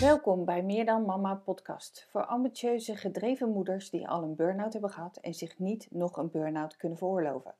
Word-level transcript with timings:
Welkom 0.00 0.44
bij 0.44 0.62
Meer 0.62 0.84
dan 0.84 1.04
Mama 1.04 1.34
podcast 1.34 2.06
voor 2.10 2.26
ambitieuze, 2.26 2.96
gedreven 2.96 3.52
moeders 3.52 3.90
die 3.90 4.08
al 4.08 4.22
een 4.22 4.34
burn-out 4.34 4.72
hebben 4.72 4.90
gehad 4.90 5.16
en 5.16 5.34
zich 5.34 5.58
niet 5.58 5.86
nog 5.90 6.16
een 6.16 6.30
burn-out 6.30 6.76
kunnen 6.76 6.98
veroorloven. 6.98 7.54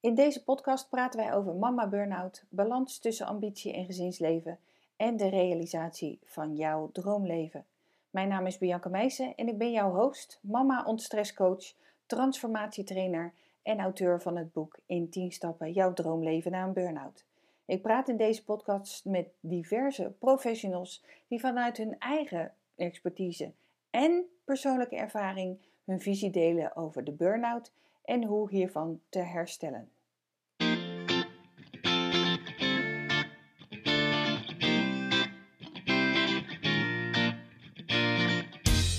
In 0.00 0.14
deze 0.14 0.44
podcast 0.44 0.88
praten 0.88 1.20
wij 1.20 1.34
over 1.34 1.54
mama 1.54 1.88
burn-out, 1.88 2.44
balans 2.48 2.98
tussen 2.98 3.26
ambitie 3.26 3.74
en 3.74 3.84
gezinsleven 3.84 4.58
en 4.96 5.16
de 5.16 5.28
realisatie 5.28 6.18
van 6.24 6.56
jouw 6.56 6.90
droomleven. 6.92 7.64
Mijn 8.10 8.28
naam 8.28 8.46
is 8.46 8.58
Bianca 8.58 8.88
Meijsen 8.88 9.34
en 9.34 9.48
ik 9.48 9.58
ben 9.58 9.72
jouw 9.72 9.94
host, 9.94 10.38
mama 10.42 10.84
ontstresscoach, 10.84 11.72
transformatietrainer 12.06 13.32
en 13.62 13.80
auteur 13.80 14.20
van 14.20 14.36
het 14.36 14.52
boek 14.52 14.78
In 14.86 15.10
10 15.10 15.32
stappen 15.32 15.72
jouw 15.72 15.92
droomleven 15.92 16.50
na 16.50 16.64
een 16.64 16.72
burn-out. 16.72 17.24
Ik 17.70 17.82
praat 17.82 18.08
in 18.08 18.16
deze 18.16 18.44
podcast 18.44 19.04
met 19.04 19.28
diverse 19.40 20.14
professionals 20.18 21.04
die 21.28 21.40
vanuit 21.40 21.76
hun 21.76 21.98
eigen 21.98 22.54
expertise 22.76 23.52
en 23.90 24.24
persoonlijke 24.44 24.96
ervaring 24.96 25.58
hun 25.84 26.00
visie 26.00 26.30
delen 26.30 26.76
over 26.76 27.04
de 27.04 27.12
burn-out 27.12 27.72
en 28.04 28.24
hoe 28.24 28.50
hiervan 28.50 29.00
te 29.08 29.18
herstellen. 29.18 29.90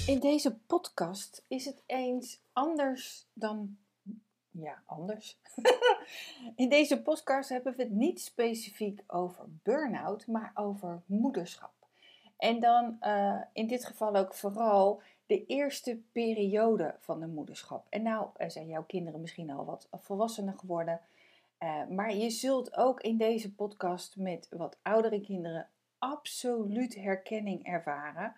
In 0.07 0.19
deze 0.19 0.57
podcast 0.67 1.45
is 1.47 1.65
het 1.65 1.83
eens 1.85 2.41
anders 2.53 3.27
dan 3.33 3.77
ja, 4.51 4.81
anders. 4.85 5.39
In 6.55 6.69
deze 6.69 7.01
podcast 7.01 7.49
hebben 7.49 7.75
we 7.75 7.83
het 7.83 7.91
niet 7.91 8.21
specifiek 8.21 9.03
over 9.07 9.45
burn-out, 9.63 10.27
maar 10.27 10.51
over 10.55 11.01
moederschap. 11.05 11.73
En 12.37 12.59
dan 12.59 12.97
uh, 13.01 13.41
in 13.53 13.67
dit 13.67 13.85
geval 13.85 14.15
ook 14.15 14.33
vooral 14.33 15.01
de 15.25 15.45
eerste 15.45 16.01
periode 16.11 16.95
van 16.99 17.19
de 17.19 17.27
moederschap. 17.27 17.85
En 17.89 18.03
nou 18.03 18.29
zijn 18.47 18.67
jouw 18.67 18.83
kinderen 18.83 19.21
misschien 19.21 19.51
al 19.51 19.65
wat 19.65 19.87
volwassener 19.91 20.57
geworden. 20.57 21.01
Uh, 21.59 21.87
maar 21.87 22.15
je 22.15 22.29
zult 22.29 22.77
ook 22.77 23.01
in 23.01 23.17
deze 23.17 23.53
podcast 23.53 24.17
met 24.17 24.47
wat 24.49 24.77
oudere 24.81 25.21
kinderen 25.21 25.67
absoluut 25.97 26.95
herkenning 26.95 27.65
ervaren. 27.65 28.35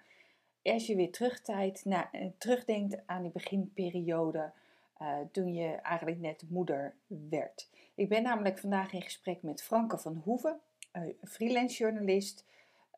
Als 0.64 0.88
je 0.88 0.96
weer 0.96 1.12
terugtijd 1.12 1.86
naar, 1.86 2.12
terugdenkt 2.38 2.98
aan 3.06 3.22
die 3.22 3.32
beginperiode 3.32 4.52
uh, 5.04 5.18
toen 5.32 5.54
je 5.54 5.68
eigenlijk 5.68 6.20
net 6.20 6.44
moeder 6.50 6.96
werd. 7.08 7.70
Ik 7.96 8.10
ben 8.10 8.24
namelijk 8.24 8.60
vandaag 8.60 8.94
in 8.94 9.02
gesprek 9.02 9.42
met 9.42 9.64
Franke 9.64 9.98
van 9.98 10.22
Hoeven, 10.24 10.60
een 10.92 11.16
freelance 11.24 11.78
journalist, 11.78 12.46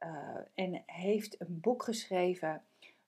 uh, 0.04 0.38
en 0.54 0.84
heeft 0.86 1.42
een 1.42 1.60
boek 1.62 1.84
geschreven 1.84 2.62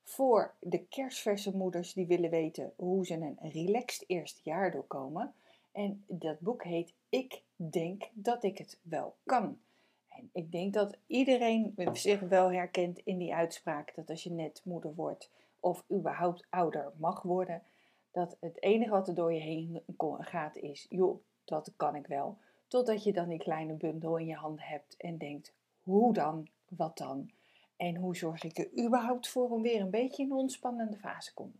voor 0.04 0.54
de 0.60 0.86
kerstverse 0.86 1.56
moeders 1.56 1.94
die 1.94 2.06
willen 2.06 2.30
weten 2.30 2.74
hoe 2.76 3.06
ze 3.06 3.14
een 3.14 3.52
relaxed 3.52 4.04
eerste 4.08 4.42
jaar 4.44 4.72
doorkomen. 4.72 5.34
En 5.72 6.04
dat 6.08 6.40
boek 6.40 6.64
heet 6.64 6.94
Ik 7.10 7.42
denk 7.56 8.10
dat 8.14 8.44
ik 8.44 8.58
het 8.58 8.80
wel 8.82 9.16
kan. 9.26 9.60
En 10.08 10.30
ik 10.34 10.52
denk 10.52 10.74
dat 10.74 10.98
iedereen 11.08 11.74
zich 11.94 12.20
wel 12.20 12.52
herkent 12.52 13.00
in 13.04 13.18
die 13.18 13.36
uitspraak 13.36 13.96
dat 13.96 14.10
als 14.10 14.24
je 14.24 14.32
net 14.32 14.62
moeder 14.64 14.96
wordt 14.96 15.30
of 15.60 15.84
überhaupt 15.92 16.46
ouder 16.50 16.92
mag 16.98 17.22
worden, 17.22 17.62
dat 18.12 18.38
het 18.40 18.62
enige 18.62 18.92
wat 18.92 19.08
er 19.08 19.16
door 19.16 19.34
je 19.34 19.40
heen 19.40 19.84
gaat 20.20 20.56
is, 20.56 20.86
joh, 20.90 21.20
dat 21.46 21.74
kan 21.76 21.96
ik 21.96 22.08
wel. 22.08 22.38
Totdat 22.68 23.04
je 23.04 23.14
dan 23.14 23.30
die 23.30 23.40
kleine 23.40 23.74
bundel 23.74 24.18
in 24.18 24.26
je 24.26 24.36
hand 24.36 24.68
hebt 24.68 24.98
en 24.98 25.18
denkt, 25.18 25.54
hoe 25.84 26.14
dan, 26.14 26.48
wat 26.68 26.98
dan? 26.98 27.30
En 27.78 27.96
hoe 27.96 28.16
zorg 28.16 28.44
ik 28.44 28.58
er 28.58 28.86
überhaupt 28.86 29.28
voor 29.28 29.50
om 29.50 29.62
weer 29.62 29.82
een 29.82 29.90
beetje 29.90 30.24
in 30.24 30.32
een 30.32 30.38
ontspannende 30.38 30.98
fase 30.98 31.30
te 31.30 31.34
komen? 31.34 31.60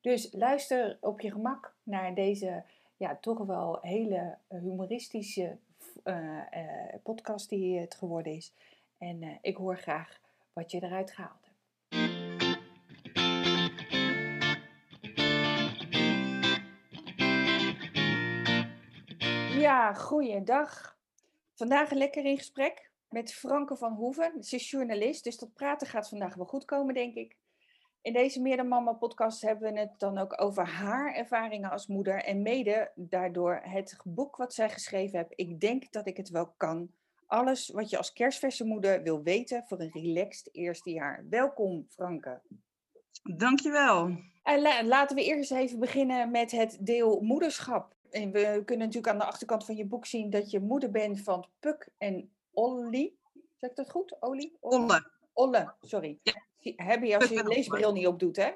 Dus 0.00 0.32
luister 0.32 0.98
op 1.00 1.20
je 1.20 1.30
gemak 1.30 1.74
naar 1.82 2.14
deze 2.14 2.64
ja, 2.96 3.16
toch 3.20 3.38
wel 3.38 3.78
hele 3.80 4.38
humoristische 4.48 5.56
uh, 6.04 6.16
uh, 6.16 6.94
podcast 7.02 7.48
die 7.48 7.78
het 7.78 7.94
geworden 7.94 8.32
is. 8.32 8.52
En 8.98 9.22
uh, 9.22 9.30
ik 9.40 9.56
hoor 9.56 9.76
graag 9.76 10.20
wat 10.52 10.70
je 10.70 10.82
eruit 10.82 11.10
gehaalt 11.10 11.41
Ja, 19.62 19.92
goeiedag. 19.92 20.96
Vandaag 21.54 21.90
lekker 21.90 22.24
in 22.24 22.38
gesprek 22.38 22.90
met 23.08 23.34
Franke 23.34 23.76
van 23.76 23.92
Hoeven. 23.92 24.44
Ze 24.44 24.56
is 24.56 24.70
journalist, 24.70 25.24
dus 25.24 25.38
dat 25.38 25.54
praten 25.54 25.86
gaat 25.86 26.08
vandaag 26.08 26.34
wel 26.34 26.46
goed 26.46 26.64
komen, 26.64 26.94
denk 26.94 27.14
ik. 27.14 27.36
In 28.00 28.12
deze 28.12 28.40
Meer 28.40 28.56
dan 28.56 28.68
Mama 28.68 28.92
podcast 28.92 29.42
hebben 29.42 29.72
we 29.72 29.78
het 29.78 29.98
dan 29.98 30.18
ook 30.18 30.42
over 30.42 30.66
haar 30.66 31.14
ervaringen 31.14 31.70
als 31.70 31.86
moeder. 31.86 32.24
En 32.24 32.42
mede 32.42 32.90
daardoor 32.94 33.60
het 33.62 33.96
boek 34.04 34.36
wat 34.36 34.54
zij 34.54 34.70
geschreven 34.70 35.18
heeft. 35.18 35.32
Ik 35.34 35.60
denk 35.60 35.92
dat 35.92 36.06
ik 36.06 36.16
het 36.16 36.28
wel 36.28 36.54
kan. 36.56 36.90
Alles 37.26 37.68
wat 37.68 37.90
je 37.90 37.98
als 37.98 38.12
kerstverse 38.12 38.64
moeder 38.64 39.02
wil 39.02 39.22
weten 39.22 39.64
voor 39.66 39.80
een 39.80 39.92
relaxed 39.92 40.48
eerste 40.54 40.90
jaar. 40.90 41.24
Welkom, 41.30 41.86
Franke. 41.88 42.40
Dankjewel. 43.22 44.16
En 44.42 44.86
laten 44.86 45.16
we 45.16 45.24
eerst 45.24 45.52
even 45.52 45.78
beginnen 45.78 46.30
met 46.30 46.50
het 46.50 46.78
deel 46.80 47.20
moederschap. 47.20 47.94
En 48.12 48.32
we 48.32 48.62
kunnen 48.64 48.86
natuurlijk 48.86 49.12
aan 49.12 49.18
de 49.18 49.24
achterkant 49.24 49.64
van 49.64 49.76
je 49.76 49.86
boek 49.86 50.06
zien 50.06 50.30
dat 50.30 50.50
je 50.50 50.60
moeder 50.60 50.90
bent 50.90 51.20
van 51.20 51.46
Puk 51.60 51.88
en 51.98 52.30
Olly. 52.52 53.14
Zeg 53.60 53.70
ik 53.70 53.76
dat 53.76 53.90
goed? 53.90 54.16
Olly? 54.20 54.52
Olle. 54.60 55.10
Olle, 55.32 55.74
sorry. 55.80 56.18
Ja. 56.22 56.42
Heb 56.76 57.02
je 57.02 57.16
als 57.16 57.28
je 57.28 57.34
je 57.34 57.48
leesbril 57.48 57.92
niet 57.92 58.06
opdoet, 58.06 58.36
hè? 58.36 58.50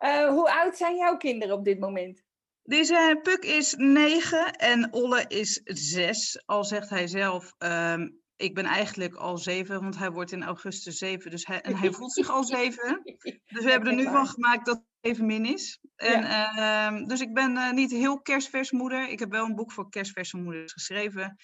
uh, 0.00 0.28
hoe 0.36 0.52
oud 0.52 0.76
zijn 0.76 0.96
jouw 0.96 1.16
kinderen 1.16 1.56
op 1.56 1.64
dit 1.64 1.78
moment? 1.78 2.22
Deze 2.62 3.20
Puk 3.22 3.44
is 3.44 3.74
negen 3.76 4.52
en 4.52 4.92
Olle 4.92 5.24
is 5.28 5.60
zes. 5.64 6.42
Al 6.46 6.64
zegt 6.64 6.90
hij 6.90 7.06
zelf, 7.06 7.54
um, 7.58 8.20
ik 8.36 8.54
ben 8.54 8.64
eigenlijk 8.64 9.14
al 9.14 9.38
zeven, 9.38 9.80
want 9.80 9.98
hij 9.98 10.10
wordt 10.10 10.32
in 10.32 10.42
augustus 10.42 10.98
zeven. 10.98 11.30
Dus 11.30 11.46
hij, 11.46 11.60
en 11.60 11.76
hij 11.76 11.92
voelt 11.92 12.12
zich 12.12 12.30
al 12.30 12.44
zeven. 12.44 13.00
Dus 13.52 13.64
we 13.64 13.70
hebben 13.70 13.88
er 13.88 13.94
nu 13.94 14.04
van 14.04 14.26
gemaakt 14.26 14.66
dat 14.66 14.82
het 15.00 15.12
even 15.12 15.26
min 15.26 15.44
is. 15.44 15.78
En, 15.96 16.22
ja. 16.22 16.92
uh, 16.92 17.06
dus 17.06 17.20
ik 17.20 17.34
ben 17.34 17.56
uh, 17.56 17.72
niet 17.72 17.90
heel 17.90 18.20
kerstvers 18.20 18.70
moeder. 18.70 19.08
Ik 19.08 19.18
heb 19.18 19.30
wel 19.30 19.44
een 19.44 19.54
boek 19.54 19.72
voor 19.72 19.90
kerstverse 19.90 20.36
moeders 20.36 20.72
geschreven. 20.72 21.36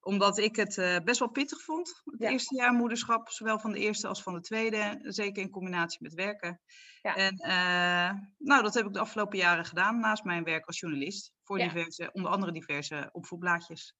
Omdat 0.00 0.38
ik 0.38 0.56
het 0.56 0.76
uh, 0.76 0.96
best 1.04 1.18
wel 1.18 1.30
pittig 1.30 1.62
vond. 1.62 2.02
Het 2.04 2.20
ja. 2.20 2.30
eerste 2.30 2.56
jaar 2.56 2.72
moederschap, 2.72 3.30
zowel 3.30 3.58
van 3.58 3.72
de 3.72 3.78
eerste 3.78 4.08
als 4.08 4.22
van 4.22 4.34
de 4.34 4.40
tweede. 4.40 4.98
Zeker 5.00 5.42
in 5.42 5.50
combinatie 5.50 5.98
met 6.02 6.14
werken. 6.14 6.60
Ja. 7.02 7.16
En 7.16 7.34
uh, 7.40 8.20
nou, 8.38 8.62
dat 8.62 8.74
heb 8.74 8.86
ik 8.86 8.92
de 8.92 8.98
afgelopen 8.98 9.38
jaren 9.38 9.64
gedaan 9.64 10.00
naast 10.00 10.24
mijn 10.24 10.44
werk 10.44 10.66
als 10.66 10.80
journalist. 10.80 11.32
Voor 11.42 11.58
diverse, 11.58 12.10
onder 12.12 12.30
andere 12.30 12.52
diverse 12.52 13.08
opvoedblaadjes. 13.12 13.94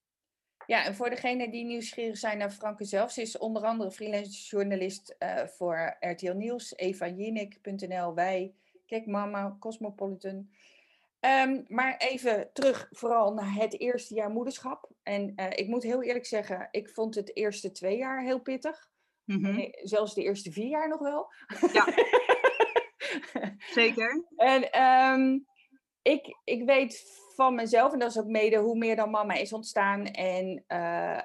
Ja, 0.67 0.85
en 0.85 0.95
voor 0.95 1.11
degenen 1.11 1.51
die 1.51 1.65
nieuwsgierig 1.65 2.19
zijn 2.19 2.39
naar 2.39 2.51
Franke 2.51 2.85
zelf, 2.85 3.13
ze 3.13 3.21
is 3.21 3.39
onder 3.39 3.63
andere 3.63 3.91
freelance 3.91 4.49
journalist 4.49 5.17
voor 5.45 5.97
RTL 6.01 6.33
Nieuws, 6.33 6.77
evajinek.nl, 6.77 8.15
wij, 8.15 8.55
Kijk 8.87 9.07
Mama, 9.07 9.57
Cosmopolitan. 9.61 10.49
Um, 11.21 11.65
maar 11.69 11.97
even 11.97 12.51
terug 12.53 12.89
vooral 12.91 13.35
naar 13.35 13.55
het 13.55 13.81
eerste 13.81 14.15
jaar 14.15 14.31
moederschap. 14.31 14.91
En 15.03 15.33
uh, 15.37 15.47
ik 15.51 15.69
moet 15.69 15.83
heel 15.83 16.03
eerlijk 16.03 16.27
zeggen, 16.27 16.69
ik 16.71 16.89
vond 16.89 17.15
het 17.15 17.37
eerste 17.37 17.73
twee 17.73 17.97
jaar 17.97 18.23
heel 18.23 18.41
pittig. 18.41 18.89
Mm 19.25 19.45
-hmm. 19.45 19.55
nee, 19.55 19.71
zelfs 19.83 20.15
de 20.15 20.23
eerste 20.23 20.53
vier 20.53 20.69
jaar 20.69 20.89
nog 20.89 21.01
wel. 21.01 21.33
Ja, 21.73 21.87
zeker. 23.81 24.25
En 24.37 24.83
um, 24.83 25.47
ik, 26.03 26.37
ik 26.45 26.65
weet 26.65 27.23
van 27.35 27.55
mezelf, 27.55 27.93
en 27.93 27.99
dat 27.99 28.11
is 28.11 28.19
ook 28.19 28.27
mede 28.27 28.57
hoe 28.57 28.79
meer 28.79 28.97
dan 28.97 29.11
mama 29.11 29.35
is 29.35 29.53
ontstaan 29.53 30.07
en 30.07 30.65
uh, 30.69 31.23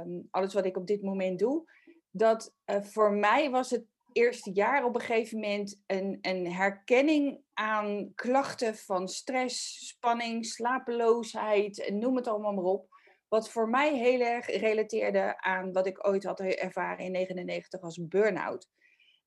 um, 0.00 0.28
alles 0.30 0.54
wat 0.54 0.64
ik 0.64 0.76
op 0.76 0.86
dit 0.86 1.02
moment 1.02 1.38
doe, 1.38 1.70
dat 2.10 2.54
uh, 2.66 2.82
voor 2.82 3.12
mij 3.12 3.50
was 3.50 3.70
het 3.70 3.84
eerste 4.12 4.50
jaar 4.52 4.84
op 4.84 4.94
een 4.94 5.00
gegeven 5.00 5.40
moment 5.40 5.82
een, 5.86 6.18
een 6.20 6.52
herkenning 6.52 7.40
aan 7.52 8.12
klachten 8.14 8.76
van 8.76 9.08
stress, 9.08 9.86
spanning, 9.88 10.46
slapeloosheid, 10.46 11.90
noem 11.92 12.16
het 12.16 12.26
allemaal 12.26 12.52
maar 12.52 12.64
op. 12.64 12.90
Wat 13.28 13.50
voor 13.50 13.68
mij 13.68 13.96
heel 13.96 14.20
erg 14.20 14.46
relateerde 14.46 15.40
aan 15.40 15.72
wat 15.72 15.86
ik 15.86 16.06
ooit 16.06 16.24
had 16.24 16.40
ervaren 16.40 17.04
in 17.04 17.12
99 17.12 17.80
als 17.80 18.08
burn-out. 18.08 18.68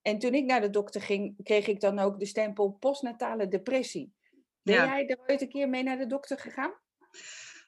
En 0.01 0.19
toen 0.19 0.33
ik 0.33 0.45
naar 0.45 0.61
de 0.61 0.69
dokter 0.69 1.01
ging, 1.01 1.35
kreeg 1.43 1.67
ik 1.67 1.79
dan 1.79 1.99
ook 1.99 2.19
de 2.19 2.25
stempel 2.25 2.71
postnatale 2.71 3.47
depressie. 3.47 4.13
Ben 4.61 4.75
ja. 4.75 4.85
jij 4.85 5.07
er 5.07 5.19
ooit 5.27 5.41
een 5.41 5.49
keer 5.49 5.69
mee 5.69 5.83
naar 5.83 5.97
de 5.97 6.07
dokter 6.07 6.39
gegaan? 6.39 6.73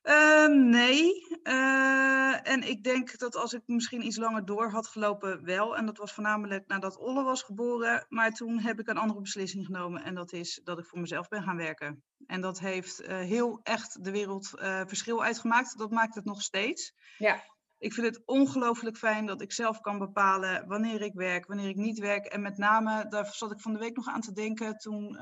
Uh, 0.07 0.48
nee. 0.48 1.27
Uh, 1.44 2.48
en 2.48 2.63
ik 2.63 2.83
denk 2.83 3.18
dat 3.18 3.36
als 3.36 3.54
ik 3.54 3.62
misschien 3.65 4.06
iets 4.06 4.18
langer 4.18 4.45
door 4.45 4.69
had 4.69 4.88
gelopen, 4.88 5.44
wel. 5.44 5.77
En 5.77 5.86
dat 5.86 5.98
was 5.98 6.13
voornamelijk 6.13 6.68
nadat 6.68 6.98
Olle 6.98 7.24
was 7.24 7.42
geboren. 7.42 8.06
Maar 8.09 8.31
toen 8.31 8.59
heb 8.59 8.80
ik 8.80 8.88
een 8.88 8.98
andere 8.98 9.21
beslissing 9.21 9.65
genomen. 9.65 10.04
En 10.04 10.15
dat 10.15 10.33
is 10.33 10.62
dat 10.63 10.80
ik 10.80 10.86
voor 10.86 11.00
mezelf 11.00 11.27
ben 11.27 11.44
gaan 11.44 11.57
werken. 11.57 12.04
En 12.25 12.42
dat 12.42 12.59
heeft 12.59 13.01
uh, 13.01 13.07
heel 13.07 13.59
echt 13.63 14.04
de 14.04 14.12
wereld 14.12 14.51
uh, 14.56 14.81
verschil 14.86 15.24
uitgemaakt. 15.24 15.77
Dat 15.77 15.92
maakt 15.92 16.15
het 16.15 16.25
nog 16.25 16.42
steeds. 16.42 16.94
Ja. 17.18 17.42
Ik 17.77 17.94
vind 17.94 18.07
het 18.07 18.25
ongelooflijk 18.25 18.98
fijn 18.98 19.25
dat 19.25 19.42
ik 19.42 19.51
zelf 19.51 19.80
kan 19.80 19.98
bepalen 19.98 20.68
wanneer 20.68 21.01
ik 21.01 21.13
werk, 21.13 21.48
wanneer 21.48 21.69
ik 21.69 21.75
niet 21.75 22.00
werk. 22.00 22.25
En 22.25 22.42
met 22.42 22.57
name, 22.57 23.07
daar 23.09 23.25
zat 23.25 23.51
ik 23.51 23.59
van 23.59 23.74
de 23.74 23.80
week 23.80 23.95
nog 23.95 24.07
aan 24.07 24.21
te 24.21 24.33
denken, 24.33 24.77
toen 24.77 25.18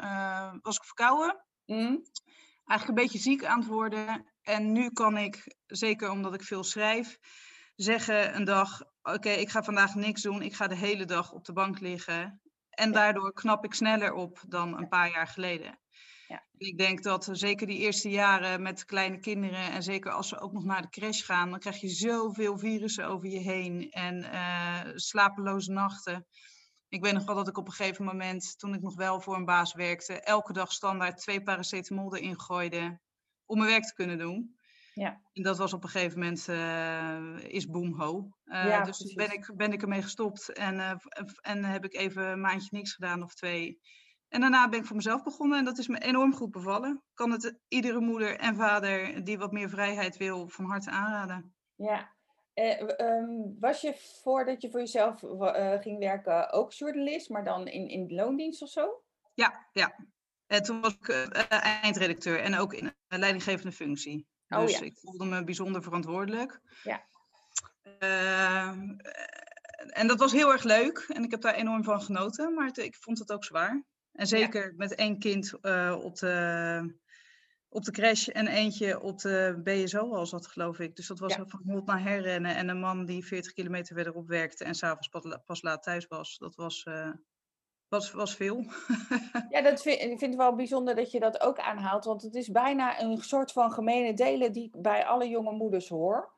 was 0.61 0.75
ik 0.75 0.83
verkouden. 0.83 1.45
Mm. 1.65 2.03
Eigenlijk 2.65 2.99
een 2.99 3.05
beetje 3.05 3.29
ziek 3.29 3.45
aan 3.45 3.59
het 3.59 3.67
worden. 3.67 4.25
En 4.41 4.71
nu 4.71 4.89
kan 4.89 5.17
ik, 5.17 5.55
zeker 5.65 6.09
omdat 6.09 6.33
ik 6.33 6.43
veel 6.43 6.63
schrijf, 6.63 7.17
zeggen 7.75 8.35
een 8.35 8.43
dag: 8.43 8.81
Oké, 9.01 9.29
ik 9.29 9.49
ga 9.49 9.63
vandaag 9.63 9.95
niks 9.95 10.21
doen. 10.21 10.41
Ik 10.41 10.55
ga 10.55 10.67
de 10.67 10.75
hele 10.75 11.05
dag 11.05 11.31
op 11.31 11.45
de 11.45 11.53
bank 11.53 11.79
liggen. 11.79 12.41
En 12.69 12.91
daardoor 12.91 13.33
knap 13.33 13.65
ik 13.65 13.73
sneller 13.73 14.13
op 14.13 14.43
dan 14.47 14.77
een 14.77 14.87
paar 14.87 15.11
jaar 15.11 15.27
geleden. 15.27 15.79
Ja. 16.27 16.45
Ik 16.57 16.77
denk 16.77 17.03
dat 17.03 17.29
zeker 17.31 17.67
die 17.67 17.77
eerste 17.77 18.09
jaren 18.09 18.61
met 18.61 18.85
kleine 18.85 19.19
kinderen 19.19 19.71
en 19.71 19.83
zeker 19.83 20.11
als 20.11 20.27
ze 20.27 20.39
ook 20.39 20.51
nog 20.51 20.63
naar 20.63 20.81
de 20.81 20.89
crash 20.89 21.25
gaan, 21.25 21.49
dan 21.49 21.59
krijg 21.59 21.81
je 21.81 21.89
zoveel 21.89 22.57
virussen 22.57 23.07
over 23.07 23.29
je 23.29 23.39
heen 23.39 23.91
en 23.91 24.23
uh, 24.23 24.81
slapeloze 24.95 25.71
nachten. 25.71 26.25
Ik 26.95 27.01
weet 27.01 27.13
nog 27.13 27.25
wel 27.25 27.35
dat 27.35 27.47
ik 27.47 27.57
op 27.57 27.67
een 27.67 27.73
gegeven 27.73 28.05
moment, 28.05 28.59
toen 28.59 28.73
ik 28.73 28.81
nog 28.81 28.95
wel 28.95 29.21
voor 29.21 29.35
een 29.35 29.45
baas 29.45 29.73
werkte, 29.73 30.21
elke 30.21 30.53
dag 30.53 30.71
standaard 30.71 31.17
twee 31.17 31.43
paracetamol 31.43 32.15
erin 32.15 32.39
gooide 32.39 32.99
om 33.45 33.57
mijn 33.57 33.69
werk 33.69 33.83
te 33.83 33.93
kunnen 33.93 34.17
doen. 34.17 34.55
Ja. 34.93 35.21
En 35.33 35.43
dat 35.43 35.57
was 35.57 35.73
op 35.73 35.83
een 35.83 35.89
gegeven 35.89 36.19
moment, 36.19 36.47
uh, 36.47 37.53
is 37.53 37.65
boomho. 37.65 38.29
Uh, 38.45 38.65
ja, 38.65 38.83
dus 38.83 39.13
ben 39.13 39.31
ik, 39.31 39.51
ben 39.55 39.73
ik 39.73 39.81
ermee 39.81 40.01
gestopt 40.01 40.53
en, 40.53 40.75
uh, 40.75 40.91
en 41.41 41.63
heb 41.63 41.85
ik 41.85 41.93
even 41.93 42.25
een 42.25 42.41
maandje 42.41 42.69
niks 42.71 42.93
gedaan 42.93 43.23
of 43.23 43.33
twee. 43.33 43.79
En 44.27 44.41
daarna 44.41 44.69
ben 44.69 44.79
ik 44.79 44.85
voor 44.85 44.95
mezelf 44.95 45.23
begonnen 45.23 45.57
en 45.57 45.65
dat 45.65 45.77
is 45.77 45.87
me 45.87 45.99
enorm 45.99 46.33
goed 46.33 46.51
bevallen. 46.51 47.03
Kan 47.13 47.31
het 47.31 47.59
iedere 47.67 47.99
moeder 47.99 48.39
en 48.39 48.55
vader 48.55 49.23
die 49.23 49.37
wat 49.37 49.51
meer 49.51 49.69
vrijheid 49.69 50.17
wil 50.17 50.49
van 50.49 50.65
harte 50.65 50.89
aanraden. 50.89 51.55
Ja. 51.75 52.14
Um, 52.97 53.55
was 53.59 53.81
je 53.81 53.93
voordat 54.23 54.61
je 54.61 54.69
voor 54.69 54.79
jezelf 54.79 55.19
ging 55.81 55.99
werken 55.99 56.51
ook 56.51 56.71
journalist, 56.71 57.29
maar 57.29 57.43
dan 57.43 57.67
in, 57.67 57.87
in 57.87 58.07
de 58.07 58.13
loondienst 58.13 58.61
of 58.61 58.69
zo? 58.69 59.03
Ja, 59.33 59.67
ja. 59.71 59.95
En 60.47 60.63
toen 60.63 60.81
was 60.81 60.93
ik 60.93 61.09
eindredacteur 61.49 62.39
en 62.39 62.57
ook 62.57 62.73
in 62.73 62.93
een 63.07 63.19
leidinggevende 63.19 63.71
functie. 63.71 64.27
Oh, 64.49 64.59
dus 64.59 64.77
ja. 64.77 64.85
ik 64.85 64.97
voelde 64.97 65.25
me 65.25 65.43
bijzonder 65.43 65.83
verantwoordelijk. 65.83 66.59
Ja. 66.83 67.05
Uh, 67.99 68.67
en 69.87 70.07
dat 70.07 70.19
was 70.19 70.31
heel 70.31 70.51
erg 70.51 70.63
leuk 70.63 71.05
en 71.13 71.23
ik 71.23 71.31
heb 71.31 71.41
daar 71.41 71.55
enorm 71.55 71.83
van 71.83 72.01
genoten, 72.01 72.53
maar 72.53 72.65
het, 72.65 72.77
ik 72.77 72.95
vond 72.95 73.19
het 73.19 73.31
ook 73.31 73.43
zwaar. 73.43 73.83
En 74.11 74.27
zeker 74.27 74.73
met 74.75 74.95
één 74.95 75.19
kind 75.19 75.53
op, 76.03 76.15
de, 76.15 76.95
op 77.75 77.83
de 77.83 77.91
crash 77.91 78.27
en 78.27 78.47
eentje 78.47 79.01
op 79.01 79.19
de 79.19 79.61
BSO 79.63 80.09
was 80.09 80.29
dat, 80.29 80.47
geloof 80.47 80.79
ik. 80.79 80.95
Dus 80.95 81.07
dat 81.07 81.19
was 81.19 81.35
ja. 81.35 81.45
van 81.45 81.61
hond 81.65 81.85
naar 81.85 82.01
herrennen 82.01 82.55
en 82.55 82.69
een 82.69 82.79
man 82.79 83.05
die 83.05 83.25
40 83.25 83.53
kilometer 83.53 83.95
verderop 83.95 84.27
werkte 84.27 84.63
en 84.63 84.75
s'avonds 84.75 85.07
pas, 85.07 85.37
pas 85.45 85.61
laat 85.61 85.83
thuis 85.83 86.07
was. 86.07 86.37
Dat 86.37 86.55
was, 86.55 86.85
uh, 86.87 87.11
was, 87.87 88.11
was 88.11 88.35
veel. 88.35 88.65
ja, 89.49 89.61
dat 89.61 89.81
vind, 89.81 90.01
ik 90.01 90.07
vind 90.07 90.21
het 90.21 90.35
wel 90.35 90.55
bijzonder 90.55 90.95
dat 90.95 91.11
je 91.11 91.19
dat 91.19 91.41
ook 91.41 91.59
aanhaalt. 91.59 92.05
Want 92.05 92.21
het 92.21 92.35
is 92.35 92.51
bijna 92.51 93.01
een 93.01 93.17
soort 93.17 93.51
van 93.51 93.71
gemene 93.71 94.13
delen 94.13 94.51
die 94.51 94.63
ik 94.63 94.81
bij 94.81 95.05
alle 95.05 95.27
jonge 95.27 95.51
moeders 95.51 95.89
hoor. 95.89 96.33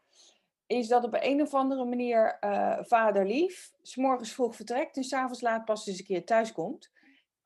Is 0.65 0.87
dat 0.87 1.03
op 1.03 1.17
een 1.19 1.41
of 1.41 1.53
andere 1.53 1.85
manier 1.85 2.37
uh, 2.41 2.77
vader 2.81 3.25
lief, 3.25 3.71
s'morgens 3.81 4.33
vroeg 4.33 4.55
vertrekt 4.55 4.97
en 4.97 5.03
s'avonds 5.03 5.41
laat 5.41 5.65
pas 5.65 5.87
eens 5.87 5.99
een 5.99 6.05
keer 6.05 6.25
thuis 6.25 6.51
komt. 6.51 6.91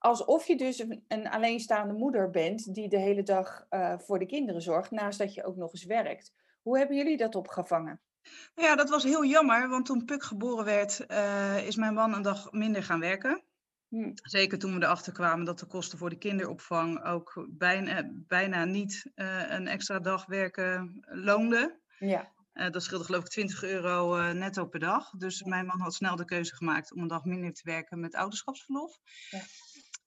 Alsof 0.02 0.48
je 0.48 0.58
dus 0.58 0.80
een, 0.80 1.04
een 1.08 1.30
alleenstaande 1.30 1.94
moeder 1.94 2.30
bent 2.30 2.74
die 2.74 2.90
de 2.90 3.00
hele 3.00 3.24
dag 3.24 3.66
uh, 3.70 4.00
voor 4.00 4.20
de 4.20 4.26
kinderen 4.26 4.62
zorgt, 4.62 4.92
naast 4.92 5.20
dat 5.20 5.34
je 5.34 5.44
ook 5.44 5.56
nog 5.56 5.74
eens 5.74 5.86
werkt. 5.86 6.34
Hoe 6.62 6.78
hebben 6.78 6.98
jullie 6.98 7.18
dat 7.18 7.36
opgevangen? 7.36 8.02
Ja, 8.56 8.76
dat 8.76 8.90
was 8.90 9.04
heel 9.04 9.26
jammer, 9.26 9.70
want 9.70 9.86
toen 9.86 10.06
Puk 10.06 10.24
geboren 10.24 10.66
werd, 10.66 11.06
uh, 11.08 11.68
is 11.68 11.76
mijn 11.76 11.94
man 11.94 12.14
een 12.14 12.22
dag 12.22 12.52
minder 12.52 12.84
gaan 12.84 13.00
werken. 13.00 13.44
Hm. 13.88 14.12
Zeker 14.14 14.60
toen 14.60 14.74
we 14.74 14.84
erachter 14.84 15.14
kwamen 15.14 15.46
dat 15.46 15.60
de 15.60 15.66
kosten 15.66 15.98
voor 15.98 16.10
de 16.10 16.18
kinderopvang 16.18 17.04
ook 17.06 17.48
bijna, 17.50 18.10
bijna 18.14 18.66
niet 18.66 19.12
uh, 19.16 19.52
een 19.52 19.68
extra 19.68 20.00
dag 20.00 20.26
werken 20.26 21.04
loonden. 21.08 21.80
Ja. 22.00 22.32
Uh, 22.54 22.70
dat 22.70 22.84
scheelde 22.84 23.06
geloof 23.06 23.24
ik 23.24 23.30
20 23.30 23.64
euro 23.64 24.18
uh, 24.18 24.32
netto 24.32 24.66
per 24.66 24.80
dag. 24.80 25.10
Dus 25.10 25.44
mijn 25.44 25.66
man 25.66 25.80
had 25.80 25.94
snel 25.94 26.16
de 26.16 26.26
keuze 26.26 26.56
gemaakt 26.56 26.94
om 26.94 27.02
een 27.02 27.08
dag 27.08 27.26
minder 27.26 27.54
te 27.54 27.62
werken 27.64 28.00
met 28.00 28.16
ouderschapsverlof. 28.16 28.98
Ja. 29.30 29.42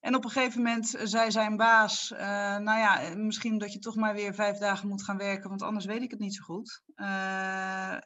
En 0.05 0.15
op 0.15 0.23
een 0.23 0.29
gegeven 0.29 0.61
moment 0.61 0.95
zei 1.03 1.31
zijn 1.31 1.57
baas, 1.57 2.11
uh, 2.11 2.19
nou 2.57 2.79
ja, 2.79 3.15
misschien 3.15 3.57
dat 3.57 3.73
je 3.73 3.79
toch 3.79 3.95
maar 3.95 4.13
weer 4.13 4.33
vijf 4.33 4.57
dagen 4.57 4.87
moet 4.87 5.03
gaan 5.03 5.17
werken, 5.17 5.49
want 5.49 5.61
anders 5.61 5.85
weet 5.85 6.01
ik 6.01 6.11
het 6.11 6.19
niet 6.19 6.35
zo 6.35 6.43
goed. 6.43 6.83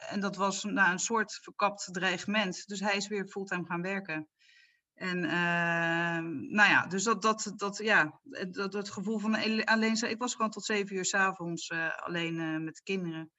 en 0.10 0.20
dat 0.20 0.36
was 0.36 0.64
nou, 0.64 0.92
een 0.92 1.00
soort 1.00 1.34
verkapt 1.34 1.90
dreigement. 1.92 2.68
Dus 2.68 2.80
hij 2.80 2.96
is 2.96 3.08
weer 3.08 3.28
fulltime 3.28 3.66
gaan 3.66 3.82
werken. 3.82 4.28
En 4.94 5.20
nou 6.52 6.70
ja, 6.70 6.88
dus 6.88 7.04
dat, 7.04 7.22
dat, 7.22 7.54
dat, 7.56 7.78
ja, 7.78 8.20
dat, 8.52 8.74
het 8.74 8.90
gevoel 8.90 9.20
van 9.20 9.36
alleen. 9.66 10.10
Ik 10.10 10.20
was 10.20 10.36
gewoon 10.36 10.52
tot 10.52 10.66
zeven 10.66 10.96
uur 10.96 11.06
s'avonds 11.06 11.72
alleen 11.96 12.64
met 12.64 12.76
de 12.76 12.84
kinderen. 12.84 13.32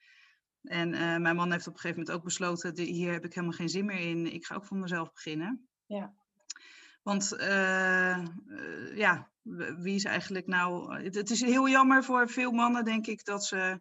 En 0.62 0.90
mijn 1.22 1.36
man 1.36 1.52
heeft 1.52 1.66
op 1.66 1.74
een 1.74 1.80
gegeven 1.80 2.00
moment 2.00 2.18
ook 2.18 2.24
besloten: 2.24 2.78
hier 2.78 3.12
heb 3.12 3.24
ik 3.24 3.34
helemaal 3.34 3.56
geen 3.56 3.68
zin 3.68 3.84
meer 3.84 4.10
in. 4.10 4.32
Ik 4.32 4.46
ga 4.46 4.54
ook 4.54 4.66
voor 4.66 4.76
mezelf 4.76 5.12
beginnen. 5.12 5.68
Ja. 5.86 6.14
Want 7.10 7.28
ja, 8.94 9.30
wie 9.78 9.94
is 9.94 10.04
eigenlijk 10.04 10.46
nou. 10.46 10.94
Het, 11.02 11.14
het 11.14 11.30
is 11.30 11.40
heel 11.40 11.68
jammer 11.68 12.04
voor 12.04 12.28
veel 12.28 12.50
mannen, 12.52 12.84
denk 12.84 13.06
ik, 13.06 13.24
dat 13.24 13.44
ze 13.44 13.80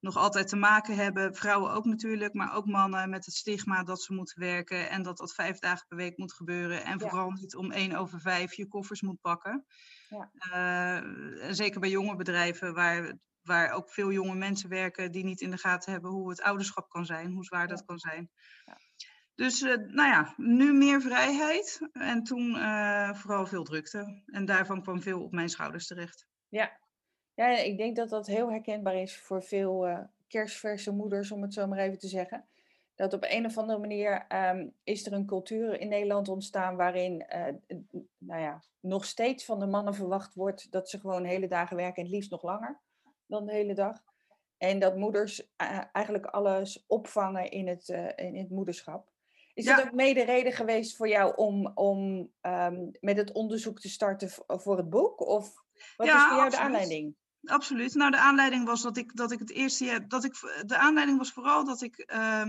nog 0.00 0.16
altijd 0.16 0.48
te 0.48 0.56
maken 0.56 0.96
hebben, 0.96 1.34
vrouwen 1.34 1.72
ook 1.72 1.84
natuurlijk, 1.84 2.34
maar 2.34 2.54
ook 2.54 2.66
mannen 2.66 3.10
met 3.10 3.24
het 3.24 3.34
stigma 3.34 3.82
dat 3.82 4.02
ze 4.02 4.12
moeten 4.12 4.40
werken 4.40 4.90
en 4.90 5.02
dat 5.02 5.16
dat 5.16 5.34
vijf 5.34 5.58
dagen 5.58 5.86
per 5.88 5.96
week 5.96 6.16
moet 6.16 6.32
gebeuren. 6.32 6.84
En 6.84 7.00
vooral 7.00 7.30
niet 7.30 7.56
om 7.56 7.72
één 7.72 7.92
over 7.94 8.20
vijf 8.20 8.54
je 8.54 8.68
koffers 8.68 9.02
moet 9.02 9.20
pakken. 9.20 9.66
Ja. 10.08 11.02
Uh, 11.02 11.52
zeker 11.52 11.80
bij 11.80 11.90
jonge 11.90 12.16
bedrijven 12.16 12.74
waar, 12.74 13.18
waar 13.42 13.70
ook 13.70 13.90
veel 13.90 14.12
jonge 14.12 14.34
mensen 14.34 14.68
werken 14.68 15.12
die 15.12 15.24
niet 15.24 15.40
in 15.40 15.50
de 15.50 15.58
gaten 15.58 15.92
hebben 15.92 16.10
hoe 16.10 16.30
het 16.30 16.42
ouderschap 16.42 16.88
kan 16.88 17.06
zijn, 17.06 17.32
hoe 17.32 17.44
zwaar 17.44 17.68
dat 17.68 17.84
kan 17.84 17.98
zijn. 17.98 18.30
Ja. 18.64 18.78
Dus 19.36 19.62
uh, 19.62 19.76
nou 19.76 20.08
ja, 20.08 20.34
nu 20.36 20.72
meer 20.72 21.00
vrijheid 21.00 21.80
en 21.92 22.22
toen 22.22 22.50
uh, 22.50 23.14
vooral 23.14 23.46
veel 23.46 23.64
drukte. 23.64 24.22
En 24.26 24.44
daarvan 24.44 24.82
kwam 24.82 25.02
veel 25.02 25.22
op 25.22 25.32
mijn 25.32 25.48
schouders 25.48 25.86
terecht. 25.86 26.26
Ja, 26.48 26.78
ja, 27.34 27.48
ik 27.48 27.78
denk 27.78 27.96
dat 27.96 28.08
dat 28.08 28.26
heel 28.26 28.50
herkenbaar 28.50 28.94
is 28.94 29.18
voor 29.20 29.42
veel 29.42 29.88
uh, 29.88 29.98
kerstverse 30.28 30.92
moeders, 30.92 31.30
om 31.30 31.42
het 31.42 31.52
zo 31.52 31.66
maar 31.66 31.78
even 31.78 31.98
te 31.98 32.08
zeggen. 32.08 32.44
Dat 32.94 33.12
op 33.12 33.24
een 33.28 33.46
of 33.46 33.58
andere 33.58 33.78
manier 33.78 34.26
um, 34.28 34.74
is 34.82 35.06
er 35.06 35.12
een 35.12 35.26
cultuur 35.26 35.80
in 35.80 35.88
Nederland 35.88 36.28
ontstaan 36.28 36.76
waarin 36.76 37.26
nou 38.18 38.40
ja, 38.40 38.62
nog 38.80 39.04
steeds 39.04 39.44
van 39.44 39.58
de 39.58 39.66
mannen 39.66 39.94
verwacht 39.94 40.34
wordt 40.34 40.70
dat 40.70 40.90
ze 40.90 41.00
gewoon 41.00 41.24
hele 41.24 41.48
dagen 41.48 41.76
werken 41.76 41.96
en 41.96 42.02
het 42.02 42.12
liefst 42.12 42.30
nog 42.30 42.42
langer 42.42 42.80
dan 43.26 43.46
de 43.46 43.52
hele 43.52 43.74
dag. 43.74 44.02
En 44.58 44.78
dat 44.78 44.96
moeders 44.96 45.54
eigenlijk 45.92 46.26
alles 46.26 46.84
opvangen 46.86 47.50
in 47.50 47.68
het, 47.68 47.88
in 48.16 48.36
het 48.36 48.50
moederschap. 48.50 49.14
Is 49.56 49.64
ja. 49.64 49.76
dat 49.76 49.84
ook 49.84 49.92
mede 49.92 50.22
reden 50.22 50.52
geweest 50.52 50.96
voor 50.96 51.08
jou 51.08 51.36
om, 51.36 51.72
om 51.74 52.30
um, 52.42 52.90
met 53.00 53.16
het 53.16 53.32
onderzoek 53.32 53.80
te 53.80 53.88
starten 53.88 54.30
voor 54.46 54.76
het 54.76 54.90
boek? 54.90 55.26
Of 55.26 55.64
wat 55.96 56.06
ja, 56.06 56.16
is 56.16 56.28
voor 56.28 56.36
jou 56.36 56.50
de 56.50 56.58
aanleiding? 56.58 57.14
Absoluut. 57.50 57.94
Nou, 57.94 58.10
de 58.10 58.18
aanleiding 58.18 58.64
was 58.64 58.82
dat 58.82 58.96
ik, 58.96 59.16
dat 59.16 59.32
ik 59.32 59.38
het 59.38 59.50
eerste 59.50 59.84
jaar. 59.84 60.08
Dat 60.08 60.24
ik, 60.24 60.62
de 60.66 60.76
aanleiding 60.76 61.18
was 61.18 61.32
vooral 61.32 61.64
dat 61.64 61.82
ik 61.82 62.12
uh, 62.14 62.42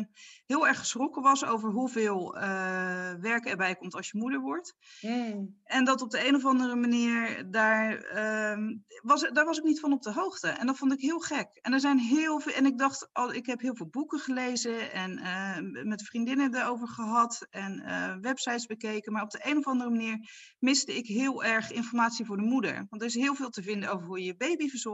heel 0.45 0.67
erg 0.67 0.79
geschrokken 0.79 1.21
was 1.21 1.45
over 1.45 1.71
hoeveel 1.71 2.35
uh, 2.35 2.41
werk 3.19 3.45
erbij 3.45 3.75
komt 3.75 3.95
als 3.95 4.09
je 4.11 4.17
moeder 4.17 4.39
wordt. 4.39 4.75
Mm. 5.01 5.55
En 5.63 5.85
dat 5.85 6.01
op 6.01 6.09
de 6.09 6.27
een 6.27 6.35
of 6.35 6.45
andere 6.45 6.75
manier 6.75 7.51
daar, 7.51 7.91
uh, 8.15 8.75
was, 9.01 9.29
daar 9.33 9.45
was 9.45 9.57
ik 9.57 9.63
niet 9.63 9.79
van 9.79 9.93
op 9.93 10.01
de 10.01 10.13
hoogte. 10.13 10.47
En 10.47 10.65
dat 10.65 10.77
vond 10.77 10.93
ik 10.93 11.01
heel 11.01 11.19
gek. 11.19 11.47
En 11.61 11.73
er 11.73 11.79
zijn 11.79 11.99
heel 11.99 12.39
veel. 12.39 12.53
En 12.53 12.65
ik 12.65 12.77
dacht, 12.77 13.09
al, 13.11 13.33
ik 13.33 13.45
heb 13.45 13.61
heel 13.61 13.75
veel 13.75 13.89
boeken 13.89 14.19
gelezen 14.19 14.91
en 14.93 15.19
uh, 15.19 15.83
met 15.83 16.03
vriendinnen 16.03 16.55
erover 16.55 16.87
gehad 16.87 17.47
en 17.49 17.83
uh, 17.85 18.15
websites 18.21 18.65
bekeken. 18.65 19.11
Maar 19.13 19.23
op 19.23 19.31
de 19.31 19.41
een 19.43 19.57
of 19.57 19.65
andere 19.67 19.89
manier 19.89 20.29
miste 20.59 20.95
ik 20.95 21.07
heel 21.07 21.43
erg 21.43 21.71
informatie 21.71 22.25
voor 22.25 22.37
de 22.37 22.43
moeder. 22.43 22.85
Want 22.89 23.01
er 23.01 23.07
is 23.07 23.15
heel 23.15 23.35
veel 23.35 23.49
te 23.49 23.63
vinden 23.63 23.91
over 23.91 24.07
hoe 24.07 24.19
je 24.19 24.25
je 24.25 24.35
baby 24.37 24.67
verzorgt 24.67 24.86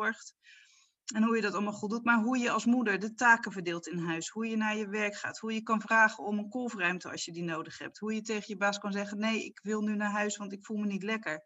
en 1.14 1.24
hoe 1.24 1.36
je 1.36 1.42
dat 1.42 1.54
allemaal 1.54 1.74
goed 1.74 1.90
doet, 1.90 2.04
maar 2.04 2.20
hoe 2.20 2.38
je 2.38 2.52
als 2.52 2.66
moeder 2.66 3.00
de 3.00 3.14
taken 3.14 3.52
verdeelt 3.52 3.88
in 3.88 3.98
huis. 3.98 4.30
Hoe 4.30 4.48
je 4.48 4.58
naar 4.58 4.76
je 4.76 4.88
werk 4.88 5.16
gaat. 5.16 5.40
Hoe 5.40 5.54
je 5.54 5.62
kan 5.62 5.82
vragen 5.82 6.24
om 6.24 6.38
een 6.38 6.50
kolfruimte 6.50 7.12
als 7.12 7.26
je 7.26 7.32
die 7.32 7.44
nodig 7.44 7.78
hebt. 7.78 8.00
Hoe 8.00 8.14
je 8.14 8.22
tegen 8.22 8.46
je 8.48 8.58
baas 8.58 8.78
kan 8.78 8.92
zeggen: 8.92 9.20
Nee, 9.20 9.46
ik 9.46 9.60
wil 9.64 9.82
nu 9.82 9.96
naar 9.96 10.12
huis, 10.12 10.38
want 10.38 10.54
ik 10.54 10.66
voel 10.66 10.78
me 10.78 10.86
niet 10.86 11.04
lekker. 11.04 11.44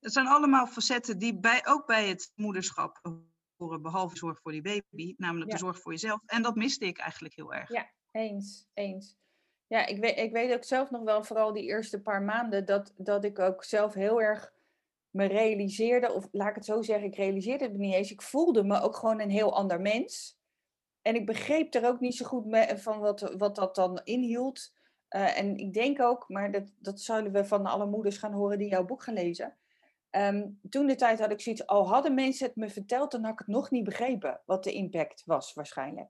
Het 0.00 0.12
zijn 0.12 0.26
allemaal 0.26 0.66
facetten 0.66 1.18
die 1.18 1.38
bij, 1.38 1.66
ook 1.66 1.86
bij 1.86 2.08
het 2.08 2.32
moederschap 2.34 3.00
horen, 3.56 3.82
behalve 3.82 4.16
zorg 4.16 4.40
voor 4.40 4.52
die 4.52 4.62
baby, 4.62 5.14
namelijk 5.16 5.50
de 5.50 5.58
zorg 5.58 5.80
voor 5.80 5.92
jezelf. 5.92 6.20
En 6.26 6.42
dat 6.42 6.54
miste 6.54 6.86
ik 6.86 6.98
eigenlijk 6.98 7.34
heel 7.34 7.54
erg. 7.54 7.68
Ja, 7.68 7.90
eens, 8.10 8.66
eens. 8.74 9.16
Ja, 9.66 9.86
ik 9.86 10.00
weet, 10.00 10.18
ik 10.18 10.32
weet 10.32 10.52
ook 10.52 10.64
zelf 10.64 10.90
nog 10.90 11.02
wel, 11.02 11.24
vooral 11.24 11.52
die 11.52 11.64
eerste 11.64 12.00
paar 12.00 12.22
maanden, 12.22 12.64
dat, 12.64 12.92
dat 12.96 13.24
ik 13.24 13.38
ook 13.38 13.64
zelf 13.64 13.94
heel 13.94 14.20
erg 14.20 14.52
me 15.10 15.26
realiseerde, 15.26 16.12
of 16.12 16.28
laat 16.30 16.48
ik 16.48 16.54
het 16.54 16.64
zo 16.64 16.82
zeggen, 16.82 17.06
ik 17.06 17.16
realiseerde 17.16 17.64
het 17.64 17.76
niet 17.76 17.94
eens. 17.94 18.10
Ik 18.10 18.22
voelde 18.22 18.64
me 18.64 18.80
ook 18.80 18.96
gewoon 18.96 19.20
een 19.20 19.30
heel 19.30 19.54
ander 19.54 19.80
mens. 19.80 20.38
En 21.02 21.14
ik 21.14 21.26
begreep 21.26 21.74
er 21.74 21.86
ook 21.86 22.00
niet 22.00 22.16
zo 22.16 22.26
goed 22.26 22.46
me- 22.46 22.78
van 22.78 22.98
wat, 22.98 23.34
wat 23.36 23.56
dat 23.56 23.74
dan 23.74 24.00
inhield. 24.04 24.76
Eh, 25.08 25.38
en 25.38 25.56
ik 25.56 25.72
denk 25.72 26.00
ook, 26.00 26.28
maar 26.28 26.52
dat, 26.52 26.72
dat 26.78 27.00
zullen 27.00 27.32
we 27.32 27.44
van 27.44 27.66
alle 27.66 27.86
moeders 27.86 28.18
gaan 28.18 28.32
horen 28.32 28.58
die 28.58 28.68
jouw 28.68 28.84
boek 28.84 29.02
gaan 29.02 29.14
lezen. 29.14 29.56
Ehm, 30.10 30.48
toen 30.68 30.86
de 30.86 30.94
tijd 30.94 31.18
had 31.18 31.30
ik 31.30 31.40
zoiets, 31.40 31.66
al 31.66 31.88
hadden 31.88 32.14
mensen 32.14 32.46
het 32.46 32.56
me 32.56 32.68
verteld, 32.68 33.10
dan 33.10 33.22
had 33.22 33.32
ik 33.32 33.38
het 33.38 33.48
nog 33.48 33.70
niet 33.70 33.84
begrepen 33.84 34.40
wat 34.46 34.64
de 34.64 34.72
impact 34.72 35.22
was 35.26 35.54
waarschijnlijk. 35.54 36.08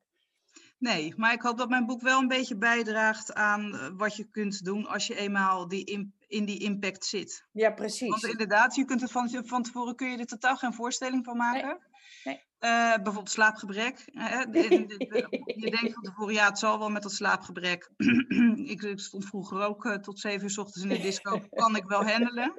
Nee, 0.79 1.13
maar 1.17 1.33
ik 1.33 1.43
hoop 1.43 1.59
dat 1.59 1.69
mijn 1.69 1.87
boek 1.87 2.01
wel 2.03 2.21
een 2.21 2.29
beetje 2.29 2.57
bijdraagt 2.57 3.35
aan 3.35 3.75
eh, 3.75 3.89
wat 3.97 4.17
je 4.17 4.25
kunt 4.25 4.65
doen 4.65 4.87
als 4.87 5.07
je 5.07 5.15
eenmaal 5.17 5.69
die 5.69 5.85
im- 5.85 6.13
in 6.27 6.45
die 6.45 6.59
impact 6.59 7.05
zit. 7.05 7.45
Ja, 7.53 7.71
precies. 7.71 8.09
Want 8.09 8.25
inderdaad, 8.27 8.75
je 8.75 8.85
kunt 8.85 9.01
het 9.01 9.11
van, 9.11 9.29
van 9.45 9.63
tevoren 9.63 9.95
kun 9.97 10.11
je 10.11 10.19
er 10.19 10.27
totaal 10.27 10.57
geen 10.57 10.75
voorstelling 10.75 11.25
van 11.25 11.37
maken. 11.37 11.79
nee. 12.25 12.47
Eh, 12.59 12.95
bijvoorbeeld 12.95 13.31
slaapgebrek. 13.31 14.05
je 14.13 15.71
denkt 15.81 15.93
van 15.95 16.03
tevoren, 16.03 16.35
ja, 16.35 16.47
het 16.49 16.59
zal 16.59 16.79
wel 16.79 16.91
met 16.91 17.03
dat 17.03 17.13
slaapgebrek. 17.13 17.91
ik, 18.75 18.93
stond 18.95 19.27
vroeger 19.27 19.61
ook 19.63 19.85
eh, 19.85 19.95
tot 19.95 20.21
zeven 20.21 20.43
uur 20.43 20.51
's 20.51 20.59
ochtends 20.59 20.83
in 20.83 20.89
de 20.89 21.01
disco. 21.01 21.41
kan 21.51 21.77
ik 21.77 21.85
wel 21.85 22.05
handelen? 22.05 22.53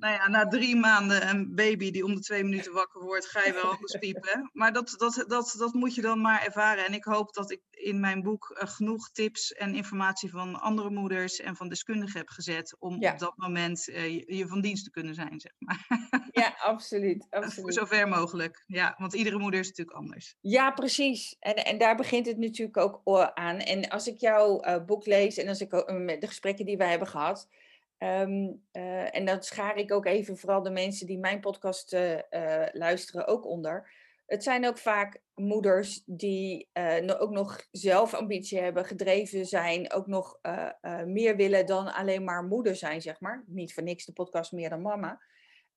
Nou 0.00 0.14
ja, 0.14 0.28
na 0.28 0.46
drie 0.48 0.76
maanden 0.76 1.28
een 1.28 1.54
baby 1.54 1.90
die 1.90 2.04
om 2.04 2.14
de 2.14 2.20
twee 2.20 2.44
minuten 2.44 2.72
wakker 2.72 3.02
wordt, 3.02 3.26
ga 3.26 3.44
je 3.44 3.52
wel 3.52 3.70
anders 3.74 3.98
piepen. 3.98 4.50
Maar 4.52 4.72
dat, 4.72 4.94
dat, 4.98 5.24
dat, 5.28 5.54
dat 5.58 5.72
moet 5.72 5.94
je 5.94 6.00
dan 6.00 6.20
maar 6.20 6.42
ervaren. 6.44 6.86
En 6.86 6.94
ik 6.94 7.04
hoop 7.04 7.34
dat 7.34 7.50
ik 7.50 7.60
in 7.70 8.00
mijn 8.00 8.22
boek 8.22 8.50
eh, 8.58 8.68
genoeg 8.68 9.10
tips 9.10 9.52
en 9.52 9.74
informatie 9.74 10.30
van 10.30 10.60
andere 10.60 10.90
moeders 10.90 11.40
en 11.40 11.56
van 11.56 11.68
deskundigen 11.68 12.18
heb 12.18 12.28
gezet 12.28 12.76
om 12.78 13.00
Ja. 13.00 13.12
op 13.12 13.18
dat 13.18 13.36
moment 13.36 13.88
eh, 13.88 14.08
je, 14.14 14.36
je 14.36 14.46
van 14.46 14.60
dienst 14.60 14.84
te 14.84 14.90
kunnen 14.90 15.14
zijn, 15.14 15.40
zeg 15.40 15.52
maar. 15.58 15.86
Ja, 16.32 16.54
absoluut. 16.58 17.26
Voor 17.30 17.42
absoluut. 17.42 17.74
zover 17.74 18.08
mogelijk. 18.08 18.64
Ja, 18.66 18.94
want 18.98 19.14
iedere 19.14 19.38
moeder 19.38 19.60
is 19.60 19.68
natuurlijk 19.68 19.96
anders. 19.96 20.36
Ja, 20.40 20.70
precies. 20.70 21.36
En, 21.38 21.54
en 21.54 21.78
daar 21.78 21.96
begint 21.96 22.26
het 22.26 22.38
natuurlijk 22.38 22.76
ook 22.76 23.00
aan. 23.34 23.58
En 23.58 23.88
als 23.88 24.06
ik 24.06 24.20
jouw 24.20 24.60
eh, 24.60 24.84
boek 24.84 25.06
lees 25.06 25.36
en 25.36 25.48
als 25.48 25.60
ik 25.60 25.90
met 25.92 26.20
de 26.20 26.26
gesprekken 26.26 26.64
die 26.64 26.76
wij 26.76 26.90
hebben 26.90 27.08
gehad. 27.08 27.48
Ehm, 28.00 28.52
eh, 28.70 29.16
en 29.16 29.24
dat 29.24 29.44
schaar 29.44 29.76
ik 29.76 29.92
ook 29.92 30.06
even 30.06 30.36
vooral 30.36 30.62
de 30.62 30.70
mensen 30.70 31.06
die 31.06 31.18
mijn 31.18 31.40
podcast 31.40 31.92
eh, 31.92 32.32
eh, 32.32 32.68
luisteren 32.72 33.26
ook 33.26 33.46
onder. 33.46 33.90
Het 34.26 34.42
zijn 34.42 34.66
ook 34.66 34.78
vaak 34.78 35.22
moeders 35.34 36.02
die 36.06 36.68
ook 37.18 37.30
nog 37.30 37.66
zelf 37.70 38.14
ambitie 38.14 38.60
hebben, 38.60 38.84
gedreven 38.84 39.46
zijn, 39.46 39.92
ook 39.92 40.06
nog 40.06 40.38
meer 41.04 41.36
willen 41.36 41.66
dan 41.66 41.92
alleen 41.92 42.24
maar 42.24 42.44
moeder 42.44 42.76
zijn, 42.76 43.02
zeg 43.02 43.20
maar. 43.20 43.44
Niet 43.46 43.74
voor 43.74 43.82
niks 43.82 44.04
de 44.04 44.12
podcast 44.12 44.52
meer 44.52 44.70
dan 44.70 44.82
mama. 44.82 45.20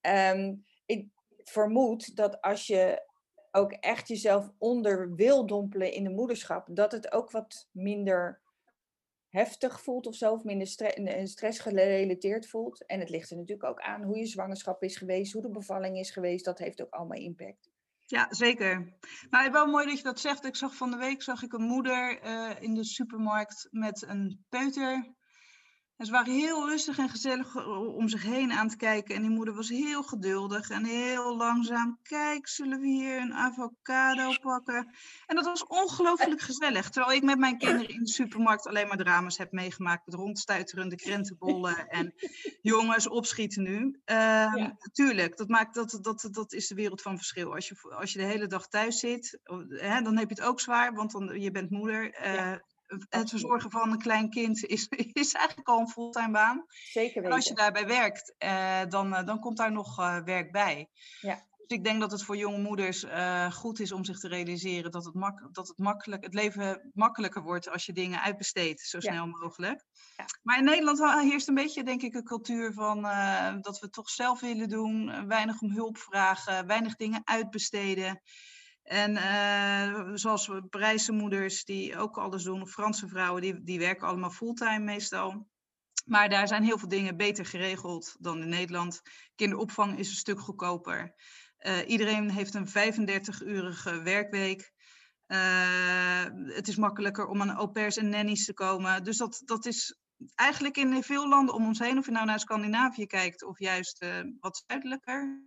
Ehm, 0.01 0.56
ik 0.86 1.08
vermoed 1.44 2.15
dat 2.15 2.42
als 2.42 2.68
je 2.68 3.08
ook 3.51 3.72
echt 3.72 4.08
jezelf 4.08 4.51
onder 4.58 5.15
wil 5.15 5.46
dompelen 5.46 5.92
in 5.92 6.03
de 6.03 6.10
moederschap, 6.10 6.68
dat 6.72 6.92
het 6.92 7.12
ook 7.12 7.32
wat 7.32 7.68
minder 7.72 8.42
heftig 9.34 9.82
voelt 9.82 10.08
of 10.08 10.16
zo, 10.16 10.32
of 10.32 10.44
minder 10.44 10.68
stre 10.68 10.94
eh, 10.94 11.25
stressgerelateerd 11.25 12.50
voelt. 12.50 12.86
En 12.86 13.00
het 13.00 13.10
ligt 13.10 13.30
er 13.30 13.38
natuurlijk 13.38 13.70
ook 13.70 13.80
aan 13.80 14.04
hoe 14.04 14.18
je 14.18 14.25
zwangerschap 14.25 14.84
is 14.84 14.98
geweest, 14.98 15.34
hoe 15.34 15.42
de 15.42 15.50
bevalling 15.50 15.98
is 15.98 16.12
geweest. 16.12 16.46
Dat 16.46 16.60
heeft 16.60 16.82
ook 16.82 16.94
allemaal 16.94 17.18
impact. 17.18 17.72
Ja, 18.06 18.28
zeker. 18.30 18.98
Maar 19.30 19.52
wel 19.52 19.66
mooi 19.66 19.86
dat 19.86 19.98
je 19.98 20.04
dat 20.04 20.20
zegt. 20.20 20.46
Ik 20.46 20.56
zag 20.56 20.75
van 20.75 20.92
de 20.92 20.98
week 20.98 21.22
zag 21.22 21.44
ik 21.44 21.54
een 21.54 21.68
moeder 21.68 22.20
eh, 22.22 22.52
in 22.60 22.74
de 22.74 22.86
supermarkt 22.86 23.68
met 23.72 24.02
een 24.08 24.46
peuter. 24.50 25.13
En 25.98 26.06
ze 26.06 26.12
waren 26.12 26.34
heel 26.34 26.68
rustig 26.70 26.98
en 26.98 27.10
gezellig 27.10 27.56
eh, 27.56 27.96
om 27.96 28.10
zich 28.10 28.24
heen 28.24 28.52
aan 28.52 28.68
te 28.68 28.78
kijken. 28.78 29.16
En 29.16 29.22
die 29.22 29.32
moeder 29.32 29.54
was 29.54 29.70
heel 29.70 30.04
geduldig 30.04 30.70
en 30.70 30.86
heel 30.86 31.36
langzaam. 31.38 32.00
Kijk, 32.02 32.48
zullen 32.48 32.80
we 32.80 32.88
hier 32.88 33.22
een 33.22 33.34
avocado 33.34 34.34
pakken? 34.42 34.94
En 35.26 35.36
dat 35.36 35.46
was 35.46 35.66
ongelooflijk 35.68 36.42
gezellig. 36.42 36.90
Terwijl 36.90 37.16
ik 37.16 37.24
met 37.24 37.38
mijn 37.40 37.58
kinderen 37.58 37.90
in 37.90 38.04
de 38.04 38.10
supermarkt 38.10 38.68
alleen 38.68 38.88
maar 38.88 38.98
drama's 38.98 39.38
heb 39.38 39.52
meegemaakt. 39.52 40.06
Met 40.06 40.16
rondstuiterende 40.16 40.96
krentenbollen 40.96 41.88
en 42.00 42.14
jongens, 42.62 43.08
opschieten 43.08 43.64
nu. 43.64 44.00
Ehm, 44.06 44.58
Ja. 44.58 44.78
Tuurlijk, 44.92 45.38
dat, 45.38 45.48
maakt, 45.48 45.76
dat, 45.76 46.00
dat, 46.02 46.28
dat 46.32 46.54
is 46.54 46.68
de 46.68 46.76
wereld 46.76 47.02
van 47.02 47.18
verschil. 47.18 47.54
Als 47.54 47.68
je, 47.68 47.96
als 48.00 48.14
je 48.14 48.20
de 48.20 48.26
hele 48.26 48.48
dag 48.48 48.68
thuis 48.68 49.00
zit, 49.00 49.40
hè, 49.70 50.02
dan 50.02 50.18
heb 50.18 50.30
je 50.30 50.36
het 50.36 50.44
ook 50.44 50.60
zwaar, 50.60 50.94
want 50.94 51.12
dan, 51.12 51.42
je 51.42 51.52
bent 51.52 51.70
moeder. 51.70 52.04
Ja, 52.04 52.54
Eh, 52.54 52.60
het 53.10 53.30
verzorgen 53.30 53.72
van 53.72 53.92
een 53.92 54.02
klein 54.02 54.30
kind 54.30 54.66
is, 54.66 54.88
is 55.14 55.34
eigenlijk 55.34 55.68
al 55.68 55.80
een 55.80 55.90
fulltime 55.90 56.32
baan. 56.32 56.66
Zeker 56.92 57.24
En 57.24 57.32
als 57.32 57.44
je 57.44 57.50
weten. 57.54 57.64
daarbij 57.64 57.98
werkt, 57.98 58.36
eh, 58.38 58.82
dan, 58.90 59.16
eh, 59.16 59.26
dan 59.26 59.40
komt 59.40 59.58
daar 59.58 59.72
nog 59.72 60.00
eh, 60.00 60.18
werk 60.24 60.52
bij. 60.52 60.90
Ja. 61.22 61.52
Dus 61.68 61.78
ik 61.78 61.84
denk 61.84 62.00
dat 62.00 62.12
het 62.12 62.24
voor 62.24 62.38
jonge 62.38 62.58
moeders 62.58 63.06
goed 63.50 63.80
is 63.80 63.92
om 63.92 64.04
zich 64.06 64.20
te 64.20 64.28
realiseren 64.28 64.92
dat 64.92 65.06
het, 65.06 65.14
mak 65.14 65.54
dat 65.56 65.68
het, 65.68 65.78
makkelijk, 65.78 66.24
het 66.24 66.34
leven 66.34 66.90
makkelijker 66.94 67.42
wordt 67.42 67.70
als 67.70 67.86
je 67.86 67.94
dingen 67.94 68.22
uitbesteedt, 68.22 68.82
zo 68.82 68.98
Ja. 69.02 69.12
snel 69.12 69.28
mogelijk. 69.28 69.86
Ja. 70.18 70.26
Maar 70.42 70.58
in 70.58 70.64
Nederland 70.64 71.22
heerst 71.22 71.48
een 71.48 71.54
beetje, 71.54 71.84
denk 71.84 72.02
ik, 72.02 72.14
een 72.14 72.24
cultuur 72.24 72.74
van 72.74 73.02
dat 73.62 73.80
we 73.80 73.86
het 73.86 73.94
toch 73.94 74.10
zelf 74.10 74.40
willen 74.40 74.70
doen, 74.70 75.28
weinig 75.28 75.62
om 75.62 75.72
hulp 75.72 75.98
vragen, 75.98 76.68
weinig 76.68 76.96
dingen 76.96 77.22
uitbesteden. 77.24 78.22
En 78.84 79.18
eh, 79.18 80.10
zoals 80.13 80.50
Parijse 80.70 81.12
moeders 81.12 81.66
die 81.66 81.98
ook 81.98 82.18
alles 82.18 82.44
doen, 82.44 82.62
of 82.62 82.72
Franse 82.72 83.08
vrouwen, 83.08 83.42
die, 83.42 83.63
die 83.63 83.80
werken 83.80 84.08
allemaal 84.08 84.30
fulltime 84.30 84.80
meestal. 84.80 85.48
Maar 86.06 86.30
daar 86.30 86.48
zijn 86.48 86.63
heel 86.63 86.78
veel 86.78 86.88
dingen 86.88 87.18
beter 87.18 87.46
geregeld 87.46 88.16
dan 88.20 88.42
in 88.42 88.50
Nederland. 88.50 89.02
Kinderopvang 89.36 90.00
is 90.00 90.10
een 90.10 90.16
stuk 90.16 90.40
goedkoper. 90.40 91.16
Eh, 91.58 91.78
iedereen 91.88 92.30
heeft 92.30 92.54
een 92.54 92.68
35-urige 92.68 94.02
werkweek. 94.02 94.72
Eh, 95.25 96.25
het 96.46 96.68
is 96.68 96.75
makkelijker 96.75 97.28
om 97.28 97.42
aan 97.42 97.52
au 97.52 97.68
pairs 97.68 97.98
en 97.98 98.10
nannies 98.10 98.46
te 98.46 98.54
komen. 98.54 99.04
Dus 99.04 99.18
dat, 99.18 99.42
dat 99.46 99.66
is 99.66 99.98
eigenlijk 100.36 100.78
in 100.78 101.04
veel 101.04 101.30
landen 101.30 101.56
om 101.56 101.66
ons 101.66 101.80
heen, 101.80 101.98
of 101.98 102.06
je 102.06 102.12
nou 102.12 102.25
naar 102.25 102.40
Scandinavië 102.40 103.06
kijkt 103.06 103.44
of 103.44 103.60
juist 103.60 104.06
wat 104.40 104.63
zuidelijker, 104.68 105.42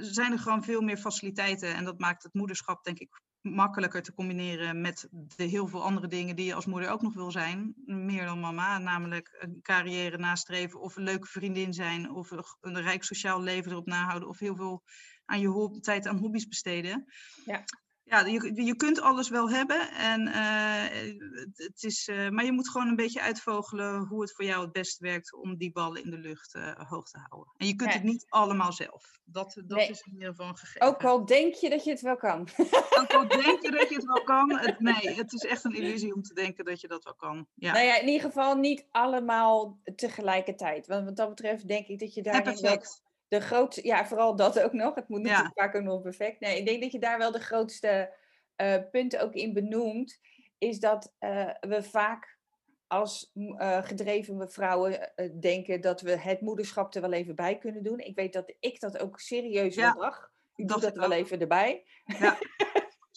zijn 0.00 0.32
er 0.32 0.38
gewoon 0.38 0.64
veel 0.64 0.80
meer 0.80 0.96
faciliteiten. 0.96 1.74
En 1.74 1.84
dat 1.84 1.98
maakt 1.98 2.22
het 2.22 2.34
moederschap, 2.34 2.84
denk 2.84 2.98
ik, 2.98 3.20
makkelijker 3.40 4.02
te 4.02 4.14
combineren 4.14 4.80
met 4.80 5.08
de 5.10 5.44
heel 5.44 5.66
veel 5.66 5.82
andere 5.82 6.06
dingen 6.06 6.36
die 6.36 6.46
je 6.46 6.54
als 6.54 6.66
moeder 6.66 6.90
ook 6.90 7.02
nog 7.02 7.14
wil 7.14 7.30
zijn. 7.30 7.74
Meer 7.84 8.24
dan 8.24 8.40
mama, 8.40 8.78
namelijk 8.78 9.36
een 9.38 9.58
carrière 9.62 10.18
nastreven 10.18 10.80
of 10.80 10.96
een 10.96 11.02
leuke 11.02 11.26
vriendin 11.26 11.72
zijn 11.72 12.10
of 12.10 12.30
een- 12.30 12.82
rijk 12.82 13.04
sociaal 13.04 13.42
leven 13.42 13.70
erop 13.70 13.86
nahouden 13.86 14.28
of 14.28 14.38
heel 14.38 14.56
veel 14.56 14.82
aan 15.24 15.40
je 15.40 15.78
tijd 15.80 16.06
aan 16.06 16.18
hobby's 16.18 16.48
besteden. 16.48 17.04
Ja. 17.44 17.64
Ja, 18.10 18.26
je, 18.26 18.64
je 18.64 18.76
kunt 18.76 19.00
alles 19.00 19.28
wel 19.28 19.50
hebben, 19.50 19.90
en, 19.90 20.26
eh, 20.28 21.10
het, 21.40 21.58
het 21.58 21.82
is, 21.82 22.08
eh, 22.08 22.28
maar 22.28 22.44
je 22.44 22.52
moet 22.52 22.68
gewoon 22.70 22.88
een 22.88 22.96
beetje 22.96 23.20
uitvogelen 23.20 24.06
hoe 24.06 24.20
het 24.20 24.32
voor 24.34 24.44
jou 24.44 24.62
het 24.62 24.72
beste 24.72 25.04
werkt 25.04 25.34
om 25.34 25.56
die 25.56 25.72
ballen 25.72 26.04
in 26.04 26.10
de 26.10 26.18
lucht 26.18 26.54
eh, 26.54 26.88
hoog 26.88 27.10
te 27.10 27.18
houden. 27.28 27.52
En 27.56 27.66
je 27.66 27.74
kunt 27.76 27.90
Ja. 27.90 27.96
het 27.96 28.06
niet 28.06 28.26
allemaal 28.28 28.72
zelf. 28.72 29.18
Dat, 29.24 29.60
dat 29.66 29.78
Nee. 29.78 29.88
is 29.88 30.00
in 30.02 30.12
ieder 30.12 30.28
geval 30.28 30.48
een 30.48 30.56
gegeven. 30.56 30.88
Ook 30.88 31.04
al 31.04 31.24
denk 31.26 31.54
je 31.54 31.70
dat 31.70 31.84
je 31.84 31.90
het 31.90 32.00
wel 32.00 32.16
kan. 32.16 32.48
Ook 33.00 33.12
al 33.12 33.28
denk 33.28 33.62
je 33.62 33.70
dat 33.70 33.88
je 33.88 33.94
het 33.94 34.04
wel 34.04 34.22
kan. 34.22 34.58
Het, 34.58 34.80
nee, 34.80 35.14
het 35.14 35.32
is 35.32 35.44
echt 35.44 35.64
een 35.64 35.74
illusie 35.74 36.14
om 36.14 36.22
te 36.22 36.34
denken 36.34 36.64
dat 36.64 36.80
je 36.80 36.88
dat 36.88 37.04
wel 37.04 37.14
kan. 37.14 37.46
Ja. 37.54 37.72
Nou 37.72 37.84
ja, 37.84 37.98
in 38.00 38.06
ieder 38.08 38.26
geval 38.26 38.54
niet 38.56 38.86
allemaal 38.90 39.80
tegelijkertijd. 39.96 40.86
Want 40.86 41.04
wat 41.04 41.16
dat 41.16 41.28
betreft 41.28 41.68
denk 41.68 41.86
ik 41.86 41.98
dat 41.98 42.14
je 42.14 42.22
wel 42.22 42.42
perfect. 42.42 43.02
De 43.30 43.40
grootste... 43.40 43.86
Ja, 43.86 44.06
vooral 44.06 44.36
dat 44.36 44.60
ook 44.60 44.72
nog. 44.72 44.94
Het 44.94 45.08
moet 45.08 45.20
Ja. 45.20 45.26
natuurlijk 45.28 45.58
vaak 45.60 45.74
ook 45.74 45.82
nog 45.82 46.02
perfect. 46.02 46.40
Nee, 46.40 46.58
ik 46.58 46.66
denk 46.66 46.82
dat 46.82 46.92
je 46.92 46.98
daar 46.98 47.18
wel 47.18 47.32
de 47.32 47.40
grootste 47.40 48.14
eh, 48.56 48.76
punten 48.90 49.20
ook 49.20 49.34
in 49.34 49.52
benoemt. 49.52 50.18
Is 50.58 50.80
dat 50.80 51.12
eh, 51.18 51.50
we 51.60 51.82
vaak 51.82 52.38
als 52.86 53.32
eh, 53.56 53.84
gedreven 53.84 54.50
vrouwen 54.52 55.12
denken 55.40 55.80
dat 55.80 56.00
we 56.00 56.16
het 56.16 56.40
moederschap 56.40 56.94
er 56.94 57.00
wel 57.00 57.12
even 57.12 57.34
bij 57.34 57.58
kunnen 57.58 57.82
doen. 57.82 57.98
Ik 57.98 58.16
weet 58.16 58.32
dat 58.32 58.54
ik 58.60 58.80
dat 58.80 58.98
ook 58.98 59.20
serieus 59.20 59.74
Ja, 59.74 59.92
wel 59.92 60.02
dacht. 60.02 60.30
Ik 60.56 60.68
doe 60.68 60.80
dat 60.80 60.94
wel 60.96 61.04
ook. 61.06 61.12
even 61.12 61.40
erbij. 61.40 61.84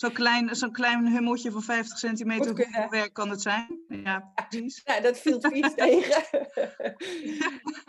Zo'n 0.04 0.14
klein, 0.14 0.56
zo'n 0.56 0.72
klein 0.72 1.08
hummeltje 1.08 1.52
van 1.52 1.62
50 1.62 1.98
centimeter, 1.98 2.46
hoeveel 2.48 2.90
werk 2.90 3.14
kan 3.14 3.30
het 3.30 3.42
zijn? 3.42 3.84
Ja, 3.88 4.32
precies. 4.50 4.84
Nou, 4.84 5.02
dat 5.02 5.20
viel 5.20 5.42
vies 5.42 5.74
tegen. 5.86 6.24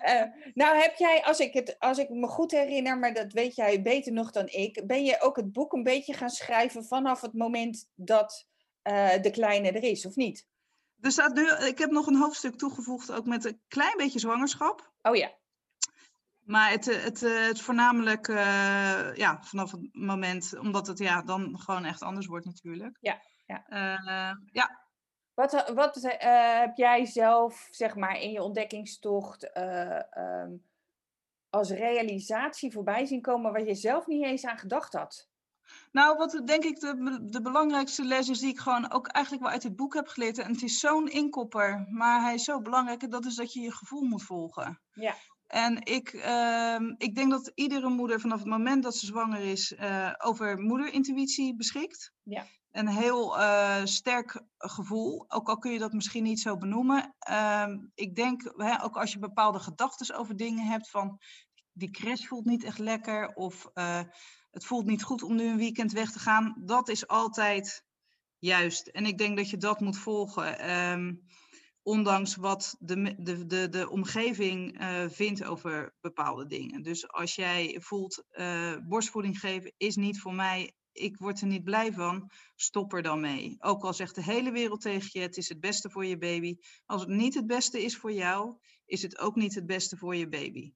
Eh, 0.04 0.22
nou, 0.54 0.76
heb 0.76 0.94
jij, 0.96 1.22
als 1.24 1.38
ik, 1.38 1.52
het, 1.52 1.78
als 1.78 1.98
ik 1.98 2.08
me 2.08 2.26
goed 2.26 2.50
herinner, 2.50 2.98
maar 2.98 3.14
dat 3.14 3.32
weet 3.32 3.54
jij 3.54 3.82
beter 3.82 4.12
nog 4.12 4.30
dan 4.30 4.46
ik, 4.46 4.86
ben 4.86 5.04
je 5.04 5.20
ook 5.20 5.36
het 5.36 5.52
boek 5.52 5.72
een 5.72 5.82
beetje 5.82 6.14
gaan 6.14 6.30
schrijven 6.30 6.84
vanaf 6.84 7.20
het 7.20 7.32
moment 7.32 7.88
dat 7.94 8.46
eh, 8.82 9.22
de 9.22 9.30
kleine 9.30 9.70
er 9.70 9.82
is, 9.82 10.06
of 10.06 10.16
niet? 10.16 10.46
Er 11.00 11.10
staat 11.10 11.34
nu, 11.34 11.48
ik 11.66 11.78
heb 11.78 11.90
nog 11.90 12.06
een 12.06 12.16
hoofdstuk 12.16 12.56
toegevoegd, 12.56 13.12
ook 13.12 13.26
met 13.26 13.44
een 13.44 13.60
klein 13.68 13.96
beetje 13.96 14.18
zwangerschap. 14.18 14.92
Oh 15.02 15.16
ja, 15.16 15.32
Maar 16.44 16.70
het, 16.70 16.88
eh, 16.88 17.02
het, 17.02 17.22
eh, 17.22 17.46
het 17.46 17.60
voornamelijk 17.60 18.28
eh, 18.28 19.14
ja, 19.14 19.38
vanaf 19.42 19.70
het 19.70 19.88
moment, 19.92 20.58
omdat 20.58 20.86
het 20.86 20.98
ja, 20.98 21.22
dan 21.22 21.58
gewoon 21.58 21.84
echt 21.84 22.02
anders 22.02 22.26
wordt 22.26 22.46
natuurlijk. 22.46 22.96
Ja, 23.00 23.20
ja. 23.46 23.64
Ja, 24.52 24.80
Wat, 25.34 25.70
wat 25.74 25.98
heb 26.18 26.76
jij 26.76 27.04
zelf, 27.06 27.68
zeg 27.70 27.94
maar, 27.94 28.20
in 28.20 28.30
je 28.30 28.42
ontdekkingstocht 28.42 29.52
eh, 29.52 30.16
ehm, 30.16 30.50
als 31.50 31.70
realisatie 31.70 32.72
voorbij 32.72 33.04
zien 33.06 33.22
komen 33.22 33.52
waar 33.52 33.64
je 33.64 33.74
zelf 33.74 34.06
niet 34.06 34.24
eens 34.24 34.44
aan 34.44 34.58
gedacht 34.58 34.92
had? 34.92 35.28
Nou, 35.92 36.16
wat 36.16 36.42
denk 36.44 36.64
ik 36.64 36.80
de, 36.80 37.18
de 37.22 37.40
belangrijkste 37.40 38.04
les 38.04 38.28
is 38.28 38.38
die 38.38 38.50
ik 38.50 38.58
gewoon 38.58 38.92
ook 38.92 39.06
eigenlijk 39.06 39.44
wel 39.44 39.52
uit 39.52 39.62
dit 39.62 39.76
boek 39.76 39.94
heb 39.94 40.08
geleerd. 40.08 40.38
En 40.38 40.52
het 40.52 40.62
is 40.62 40.80
zo'n 40.80 41.08
inkopper, 41.08 41.86
maar 41.90 42.20
hij 42.20 42.34
is 42.34 42.44
zo 42.44 42.60
belangrijk. 42.60 43.02
En 43.02 43.10
dat 43.10 43.24
is 43.24 43.34
dat 43.34 43.52
je 43.52 43.60
je 43.60 43.72
gevoel 43.72 44.02
moet 44.02 44.22
volgen. 44.22 44.80
Ja. 44.92 45.14
En 45.46 45.84
ik, 45.84 46.12
ehm, 46.12 46.94
ik 46.96 47.14
denk 47.14 47.30
dat 47.30 47.52
iedere 47.54 47.88
moeder 47.88 48.20
vanaf 48.20 48.38
het 48.38 48.48
moment 48.48 48.82
dat 48.82 48.96
ze 48.96 49.06
zwanger 49.06 49.40
is 49.40 49.72
uh, 49.72 50.12
over 50.18 50.58
moederintuïtie 50.58 51.56
beschikt. 51.56 52.12
Ja. 52.22 52.46
Een 52.70 52.88
heel 52.88 53.38
uh, 53.38 53.84
sterk 53.84 54.42
gevoel, 54.58 55.24
ook 55.28 55.48
al 55.48 55.58
kun 55.58 55.72
je 55.72 55.78
dat 55.78 55.92
misschien 55.92 56.22
niet 56.22 56.40
zo 56.40 56.56
benoemen. 56.56 57.14
Ehm, 57.18 57.78
ik 57.94 58.14
denk, 58.14 58.52
hè, 58.56 58.82
ook 58.82 58.96
als 58.96 59.12
je 59.12 59.18
bepaalde 59.18 59.58
gedachten 59.58 60.16
over 60.16 60.36
dingen 60.36 60.66
hebt 60.66 60.90
van 60.90 61.20
die 61.72 61.90
crash 61.90 62.26
voelt 62.26 62.44
niet 62.44 62.64
echt 62.64 62.78
lekker 62.78 63.34
of 63.34 63.70
uh, 63.74 64.00
het 64.50 64.64
voelt 64.64 64.86
niet 64.86 65.02
goed 65.02 65.22
om 65.22 65.34
nu 65.34 65.44
een 65.44 65.56
weekend 65.56 65.92
weg 65.92 66.10
te 66.10 66.18
gaan, 66.18 66.62
dat 66.64 66.88
is 66.88 67.06
altijd 67.06 67.84
juist. 68.38 68.86
En 68.86 69.06
ik 69.06 69.18
denk 69.18 69.36
dat 69.36 69.50
je 69.50 69.56
dat 69.56 69.80
moet 69.80 69.98
volgen. 69.98 70.70
Um, 70.90 71.24
ondanks 71.84 72.36
wat 72.36 72.76
de, 72.78 73.14
de, 73.18 73.46
de, 73.46 73.68
de 73.68 73.90
omgeving 73.90 74.80
uh, 74.80 75.08
vindt 75.08 75.44
over 75.44 75.94
bepaalde 76.00 76.46
dingen. 76.46 76.82
Dus 76.82 77.08
als 77.08 77.34
jij 77.34 77.76
voelt, 77.80 78.24
uh, 78.32 78.76
borstvoeding 78.88 79.38
geven 79.38 79.72
is 79.76 79.96
niet 79.96 80.20
voor 80.20 80.34
mij, 80.34 80.72
ik 80.92 81.16
word 81.18 81.40
er 81.40 81.46
niet 81.46 81.64
blij 81.64 81.92
van, 81.92 82.30
stop 82.56 82.92
er 82.92 83.02
dan 83.02 83.20
mee. 83.20 83.56
Ook 83.58 83.82
al 83.82 83.94
zegt 83.94 84.14
de 84.14 84.22
hele 84.22 84.50
wereld 84.50 84.80
tegen 84.80 85.08
je, 85.12 85.20
het 85.20 85.36
is 85.36 85.48
het 85.48 85.60
beste 85.60 85.90
voor 85.90 86.04
je 86.04 86.18
baby. 86.18 86.56
Als 86.86 87.00
het 87.00 87.10
niet 87.10 87.34
het 87.34 87.46
beste 87.46 87.82
is 87.82 87.96
voor 87.96 88.12
jou, 88.12 88.56
is 88.84 89.02
het 89.02 89.18
ook 89.18 89.34
niet 89.34 89.54
het 89.54 89.66
beste 89.66 89.96
voor 89.96 90.16
je 90.16 90.28
baby. 90.28 90.72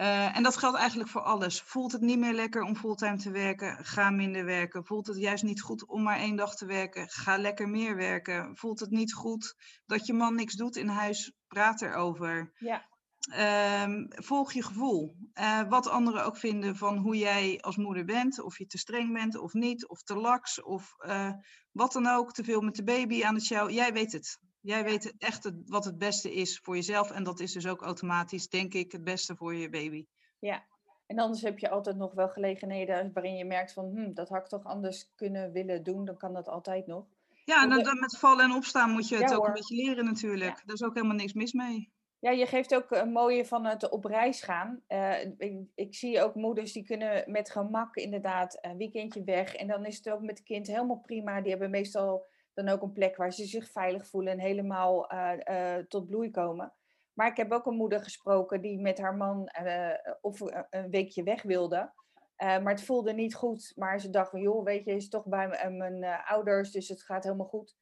Uh, 0.00 0.36
en 0.36 0.42
dat 0.42 0.56
geldt 0.56 0.76
eigenlijk 0.78 1.10
voor 1.10 1.22
alles. 1.22 1.62
Voelt 1.62 1.92
het 1.92 2.00
niet 2.00 2.18
meer 2.18 2.32
lekker 2.32 2.62
om 2.62 2.76
fulltime 2.76 3.16
te 3.16 3.30
werken? 3.30 3.84
Ga 3.84 4.10
minder 4.10 4.44
werken. 4.44 4.84
Voelt 4.84 5.06
het 5.06 5.18
juist 5.18 5.42
niet 5.42 5.60
goed 5.60 5.86
om 5.86 6.02
maar 6.02 6.18
één 6.18 6.36
dag 6.36 6.54
te 6.54 6.66
werken? 6.66 7.08
Ga 7.08 7.38
lekker 7.38 7.68
meer 7.68 7.96
werken. 7.96 8.56
Voelt 8.56 8.80
het 8.80 8.90
niet 8.90 9.12
goed 9.12 9.54
dat 9.86 10.06
je 10.06 10.12
man 10.12 10.34
niks 10.34 10.54
doet 10.54 10.76
in 10.76 10.88
huis? 10.88 11.32
Praat 11.48 11.82
erover. 11.82 12.52
Ja. 12.58 12.88
Uh, 13.36 14.06
volg 14.10 14.52
je 14.52 14.62
gevoel. 14.62 15.16
Uh, 15.34 15.68
wat 15.68 15.88
anderen 15.88 16.24
ook 16.24 16.36
vinden 16.36 16.76
van 16.76 16.96
hoe 16.96 17.16
jij 17.16 17.58
als 17.60 17.76
moeder 17.76 18.04
bent. 18.04 18.40
Of 18.40 18.58
je 18.58 18.66
te 18.66 18.78
streng 18.78 19.12
bent 19.12 19.38
of 19.38 19.52
niet. 19.52 19.88
Of 19.88 20.02
te 20.02 20.14
laks. 20.14 20.62
Of 20.62 20.94
uh, 21.06 21.32
wat 21.72 21.92
dan 21.92 22.06
ook. 22.06 22.32
Te 22.32 22.44
veel 22.44 22.60
met 22.60 22.74
de 22.74 22.84
baby 22.84 23.24
aan 23.24 23.34
het 23.34 23.44
sjouwen. 23.44 23.74
Jij 23.74 23.92
weet 23.92 24.12
het. 24.12 24.38
Jij 24.60 24.84
weet 24.84 25.14
echt 25.18 25.44
het, 25.44 25.54
wat 25.66 25.84
het 25.84 25.98
beste 25.98 26.34
is 26.34 26.58
voor 26.58 26.74
jezelf. 26.74 27.10
En 27.10 27.24
dat 27.24 27.40
is 27.40 27.52
dus 27.52 27.66
ook 27.66 27.82
automatisch, 27.82 28.48
denk 28.48 28.74
ik, 28.74 28.92
het 28.92 29.04
beste 29.04 29.36
voor 29.36 29.54
je 29.54 29.70
baby. 29.70 30.06
Ja, 30.38 30.64
en 31.06 31.18
anders 31.18 31.42
heb 31.42 31.58
je 31.58 31.70
altijd 31.70 31.96
nog 31.96 32.14
wel 32.14 32.28
gelegenheden 32.28 33.10
waarin 33.12 33.36
je 33.36 33.44
merkt 33.44 33.72
van, 33.72 33.90
hm, 33.94 34.12
dat 34.12 34.28
had 34.28 34.40
ik 34.40 34.46
toch 34.46 34.64
anders 34.64 35.12
kunnen 35.14 35.52
willen 35.52 35.82
doen. 35.82 36.04
Dan 36.04 36.16
kan 36.16 36.32
dat 36.32 36.48
altijd 36.48 36.86
nog. 36.86 37.06
Ja, 37.44 37.62
en 37.62 37.68
dan, 37.68 38.00
met 38.00 38.18
vallen 38.18 38.44
en 38.44 38.52
opstaan 38.52 38.90
moet 38.90 39.08
je 39.08 39.16
het 39.16 39.28
ja, 39.28 39.34
ook 39.34 39.40
hoor. 39.40 39.48
een 39.48 39.54
beetje 39.54 39.84
leren 39.84 40.04
natuurlijk. 40.04 40.58
Ja. 40.58 40.62
Daar 40.64 40.74
is 40.74 40.82
ook 40.82 40.94
helemaal 40.94 41.16
niks 41.16 41.32
mis 41.32 41.52
mee. 41.52 41.92
Ja, 42.18 42.30
je 42.30 42.46
geeft 42.46 42.74
ook 42.74 42.90
een 42.90 43.12
mooie 43.12 43.44
van 43.44 43.64
het 43.64 43.88
op 43.88 44.04
reis 44.04 44.42
gaan. 44.42 44.82
Uh, 44.88 45.24
ik, 45.24 45.68
ik, 45.74 45.94
zie 45.94 46.22
ook 46.22 46.34
moeders 46.34 46.72
die 46.72 46.84
kunnen 46.84 47.30
met 47.30 47.50
gemak 47.50 47.96
inderdaad 47.96 48.58
een 48.60 48.76
weekendje 48.76 49.24
weg. 49.24 49.54
En 49.54 49.66
dan 49.66 49.84
is 49.84 49.96
het 49.96 50.10
ook 50.10 50.20
met 50.20 50.38
het 50.38 50.46
kind 50.46 50.66
helemaal 50.66 51.00
prima. 51.00 51.40
Die 51.40 51.50
hebben 51.50 51.70
meestal 51.70 52.26
dan 52.64 52.74
ook 52.74 52.82
een 52.82 52.92
plek 52.92 53.16
waar 53.16 53.32
ze 53.32 53.44
zich 53.44 53.70
veilig 53.70 54.06
voelen 54.06 54.32
en 54.32 54.38
helemaal 54.38 55.12
uh, 55.12 55.32
uh, 55.44 55.76
tot 55.76 56.06
bloei 56.06 56.30
komen. 56.30 56.72
Maar 57.12 57.30
ik 57.30 57.36
heb 57.36 57.52
ook 57.52 57.66
een 57.66 57.76
moeder 57.76 58.02
gesproken 58.02 58.60
die 58.60 58.80
met 58.80 58.98
haar 58.98 59.16
man 59.16 59.50
uh, 59.62 59.94
of 60.20 60.40
een 60.70 60.90
weekje 60.90 61.22
weg 61.22 61.42
wilde. 61.42 61.92
maar 62.36 62.72
het 62.72 62.84
voelde 62.84 63.12
niet 63.12 63.34
goed. 63.34 63.72
Maar 63.76 64.00
ze 64.00 64.10
dacht 64.10 64.30
van, 64.30 64.40
joh, 64.40 64.64
weet 64.64 64.84
je, 64.84 64.94
is 64.94 65.08
toch 65.08 65.26
bij 65.26 65.70
mijn 65.70 66.04
ouders, 66.04 66.70
dus 66.70 66.88
het 66.88 67.02
gaat 67.02 67.24
helemaal 67.24 67.46
goed. 67.46 67.76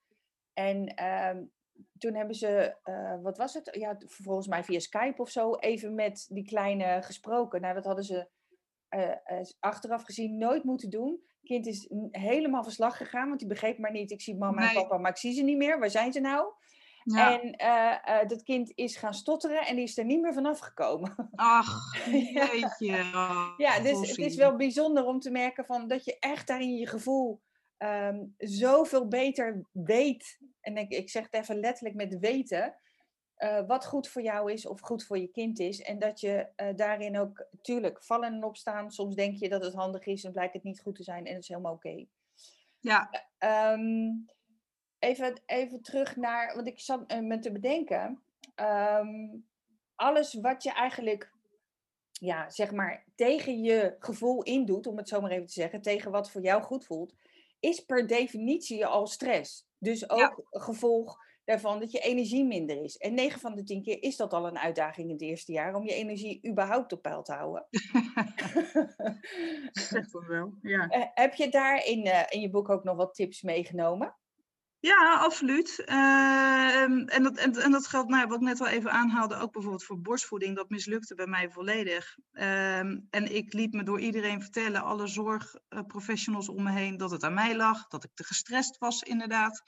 En 0.52 0.86
ehm, 0.86 1.44
toen 1.98 2.14
hebben 2.14 2.34
ze, 2.34 2.76
wat 3.22 3.36
was 3.36 3.54
het? 3.54 3.68
Ja, 3.72 3.96
volgens 3.98 4.46
mij 4.46 4.64
via 4.64 4.78
Skype 4.78 5.22
of 5.22 5.30
zo, 5.30 5.54
even 5.54 5.94
met 5.94 6.26
die 6.28 6.44
kleine 6.44 7.02
gesproken. 7.02 7.60
Nou, 7.60 7.74
dat 7.74 7.84
hadden 7.84 8.04
ze 8.04 8.28
achteraf 9.60 10.02
gezien 10.02 10.38
nooit 10.38 10.64
moeten 10.64 10.90
doen 10.90 11.27
kind 11.48 11.66
is 11.66 11.88
helemaal 12.10 12.62
verslag 12.62 12.96
gegaan, 12.96 13.28
want 13.28 13.38
die 13.38 13.48
begreep 13.48 13.78
maar 13.78 13.92
niet. 13.92 14.10
Ik 14.10 14.20
zie 14.20 14.36
mama 14.36 14.60
nee. 14.60 14.68
en 14.68 14.74
papa, 14.74 14.98
maar 14.98 15.10
ik 15.10 15.16
zie 15.16 15.32
ze 15.32 15.42
niet 15.42 15.56
meer. 15.56 15.78
Waar 15.78 15.90
zijn 15.90 16.12
ze 16.12 16.20
nou? 16.20 16.52
Ja. 17.04 17.40
En 17.40 17.54
uh, 17.60 18.14
uh, 18.22 18.28
dat 18.28 18.42
kind 18.42 18.72
is 18.74 18.96
gaan 18.96 19.14
stotteren 19.14 19.66
en 19.66 19.74
die 19.74 19.84
is 19.84 19.98
er 19.98 20.04
niet 20.04 20.20
meer 20.20 20.32
vanaf 20.32 20.58
gekomen. 20.58 21.30
Ach, 21.34 21.96
jeetje. 22.10 23.04
ja, 23.56 23.80
dus 23.80 24.08
het 24.08 24.18
is 24.18 24.36
wel 24.36 24.56
bijzonder 24.56 25.04
om 25.04 25.20
te 25.20 25.30
merken 25.30 25.64
van 25.64 25.88
dat 25.88 26.04
je 26.04 26.18
echt 26.18 26.46
daarin 26.46 26.76
je 26.76 26.86
gevoel 26.86 27.40
um, 27.78 28.34
zoveel 28.38 29.08
beter 29.08 29.64
weet. 29.72 30.38
En 30.60 30.76
ik, 30.76 30.90
ik 30.90 31.10
zeg 31.10 31.22
het 31.22 31.34
even 31.34 31.60
letterlijk 31.60 31.96
met 31.96 32.18
weten. 32.18 32.74
Uh, 33.38 33.66
wat 33.66 33.86
goed 33.86 34.08
voor 34.08 34.22
jou 34.22 34.52
is 34.52 34.66
of 34.66 34.80
goed 34.80 35.04
voor 35.04 35.18
je 35.18 35.28
kind 35.28 35.58
is. 35.58 35.82
En 35.82 35.98
dat 35.98 36.20
je 36.20 36.48
uh, 36.56 36.68
daarin 36.76 37.18
ook, 37.18 37.46
tuurlijk, 37.62 38.02
vallen 38.02 38.32
en 38.32 38.44
opstaan. 38.44 38.90
Soms 38.90 39.14
denk 39.14 39.36
je 39.36 39.48
dat 39.48 39.64
het 39.64 39.74
handig 39.74 40.06
is 40.06 40.24
en 40.24 40.32
blijkt 40.32 40.54
het 40.54 40.62
niet 40.62 40.80
goed 40.80 40.94
te 40.94 41.02
zijn 41.02 41.26
en 41.26 41.32
dat 41.32 41.42
is 41.42 41.48
helemaal 41.48 41.72
oké. 41.72 41.88
Okay. 41.88 42.08
Ja. 42.80 43.10
Uh, 43.44 43.72
um, 43.72 44.26
even, 44.98 45.42
even 45.46 45.82
terug 45.82 46.16
naar, 46.16 46.54
want 46.54 46.66
ik 46.66 46.80
zat 46.80 47.20
me 47.20 47.38
te 47.38 47.52
bedenken. 47.52 48.22
Um, 48.56 49.46
alles 49.94 50.34
wat 50.34 50.62
je 50.62 50.72
eigenlijk, 50.72 51.32
ja, 52.12 52.50
zeg 52.50 52.72
maar, 52.72 53.04
tegen 53.14 53.62
je 53.62 53.96
gevoel 53.98 54.42
indoet, 54.42 54.86
om 54.86 54.96
het 54.96 55.08
zo 55.08 55.20
maar 55.20 55.30
even 55.30 55.46
te 55.46 55.52
zeggen, 55.52 55.82
tegen 55.82 56.10
wat 56.10 56.30
voor 56.30 56.42
jou 56.42 56.62
goed 56.62 56.84
voelt, 56.84 57.14
is 57.60 57.80
per 57.80 58.06
definitie 58.06 58.86
al 58.86 59.06
stress. 59.06 59.66
Dus 59.78 60.10
ook 60.10 60.18
ja. 60.18 60.34
gevolg 60.50 61.26
daarvan 61.48 61.80
dat 61.80 61.92
je 61.92 61.98
energie 61.98 62.44
minder 62.44 62.84
is. 62.84 62.96
En 62.96 63.14
9 63.14 63.40
van 63.40 63.54
de 63.54 63.62
10 63.62 63.82
keer 63.82 64.02
is 64.02 64.16
dat 64.16 64.32
al 64.32 64.46
een 64.46 64.58
uitdaging 64.58 65.06
in 65.06 65.12
het 65.12 65.22
eerste 65.22 65.52
jaar 65.52 65.74
om 65.74 65.84
je 65.84 65.94
energie 65.94 66.48
überhaupt 66.48 66.92
op 66.92 67.02
peil 67.02 67.22
te 67.22 67.32
houden. 67.32 67.66
Dat 69.90 70.26
wel, 70.26 70.54
ja. 70.62 70.96
Uh, 70.96 71.04
heb 71.14 71.34
je 71.34 71.48
daar 71.48 71.86
in, 71.86 72.06
uh, 72.06 72.22
in 72.28 72.40
je 72.40 72.50
boek 72.50 72.68
ook 72.68 72.84
nog 72.84 72.96
wat 72.96 73.14
tips 73.14 73.42
meegenomen? 73.42 74.16
Ja, 74.80 75.18
absoluut. 75.18 75.82
Uh, 75.86 76.82
en, 76.82 77.22
dat, 77.22 77.36
en, 77.36 77.52
en 77.52 77.70
dat 77.70 77.86
geldt, 77.86 78.08
nou, 78.08 78.26
wat 78.26 78.36
ik 78.36 78.46
net 78.46 78.60
al 78.60 78.66
even 78.66 78.90
aanhaalde, 78.90 79.36
ook 79.36 79.52
bijvoorbeeld 79.52 79.84
voor 79.84 80.00
borstvoeding. 80.00 80.56
Dat 80.56 80.70
mislukte 80.70 81.14
bij 81.14 81.26
mij 81.26 81.50
volledig. 81.50 82.16
Um, 82.32 83.06
en 83.10 83.34
ik 83.34 83.52
liet 83.52 83.72
me 83.72 83.82
door 83.82 84.00
iedereen 84.00 84.40
vertellen, 84.40 84.82
alle 84.82 85.06
zorgprofessionals 85.06 86.48
om 86.48 86.62
me 86.62 86.70
heen, 86.70 86.96
dat 86.96 87.10
het 87.10 87.22
aan 87.22 87.34
mij 87.34 87.56
lag. 87.56 87.86
Dat 87.86 88.04
ik 88.04 88.10
te 88.14 88.24
gestrest 88.24 88.78
was, 88.78 89.02
inderdaad. 89.02 89.62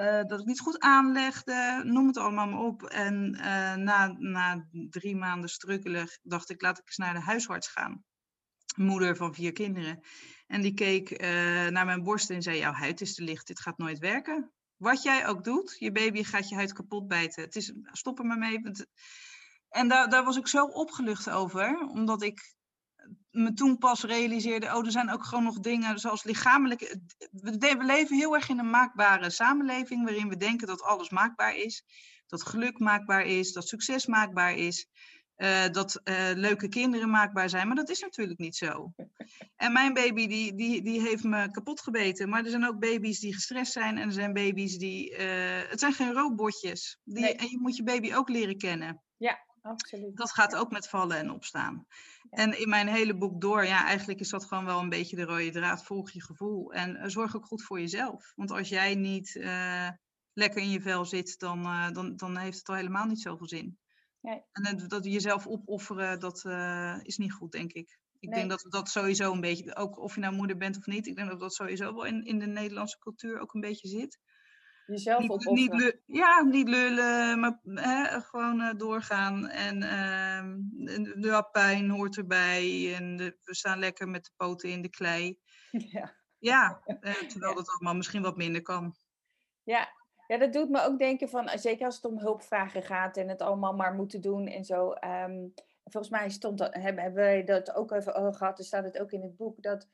Uh, 0.00 0.22
dat 0.24 0.40
ik 0.40 0.46
niet 0.46 0.60
goed 0.60 0.78
aanlegde, 0.78 1.82
noem 1.84 2.06
het 2.06 2.16
allemaal 2.16 2.46
maar 2.46 2.60
op. 2.60 2.82
En 2.82 3.34
uh, 3.34 3.74
na, 3.74 4.14
na 4.18 4.68
drie 4.70 5.16
maanden 5.16 5.50
strukkelen 5.50 6.08
dacht 6.22 6.50
ik, 6.50 6.62
laat 6.62 6.78
ik 6.78 6.86
eens 6.86 6.96
naar 6.96 7.14
de 7.14 7.20
huisarts 7.20 7.68
gaan. 7.68 8.04
Moeder 8.76 9.16
van 9.16 9.34
vier 9.34 9.52
kinderen. 9.52 10.00
En 10.46 10.60
die 10.60 10.74
keek 10.74 11.10
uh, 11.10 11.28
naar 11.68 11.84
mijn 11.84 12.02
borst 12.02 12.30
en 12.30 12.42
zei, 12.42 12.58
jouw 12.58 12.72
huid 12.72 13.00
is 13.00 13.14
te 13.14 13.22
licht, 13.22 13.46
dit 13.46 13.60
gaat 13.60 13.78
nooit 13.78 13.98
werken. 13.98 14.52
Wat 14.76 15.02
jij 15.02 15.26
ook 15.26 15.44
doet, 15.44 15.76
je 15.78 15.92
baby 15.92 16.22
gaat 16.22 16.48
je 16.48 16.54
huid 16.54 16.72
kapot 16.72 17.08
bijten. 17.08 17.42
Het 17.42 17.56
is, 17.56 17.72
stop 17.82 18.18
er 18.18 18.24
maar 18.24 18.38
mee. 18.38 18.60
En 19.68 19.88
daar, 19.88 20.08
daar 20.08 20.24
was 20.24 20.36
ik 20.36 20.46
zo 20.46 20.64
opgelucht 20.64 21.30
over, 21.30 21.78
omdat 21.78 22.22
ik 22.22 22.54
me 23.30 23.52
toen 23.52 23.78
pas 23.78 24.02
realiseerde, 24.02 24.66
oh, 24.66 24.84
er 24.84 24.90
zijn 24.90 25.10
ook 25.10 25.24
gewoon 25.24 25.44
nog 25.44 25.60
dingen 25.60 25.98
zoals 25.98 26.24
lichamelijke. 26.24 27.00
We, 27.30 27.76
leven 27.80 28.16
heel 28.16 28.34
erg 28.34 28.48
in 28.48 28.58
een 28.58 28.70
maakbare 28.70 29.30
samenleving 29.30 30.04
waarin 30.04 30.28
we 30.28 30.36
denken 30.36 30.66
dat 30.66 30.82
alles 30.82 31.10
maakbaar 31.10 31.56
is. 31.56 31.84
Dat 32.26 32.46
geluk 32.46 32.78
maakbaar 32.78 33.24
is, 33.24 33.52
dat 33.52 33.68
succes 33.68 34.06
maakbaar 34.06 34.54
is, 34.54 34.88
uh, 35.36 35.68
dat 35.68 36.00
uh, 36.04 36.30
leuke 36.34 36.68
kinderen 36.68 37.10
maakbaar 37.10 37.48
zijn. 37.48 37.66
Maar 37.66 37.76
dat 37.76 37.88
is 37.88 38.00
natuurlijk 38.00 38.38
niet 38.38 38.56
zo. 38.56 38.92
En 39.56 39.72
mijn 39.72 39.94
baby 39.94 40.26
die, 40.26 40.54
die, 40.54 40.82
die 40.82 41.00
heeft 41.00 41.24
me 41.24 41.50
kapot 41.50 41.80
gebeten. 41.80 42.28
Maar 42.28 42.44
er 42.44 42.50
zijn 42.50 42.66
ook 42.66 42.78
baby's 42.78 43.20
die 43.20 43.34
gestrest 43.34 43.72
zijn 43.72 43.98
en 43.98 44.06
er 44.06 44.12
zijn 44.12 44.32
baby's 44.32 44.78
die. 44.78 45.10
Uh, 45.10 45.18
het 45.68 45.80
zijn 45.80 45.92
geen 45.92 46.12
robotjes. 46.12 46.98
Die, 47.04 47.22
nee. 47.22 47.34
En 47.34 47.46
je 47.50 47.58
moet 47.58 47.76
je 47.76 47.82
baby 47.82 48.14
ook 48.14 48.28
leren 48.28 48.58
kennen. 48.58 49.02
Ja, 49.16 49.38
absoluut. 49.62 50.16
Dat 50.16 50.32
gaat 50.32 50.56
ook 50.56 50.70
met 50.70 50.88
vallen 50.88 51.16
en 51.16 51.30
opstaan. 51.30 51.86
En 52.30 52.60
in 52.60 52.68
mijn 52.68 52.88
hele 52.88 53.16
boek 53.16 53.40
door, 53.40 53.64
ja, 53.64 53.84
eigenlijk 53.84 54.20
is 54.20 54.28
dat 54.28 54.44
gewoon 54.44 54.64
wel 54.64 54.80
een 54.80 54.88
beetje 54.88 55.16
de 55.16 55.24
rode 55.24 55.50
draad. 55.50 55.84
Volg 55.84 56.10
je 56.10 56.22
gevoel 56.22 56.72
en 56.72 56.96
uh, 56.96 57.04
zorg 57.06 57.36
ook 57.36 57.46
goed 57.46 57.62
voor 57.62 57.80
jezelf. 57.80 58.32
Want 58.36 58.50
als 58.50 58.68
jij 58.68 58.94
niet 58.94 59.34
uh, 59.34 59.88
lekker 60.32 60.62
in 60.62 60.70
je 60.70 60.80
vel 60.80 61.04
zit, 61.04 61.38
dan, 61.38 61.60
uh, 61.60 61.90
dan, 61.90 62.16
dan 62.16 62.36
heeft 62.36 62.58
het 62.58 62.68
al 62.68 62.74
helemaal 62.74 63.06
niet 63.06 63.20
zoveel 63.20 63.48
zin. 63.48 63.78
Nee. 64.20 64.42
En 64.52 64.84
dat 64.88 65.04
jezelf 65.04 65.46
opofferen, 65.46 66.20
dat 66.20 66.44
is 67.02 67.16
niet 67.16 67.32
goed, 67.32 67.52
denk 67.52 67.72
ik. 67.72 67.98
Ik 68.18 68.28
nee. 68.28 68.38
denk 68.38 68.50
dat 68.50 68.72
dat 68.72 68.88
sowieso 68.88 69.32
een 69.32 69.40
beetje, 69.40 69.76
ook 69.76 69.98
of 69.98 70.14
je 70.14 70.20
nou 70.20 70.34
moeder 70.34 70.56
bent 70.56 70.76
of 70.76 70.86
niet, 70.86 71.06
ik 71.06 71.16
denk 71.16 71.28
dat 71.28 71.40
dat 71.40 71.54
sowieso 71.54 71.94
wel 71.94 72.04
in, 72.04 72.24
in 72.24 72.38
de 72.38 72.46
Nederlandse 72.46 72.98
cultuur 72.98 73.40
ook 73.40 73.54
een 73.54 73.60
beetje 73.60 73.88
zit. 73.88 74.18
Jezelf 74.90 75.20
niet, 75.20 75.30
opofferen. 75.30 75.76
niet 75.76 75.96
ja, 76.06 76.42
niet 76.42 76.68
lullen, 76.68 77.40
maar 77.40 77.60
hè, 77.64 78.20
gewoon 78.20 78.60
eh, 78.60 78.74
doorgaan. 78.76 79.48
En 79.48 79.82
ehm, 79.82 80.56
de, 81.20 81.48
pijn 81.52 81.90
hoort 81.90 82.16
erbij. 82.16 82.94
En 82.96 83.16
de- 83.16 83.38
we 83.42 83.54
staan 83.54 83.78
lekker 83.78 84.08
met 84.08 84.24
de 84.24 84.30
poten 84.36 84.70
in 84.70 84.82
de 84.82 84.90
klei. 84.90 85.38
Ja. 85.92 86.18
Ja, 86.38 86.80
eh, 86.84 87.12
terwijl 87.14 87.50
Ja. 87.52 87.56
dat 87.56 87.68
allemaal 87.68 87.94
misschien 87.96 88.22
wat 88.22 88.36
minder 88.36 88.62
kan. 88.62 88.94
Ja. 89.62 89.88
ja, 90.26 90.38
dat 90.38 90.52
doet 90.52 90.68
me 90.70 90.82
ook 90.84 90.98
denken 90.98 91.28
van, 91.28 91.48
eh, 91.48 91.58
zeker 91.58 91.84
als 91.86 91.94
het 91.96 92.04
om 92.04 92.18
hulpvragen 92.18 92.82
gaat 92.82 93.16
en 93.16 93.28
het 93.28 93.42
allemaal 93.42 93.74
maar 93.74 93.94
moeten 93.94 94.20
doen 94.20 94.46
en 94.46 94.64
zo. 94.64 94.90
ehm, 94.92 95.48
volgens 95.84 96.12
mij 96.12 96.30
stond 96.30 96.58
dat, 96.58 96.74
hebben, 96.74 97.02
hebben 97.02 97.22
wij 97.22 97.44
dat 97.44 97.74
ook 97.74 97.92
even 97.92 98.34
gehad, 98.36 98.58
er 98.58 98.64
staat 98.64 98.84
het 98.84 98.98
ook 98.98 99.12
in 99.12 99.22
het 99.22 99.36
boek, 99.36 99.62
dat 99.62 99.88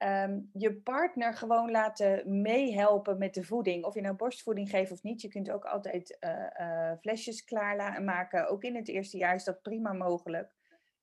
ehm, 0.00 0.40
je 0.52 0.74
partner 0.74 1.34
gewoon 1.34 1.70
laten 1.70 2.40
meehelpen 2.40 3.18
met 3.18 3.34
de 3.34 3.44
voeding. 3.44 3.84
Of 3.84 3.94
je 3.94 4.00
nou 4.00 4.14
borstvoeding 4.14 4.70
geeft 4.70 4.92
of 4.92 5.02
niet, 5.02 5.20
je 5.20 5.28
kunt 5.28 5.50
ook 5.50 5.64
altijd 5.64 6.18
eh, 6.18 6.90
eh, 6.90 6.98
flesjes 7.00 7.44
klaarmaken. 7.44 8.48
Ook 8.48 8.62
in 8.62 8.76
het 8.76 8.88
eerste 8.88 9.16
jaar 9.16 9.34
is 9.34 9.44
dat 9.44 9.62
prima 9.62 9.92
mogelijk. 9.92 10.54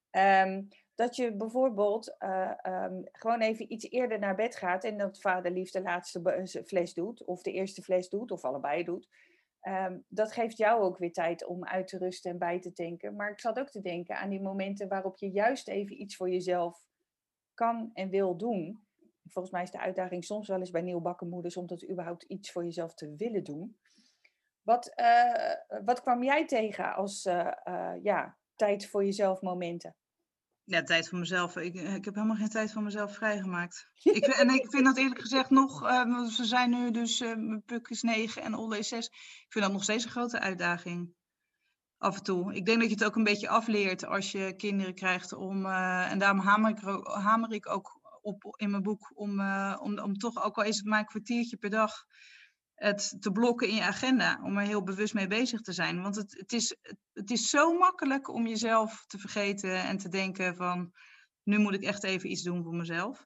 Ehm, 0.10 0.63
dat 0.95 1.15
je 1.15 1.36
bijvoorbeeld 1.36 2.17
eh, 2.17 2.51
ehm, 2.62 3.01
gewoon 3.12 3.41
even 3.41 3.71
iets 3.73 3.89
eerder 3.89 4.19
naar 4.19 4.36
bed 4.36 4.55
gaat 4.55 4.83
en 4.83 4.97
dat 4.97 5.21
vader 5.21 5.51
lief 5.51 5.71
de 5.71 5.81
laatste 5.81 6.63
fles 6.65 6.93
doet, 6.93 7.23
of 7.23 7.41
de 7.41 7.51
eerste 7.51 7.81
fles 7.81 8.10
doet, 8.10 8.31
of 8.31 8.43
allebei 8.43 8.83
doet. 8.83 9.07
Dat 10.07 10.31
geeft 10.31 10.57
jou 10.57 10.81
ook 10.81 10.97
weer 10.97 11.12
tijd 11.13 11.45
om 11.45 11.65
uit 11.65 11.88
te 11.88 11.97
rusten 11.97 12.31
en 12.31 12.38
bij 12.38 12.60
te 12.60 12.73
tanken. 12.73 13.15
Maar 13.15 13.31
ik 13.31 13.39
zat 13.39 13.60
ook 13.60 13.69
te 13.69 13.81
denken 13.81 14.17
aan 14.17 14.29
die 14.29 14.41
momenten 14.41 14.88
waarop 14.88 15.17
je 15.17 15.29
juist 15.31 15.67
even 15.67 16.01
iets 16.01 16.15
voor 16.15 16.29
jezelf 16.29 16.86
kan 17.53 17.91
en 17.93 18.10
wil 18.10 18.38
doen. 18.38 18.87
Volgens 19.29 19.53
mij 19.53 19.63
is 19.63 19.71
de 19.71 19.79
uitdaging 19.79 20.23
soms 20.23 20.47
wel 20.47 20.59
eens 20.59 20.71
bij 20.71 20.81
nieuwbakken 20.81 21.29
moeders 21.29 21.57
om 21.57 21.67
dat 21.67 21.89
überhaupt 21.89 22.23
iets 22.23 22.51
voor 22.51 22.63
jezelf 22.63 22.93
te 22.93 23.15
willen 23.15 23.43
doen. 23.43 23.77
Wat, 24.67 24.93
eh, 24.95 25.83
wat 25.85 26.01
kwam 26.01 26.23
jij 26.23 26.45
tegen 26.45 26.95
als 26.95 27.25
eh, 27.25 27.51
eh, 27.63 28.03
ja, 28.03 28.37
tijd 28.55 28.89
voor 28.89 29.05
jezelf 29.05 29.41
momenten? 29.41 29.95
Ja, 30.63 30.83
tijd 30.83 31.09
voor 31.09 31.19
mezelf. 31.19 31.55
Ik, 31.55 31.73
ik 31.75 32.05
heb 32.05 32.15
helemaal 32.15 32.35
geen 32.35 32.49
tijd 32.49 32.71
voor 32.71 32.81
mezelf 32.81 33.15
vrijgemaakt. 33.15 33.89
Ik, 34.03 34.25
en 34.25 34.49
ik 34.49 34.69
vind 34.69 34.85
dat 34.85 34.97
eerlijk 34.97 35.21
gezegd 35.21 35.49
nog, 35.49 35.79
want 35.79 36.31
ze 36.31 36.45
zijn 36.45 36.69
nu 36.69 36.91
dus, 36.91 37.23
Puk 37.65 37.87
is 37.87 38.01
9 38.01 38.41
en 38.41 38.53
Olle 38.53 38.77
is 38.77 38.87
6. 38.87 39.05
Ik 39.07 39.45
vind 39.49 39.65
dat 39.65 39.73
nog 39.73 39.83
steeds 39.83 40.03
een 40.03 40.11
grote 40.11 40.39
uitdaging. 40.39 41.13
Af 41.97 42.17
en 42.17 42.23
toe. 42.23 42.55
Ik 42.55 42.65
denk 42.65 42.79
dat 42.79 42.89
je 42.89 42.95
het 42.95 43.05
ook 43.05 43.15
een 43.15 43.23
beetje 43.23 43.49
afleert 43.49 44.05
als 44.05 44.31
je 44.31 44.55
kinderen 44.55 44.95
krijgt 44.95 45.33
om, 45.33 45.65
en 45.65 46.19
daarom 46.19 46.39
hamer 46.39 46.69
ik, 46.69 46.81
er 46.81 47.09
hamer 47.09 47.53
ik 47.53 47.69
ook 47.69 47.96
op 48.27 48.55
in 48.57 48.69
mijn 48.69 48.83
boek, 48.83 49.11
om, 49.15 49.39
eh, 49.39 49.77
om, 49.81 49.99
om 49.99 50.17
toch, 50.17 50.43
ook 50.43 50.57
al 50.57 50.63
is 50.63 50.77
het 50.77 50.85
maar 50.85 50.99
een 50.99 51.05
kwartiertje 51.05 51.57
per 51.57 51.69
dag, 51.69 52.05
het 52.73 53.15
te 53.19 53.31
blokken 53.31 53.67
in 53.67 53.75
je 53.75 53.83
agenda. 53.83 54.39
Om 54.43 54.57
er 54.57 54.65
heel 54.65 54.83
bewust 54.83 55.13
mee 55.13 55.27
bezig 55.27 55.61
te 55.61 55.73
zijn. 55.73 56.01
Want 56.01 56.15
het, 56.15 56.35
het, 56.37 56.53
is, 56.53 56.75
het 57.13 57.31
is 57.31 57.49
zo 57.49 57.77
makkelijk 57.77 58.29
om 58.33 58.47
jezelf 58.47 59.05
te 59.07 59.17
vergeten 59.17 59.83
en 59.83 59.97
te 59.97 60.09
denken 60.09 60.55
van, 60.55 60.91
nu 61.43 61.57
moet 61.57 61.73
ik 61.73 61.83
echt 61.83 62.03
even 62.03 62.31
iets 62.31 62.43
doen 62.43 62.63
voor 62.63 62.75
mezelf. 62.75 63.25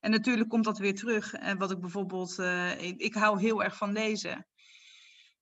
En 0.00 0.10
natuurlijk 0.10 0.48
komt 0.48 0.64
dat 0.64 0.78
weer 0.78 0.94
terug. 0.94 1.32
En 1.32 1.58
wat 1.58 1.70
ik 1.70 1.80
bijvoorbeeld, 1.80 2.38
eh, 2.38 2.82
ik 2.82 3.14
hou 3.14 3.40
heel 3.40 3.62
erg 3.62 3.76
van 3.76 3.92
lezen. 3.92 4.46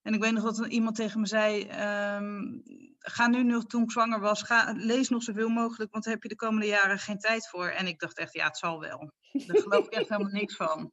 En 0.09 0.15
ik 0.15 0.21
weet 0.21 0.33
nog 0.33 0.45
dat 0.45 0.67
iemand 0.67 0.97
tegen 0.97 1.21
me 1.21 1.27
zei, 1.27 1.63
ehm, 1.63 2.59
ga 2.99 3.27
nu 3.27 3.43
nog, 3.43 3.67
toen 3.67 3.83
ik 3.83 3.91
zwanger 3.91 4.21
was, 4.21 4.43
ga, 4.43 4.73
lees 4.77 5.09
nog 5.09 5.23
zoveel 5.23 5.49
mogelijk, 5.49 5.93
want 5.93 6.05
daar 6.05 6.13
heb 6.13 6.23
je 6.23 6.29
de 6.29 6.37
komende 6.37 6.67
jaren 6.67 6.99
geen 6.99 7.19
tijd 7.19 7.49
voor. 7.49 7.67
En 7.67 7.87
ik 7.87 7.99
dacht 7.99 8.19
echt, 8.19 8.33
ja, 8.33 8.47
het 8.47 8.57
zal 8.57 8.81
wel. 8.81 9.13
Daar 9.47 9.63
geloof 9.63 9.87
ik 9.87 9.93
echt 9.93 10.09
helemaal 10.09 10.33
niks 10.33 10.57
van. 10.57 10.93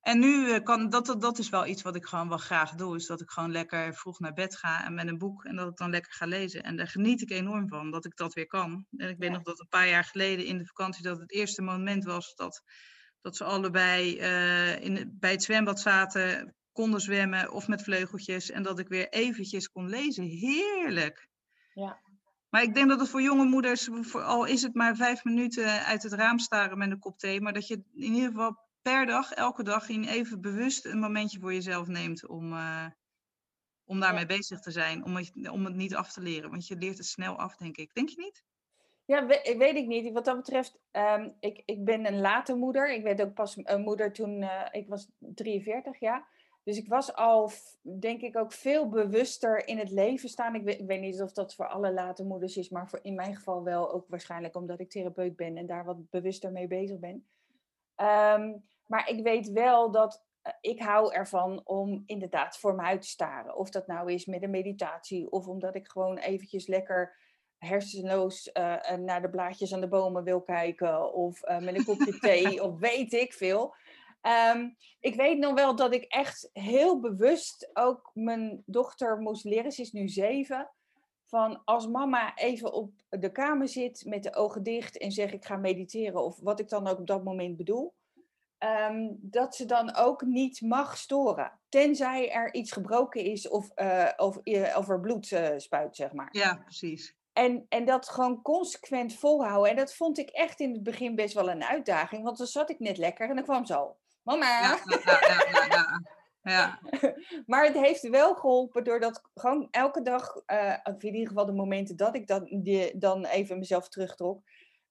En 0.00 0.18
nu 0.18 0.50
eh, 0.50 0.62
kan, 0.62 0.90
dat, 0.90 1.16
dat, 1.18 1.38
is 1.38 1.48
wel 1.48 1.66
iets 1.66 1.82
wat 1.82 1.96
ik 1.96 2.06
gewoon 2.06 2.28
wel 2.28 2.38
graag 2.38 2.74
doe, 2.74 2.96
is 2.96 3.06
dat 3.06 3.20
ik 3.20 3.30
gewoon 3.30 3.52
lekker 3.52 3.94
vroeg 3.94 4.18
naar 4.18 4.32
bed 4.32 4.56
ga 4.56 4.84
en 4.84 4.94
met 4.94 5.08
een 5.08 5.18
boek 5.18 5.44
en 5.44 5.56
dat 5.56 5.68
ik 5.68 5.76
dan 5.76 5.90
lekker 5.90 6.12
ga 6.12 6.26
lezen. 6.26 6.62
En 6.62 6.76
daar 6.76 6.88
geniet 6.88 7.22
ik 7.22 7.30
enorm 7.30 7.68
van, 7.68 7.90
dat 7.90 8.04
ik 8.04 8.16
dat 8.16 8.34
weer 8.34 8.46
kan. 8.46 8.86
En 8.96 9.08
ik 9.08 9.18
weet 9.18 9.28
Ja. 9.28 9.34
nog 9.34 9.42
dat 9.42 9.60
een 9.60 9.68
paar 9.68 9.88
jaar 9.88 10.04
geleden 10.04 10.46
in 10.46 10.58
de 10.58 10.66
vakantie 10.66 11.02
dat 11.02 11.18
het 11.18 11.32
eerste 11.32 11.62
moment 11.62 12.04
was 12.04 12.34
dat, 12.34 12.62
dat 13.20 13.36
ze 13.36 13.44
allebei 13.44 14.18
eh, 14.18 14.80
in, 14.80 15.16
bij 15.20 15.30
het 15.30 15.42
zwembad 15.42 15.80
zaten, 15.80 16.54
konden 16.78 17.00
zwemmen 17.00 17.52
of 17.52 17.68
met 17.68 17.82
vleugeltjes 17.82 18.50
en 18.50 18.62
dat 18.62 18.78
ik 18.78 18.88
weer 18.88 19.08
eventjes 19.08 19.68
kon 19.68 19.88
lezen. 19.88 20.24
Heerlijk! 20.24 21.28
Ja. 21.74 22.00
Maar 22.48 22.62
ik 22.62 22.74
denk 22.74 22.88
dat 22.88 23.00
het 23.00 23.08
voor 23.08 23.22
jonge 23.22 23.44
moeders, 23.44 23.88
voor, 23.92 24.22
al 24.22 24.44
is 24.44 24.62
het 24.62 24.74
maar 24.74 24.96
vijf 24.96 25.24
minuten 25.24 25.84
uit 25.84 26.02
het 26.02 26.12
raam 26.12 26.38
staren 26.38 26.78
met 26.78 26.90
een 26.90 26.98
kop 26.98 27.18
thee, 27.18 27.40
maar 27.40 27.52
dat 27.52 27.66
je 27.66 27.74
in 27.94 28.12
ieder 28.14 28.30
geval 28.30 28.58
per 28.82 29.06
dag, 29.06 29.32
elke 29.32 29.62
dag, 29.62 29.88
in 29.88 30.04
even 30.04 30.40
bewust 30.40 30.84
een 30.84 30.98
momentje 30.98 31.40
voor 31.40 31.52
jezelf 31.52 31.86
neemt 31.86 32.28
om, 32.28 32.52
eh, 32.52 32.86
om 33.84 34.00
daarmee 34.00 34.26
bezig 34.26 34.60
te 34.60 34.70
zijn, 34.70 35.04
om 35.04 35.16
het, 35.16 35.48
om 35.50 35.64
het 35.64 35.74
niet 35.74 35.94
af 35.94 36.12
te 36.12 36.20
leren. 36.20 36.50
Want 36.50 36.66
je 36.66 36.76
leert 36.76 36.98
het 36.98 37.06
snel 37.06 37.38
af, 37.38 37.56
denk 37.56 37.76
ik. 37.76 37.94
Denk 37.94 38.08
je 38.08 38.20
niet? 38.20 38.44
Ja, 39.04 39.26
we- 39.26 39.54
weet 39.58 39.76
ik 39.76 39.86
niet. 39.86 40.12
Wat 40.12 40.24
dat 40.24 40.36
betreft, 40.36 40.78
ehm, 40.90 41.30
ik, 41.40 41.62
ik 41.64 41.84
ben 41.84 42.06
een 42.06 42.20
late 42.20 42.54
moeder. 42.54 42.92
Ik 42.92 43.02
werd 43.02 43.20
ook 43.20 43.34
pas 43.34 43.56
een 43.62 43.82
moeder 43.82 44.12
toen 44.12 44.42
eh, 44.42 44.80
ik 44.80 44.88
was 44.88 45.08
43 45.18 46.00
jaar. 46.00 46.37
Dus 46.68 46.76
ik 46.76 46.88
was 46.88 47.14
al, 47.14 47.50
denk 47.82 48.20
ik, 48.20 48.36
ook 48.36 48.52
veel 48.52 48.88
bewuster 48.88 49.66
in 49.66 49.78
het 49.78 49.90
leven 49.90 50.28
staan. 50.28 50.54
Ik 50.54 50.62
weet, 50.62 50.78
ik 50.78 50.86
weet 50.86 51.00
niet 51.00 51.22
of 51.22 51.32
dat 51.32 51.54
voor 51.54 51.68
alle 51.68 51.92
late 51.92 52.24
moeders 52.24 52.56
is, 52.56 52.68
maar 52.68 52.88
voor 52.88 52.98
in 53.02 53.14
mijn 53.14 53.36
geval 53.36 53.64
wel 53.64 53.92
ook 53.92 54.04
waarschijnlijk 54.08 54.56
omdat 54.56 54.80
ik 54.80 54.90
therapeut 54.90 55.36
ben 55.36 55.56
en 55.56 55.66
daar 55.66 55.84
wat 55.84 56.10
bewuster 56.10 56.52
mee 56.52 56.66
bezig 56.66 56.98
ben. 56.98 57.26
Ehm, 57.94 58.56
maar 58.86 59.08
ik 59.08 59.22
weet 59.22 59.50
wel 59.50 59.90
dat 59.90 60.24
eh, 60.42 60.52
ik 60.60 60.82
hou 60.82 61.12
ervan 61.14 61.60
om 61.64 62.02
inderdaad 62.06 62.58
voor 62.58 62.74
me 62.74 62.82
uit 62.82 63.02
te 63.02 63.08
staren. 63.08 63.56
Of 63.56 63.70
dat 63.70 63.86
nou 63.86 64.12
is 64.12 64.26
met 64.26 64.42
een 64.42 64.50
meditatie 64.50 65.30
of 65.30 65.46
omdat 65.46 65.74
ik 65.74 65.88
gewoon 65.88 66.18
eventjes 66.18 66.66
lekker 66.66 67.16
hersenloos 67.58 68.52
eh, 68.52 68.92
eh, 68.92 68.98
naar 68.98 69.22
de 69.22 69.30
blaadjes 69.30 69.74
aan 69.74 69.80
de 69.80 69.88
bomen 69.88 70.24
wil 70.24 70.40
kijken 70.40 71.12
of 71.12 71.40
met 71.60 71.76
een 71.76 71.84
kopje 71.84 72.18
thee 72.28 72.62
of 72.62 72.78
weet 72.78 73.12
ik 73.12 73.32
veel. 73.32 73.74
Ehm, 74.20 74.68
ik 75.00 75.14
weet 75.14 75.38
nog 75.38 75.54
wel 75.54 75.76
dat 75.76 75.94
ik 75.94 76.04
echt 76.04 76.50
heel 76.52 77.00
bewust 77.00 77.70
ook 77.72 78.10
mijn 78.14 78.62
dochter 78.66 79.18
moest 79.18 79.44
leren, 79.44 79.72
ze 79.72 79.82
is 79.82 79.92
nu 79.92 80.08
zeven, 80.08 80.70
van 81.28 81.62
als 81.64 81.86
mama 81.86 82.36
even 82.36 82.72
op 82.72 82.92
de 83.08 83.32
kamer 83.32 83.68
zit 83.68 84.04
met 84.06 84.22
de 84.22 84.34
ogen 84.34 84.62
dicht 84.62 84.98
en 84.98 85.12
zeg 85.12 85.32
ik 85.32 85.44
ga 85.44 85.56
mediteren 85.56 86.24
of 86.24 86.40
wat 86.40 86.60
ik 86.60 86.68
dan 86.68 86.86
ook 86.86 86.98
op 86.98 87.06
dat 87.06 87.24
moment 87.24 87.56
bedoel, 87.56 87.94
ehm, 88.58 89.08
dat 89.16 89.54
ze 89.54 89.64
dan 89.64 89.94
ook 89.94 90.22
niet 90.22 90.60
mag 90.60 90.96
storen. 90.96 91.58
Tenzij 91.68 92.32
er 92.32 92.54
iets 92.54 92.72
gebroken 92.72 93.24
is 93.24 93.48
of, 93.48 93.70
eh, 93.70 94.08
of, 94.16 94.36
of 94.76 94.88
er 94.88 95.00
bloed 95.00 95.32
eh, 95.32 95.58
spuit, 95.58 95.96
zeg 95.96 96.12
maar. 96.12 96.28
Ja, 96.30 96.54
precies. 96.54 97.16
En, 97.32 97.66
en 97.68 97.84
dat 97.84 98.08
gewoon 98.08 98.42
consequent 98.42 99.14
volhouden. 99.14 99.70
En 99.70 99.76
dat 99.76 99.94
vond 99.94 100.18
ik 100.18 100.30
echt 100.30 100.60
in 100.60 100.72
het 100.72 100.82
begin 100.82 101.14
best 101.14 101.34
wel 101.34 101.50
een 101.50 101.64
uitdaging. 101.64 102.22
Want 102.22 102.38
dan 102.38 102.46
zat 102.46 102.70
ik 102.70 102.78
net 102.78 102.96
lekker 102.96 103.28
en 103.28 103.34
dan 103.34 103.44
kwam 103.44 103.64
ze 103.64 103.74
al. 103.74 103.98
Mama! 104.28 104.46
Ja, 104.46 104.78
ja, 104.86 105.20
ja, 105.20 105.44
ja, 105.50 105.66
ja. 105.66 106.02
ja. 106.42 106.80
Maar 107.46 107.64
het 107.64 107.74
heeft 107.74 108.08
wel 108.08 108.34
geholpen 108.34 108.84
doordat 108.84 109.22
gewoon 109.34 109.68
elke 109.70 110.02
dag, 110.02 110.36
eh, 110.46 110.74
of 110.82 111.02
in 111.02 111.14
ieder 111.14 111.28
geval 111.28 111.46
de 111.46 111.52
momenten 111.52 111.96
dat 111.96 112.14
ik 112.14 112.26
dan, 112.26 112.48
die, 112.62 112.98
dan 112.98 113.24
even 113.24 113.58
mezelf 113.58 113.88
terugtrok, 113.88 114.42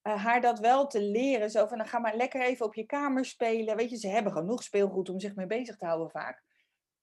eh, 0.02 0.23
haar 0.23 0.41
dat 0.41 0.60
wel 0.60 0.88
te 0.88 1.02
leren. 1.02 1.50
Zo 1.50 1.67
van, 1.67 1.78
dan 1.78 1.88
ga 1.88 2.00
maar 2.00 2.15
lekker 2.15 2.41
even 2.41 2.65
op 2.65 2.76
je 2.76 2.86
kamer 2.86 3.26
spelen. 3.26 3.76
Weet 3.76 3.89
je, 3.89 3.97
ze 3.97 4.08
hebben 4.08 4.32
genoeg 4.32 4.63
speelgoed 4.63 5.10
om 5.10 5.19
zich 5.19 5.36
mee 5.36 5.47
bezig 5.47 5.78
te 5.78 5.86
houden 5.86 6.10
vaak. 6.10 6.43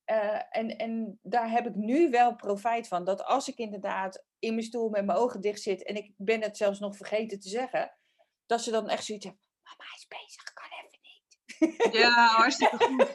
Eh, 0.05 0.41
en, 0.51 0.77
en 0.77 1.19
daar 1.23 1.51
heb 1.51 1.67
ik 1.67 1.75
nu 1.75 2.11
wel 2.11 2.37
profijt 2.37 2.89
van. 2.89 3.05
Dat 3.05 3.25
als 3.25 3.49
ik 3.49 3.57
inderdaad 3.57 4.25
in 4.39 4.55
mijn 4.55 4.67
stoel 4.67 4.89
met 4.89 5.05
mijn 5.05 5.19
ogen 5.19 5.41
dicht 5.41 5.61
zit 5.61 5.85
en 5.85 5.97
ik 5.97 6.13
ben 6.17 6.43
het 6.43 6.57
zelfs 6.57 6.79
nog 6.79 6.97
vergeten 6.97 7.41
te 7.41 7.49
zeggen, 7.49 7.97
dat 8.47 8.61
ze 8.61 8.71
dan 8.71 8.89
echt 8.89 9.05
zoiets 9.05 9.25
hebben. 9.25 9.43
Mama 9.63 9.91
is 9.97 10.07
bezig. 10.07 10.53
Ja 11.93 12.27
hartstikke 12.37 12.77
goed. 12.77 13.13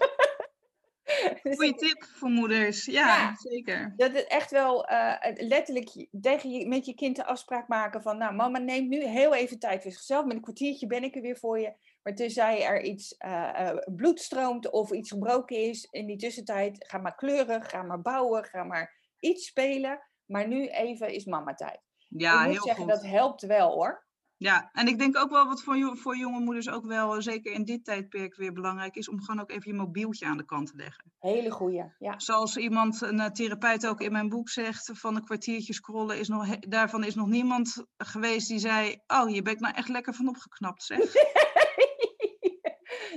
Dus 1.44 1.56
Goeie 1.56 1.76
tip 1.76 2.04
voor 2.04 2.30
moeders. 2.30 2.86
Ja, 2.86 3.08
Ja. 3.08 3.36
zeker. 3.36 3.94
Dat 3.96 4.14
het 4.14 4.28
echt 4.28 4.52
wel 4.52 4.86
eh, 4.86 5.34
letterlijk 5.48 6.08
tegen 6.22 6.50
je, 6.50 6.68
met 6.68 6.86
je 6.86 6.94
kind 6.94 7.16
de 7.16 7.26
afspraak 7.26 7.68
maken 7.68 8.02
van, 8.02 8.18
nou 8.18 8.34
mama 8.34 8.60
neemt 8.60 8.90
nu 8.90 9.04
heel 9.06 9.34
even 9.34 9.60
tijd 9.60 9.82
voor 9.82 9.92
zichzelf. 9.92 10.26
Met 10.26 10.36
een 10.36 10.42
kwartiertje 10.42 10.88
ben 10.88 11.04
ik 11.04 11.16
er 11.16 11.22
weer 11.22 11.38
voor 11.38 11.60
je. 11.60 11.74
Maar 12.04 12.16
tenzij 12.16 12.64
er 12.66 12.82
iets 12.82 13.18
eh, 13.18 13.68
eh, 13.70 13.78
bloed 13.96 14.20
stroomt 14.20 14.70
of 14.70 14.92
iets 14.92 15.12
gebroken 15.12 15.58
is 15.58 15.88
in 15.92 16.06
die 16.06 16.18
tussentijd, 16.18 16.86
ga 16.88 16.98
maar 16.98 17.16
kleuren, 17.16 17.64
ga 17.64 17.82
maar 17.82 18.02
bouwen, 18.02 18.44
ga 18.46 18.64
maar 18.64 19.12
iets 19.20 19.46
spelen. 19.46 20.00
Maar 20.26 20.48
nu 20.48 20.68
even 20.68 21.14
is 21.14 21.26
mama 21.26 21.54
tijd. 21.54 21.80
Ja, 22.10 22.34
ik 22.34 22.40
moet 22.40 22.54
heel 22.54 22.64
zeggen, 22.64 22.84
goed. 22.84 22.94
dat 22.94 23.06
helpt 23.06 23.42
wel 23.42 23.74
hoor. 23.74 24.08
Ja, 24.40 24.70
en 24.74 24.88
ik 24.88 24.98
denk 24.98 25.18
ook 25.18 25.30
wel 25.30 25.48
wat 25.48 25.64
voor, 25.64 25.98
voor 25.98 26.18
jonge 26.18 26.40
moeders 26.40 26.70
ook 26.70 26.86
wel, 26.86 27.16
eh, 27.16 27.22
zeker 27.22 27.52
in 27.52 27.66
dit 27.66 27.86
tijdperk, 27.86 28.36
weer 28.36 28.54
belangrijk 28.54 28.96
is 28.96 29.10
om 29.10 29.22
gewoon 29.22 29.42
ook 29.42 29.52
even 29.52 29.72
je 29.72 29.78
mobieltje 29.78 30.26
aan 30.26 30.38
de 30.38 30.46
kant 30.46 30.68
te 30.68 30.76
leggen. 30.76 31.12
Hele 31.20 31.52
goeie, 31.52 31.84
ja. 32.00 32.20
Zoals 32.20 32.58
iemand, 32.58 33.02
een 33.02 33.20
eh, 33.20 33.30
therapeut 33.32 33.88
ook 33.88 34.02
in 34.02 34.12
mijn 34.12 34.30
boek 34.30 34.50
zegt, 34.50 34.92
van 34.94 35.16
een 35.16 35.24
kwartiertje 35.24 35.74
scrollen, 35.74 36.20
is 36.20 36.28
nog, 36.28 36.60
daarvan 36.60 37.04
is 37.04 37.16
nog 37.16 37.28
niemand 37.28 37.86
geweest 37.98 38.48
die 38.48 38.60
zei, 38.60 38.98
oh, 39.08 39.30
je 39.30 39.42
bent 39.42 39.60
nou 39.60 39.76
echt 39.76 39.90
lekker 39.90 40.14
van 40.14 40.28
opgeknapt, 40.28 40.84
zeg. 40.84 41.00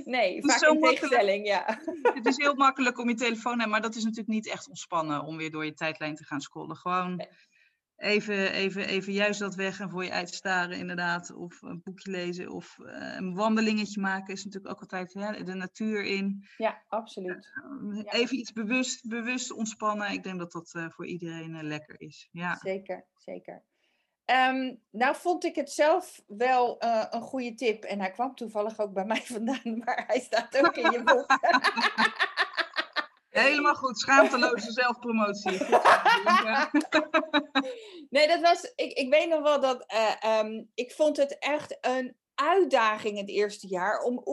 Nee, 0.05 0.41
vaak 0.41 0.61
makkelijk. 0.61 0.93
tegenstelling, 0.93 1.47
ja. 1.47 1.79
Het 2.13 2.25
is 2.25 2.37
heel 2.37 2.55
makkelijk 2.55 2.99
om 2.99 3.09
je 3.09 3.15
telefoon 3.15 3.53
te 3.53 3.59
hebben, 3.59 3.69
maar 3.69 3.81
dat 3.81 3.95
is 3.95 4.03
natuurlijk 4.03 4.29
niet 4.29 4.47
echt 4.47 4.67
ontspannen 4.67 5.23
om 5.23 5.37
weer 5.37 5.51
door 5.51 5.65
je 5.65 5.73
tijdlijn 5.73 6.15
te 6.15 6.23
gaan 6.23 6.41
scrollen. 6.41 6.75
Gewoon 6.75 7.15
Nee. 7.15 7.27
Even, 7.97 8.51
even, 8.51 8.87
even 8.87 9.13
juist 9.13 9.39
dat 9.39 9.55
weg 9.55 9.79
en 9.79 9.89
voor 9.89 10.03
je 10.03 10.11
uitstaren 10.11 10.77
inderdaad. 10.77 11.33
Of 11.33 11.61
een 11.61 11.81
boekje 11.83 12.11
lezen 12.11 12.51
of 12.51 12.79
eh, 12.79 13.15
een 13.15 13.33
wandelingetje 13.33 14.01
maken 14.01 14.33
is 14.33 14.45
natuurlijk 14.45 14.73
ook 14.73 14.81
altijd 14.81 15.11
de 15.45 15.53
natuur 15.53 16.03
in. 16.03 16.47
Ja, 16.57 16.83
absoluut. 16.87 17.51
Ja. 17.93 18.11
Even 18.11 18.37
iets 18.37 18.51
bewust, 18.51 19.07
bewust 19.07 19.51
ontspannen. 19.51 20.11
Ik 20.11 20.23
denk 20.23 20.39
dat 20.39 20.51
dat 20.51 20.73
eh, 20.73 20.89
voor 20.89 21.05
iedereen 21.05 21.55
eh, 21.55 21.63
lekker 21.63 22.01
is. 22.01 22.29
Ja. 22.31 22.57
Zeker, 22.61 23.05
zeker. 23.15 23.63
Ehm, 24.25 24.75
nou 24.91 25.15
vond 25.15 25.43
ik 25.43 25.55
het 25.55 25.71
zelf 25.71 26.23
wel 26.27 26.79
eh, 26.79 27.05
een 27.09 27.21
goede 27.21 27.53
tip. 27.53 27.83
En 27.83 27.99
hij 27.99 28.11
kwam 28.11 28.35
toevallig 28.35 28.79
ook 28.79 28.93
bij 28.93 29.05
mij 29.05 29.21
vandaan, 29.35 29.77
maar 29.77 30.03
hij 30.07 30.19
staat 30.19 30.57
ook 30.57 30.75
in 30.75 30.91
je 30.91 31.03
boek. 31.03 31.25
Helemaal 33.33 33.75
goed, 33.75 33.99
schaamteloze 33.99 34.71
zelfpromotie. 34.71 35.61
Nee, 38.09 38.27
dat 38.27 38.41
was. 38.41 38.71
Ik, 38.75 38.91
ik 38.91 39.09
weet 39.09 39.29
nog 39.29 39.41
wel 39.41 39.59
dat. 39.59 39.85
eh, 39.85 40.15
ehm, 40.19 40.63
ik 40.73 40.91
vond 40.91 41.17
het 41.17 41.37
echt 41.39 41.77
een 41.81 42.15
uitdaging 42.35 43.17
het 43.17 43.29
eerste 43.29 43.67
jaar 43.67 43.99
om 44.01 44.23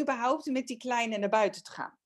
überhaupt 0.00 0.46
met 0.46 0.66
die 0.66 0.76
kleine 0.76 1.18
naar 1.18 1.28
buiten 1.28 1.62
te 1.62 1.70
gaan. 1.70 1.98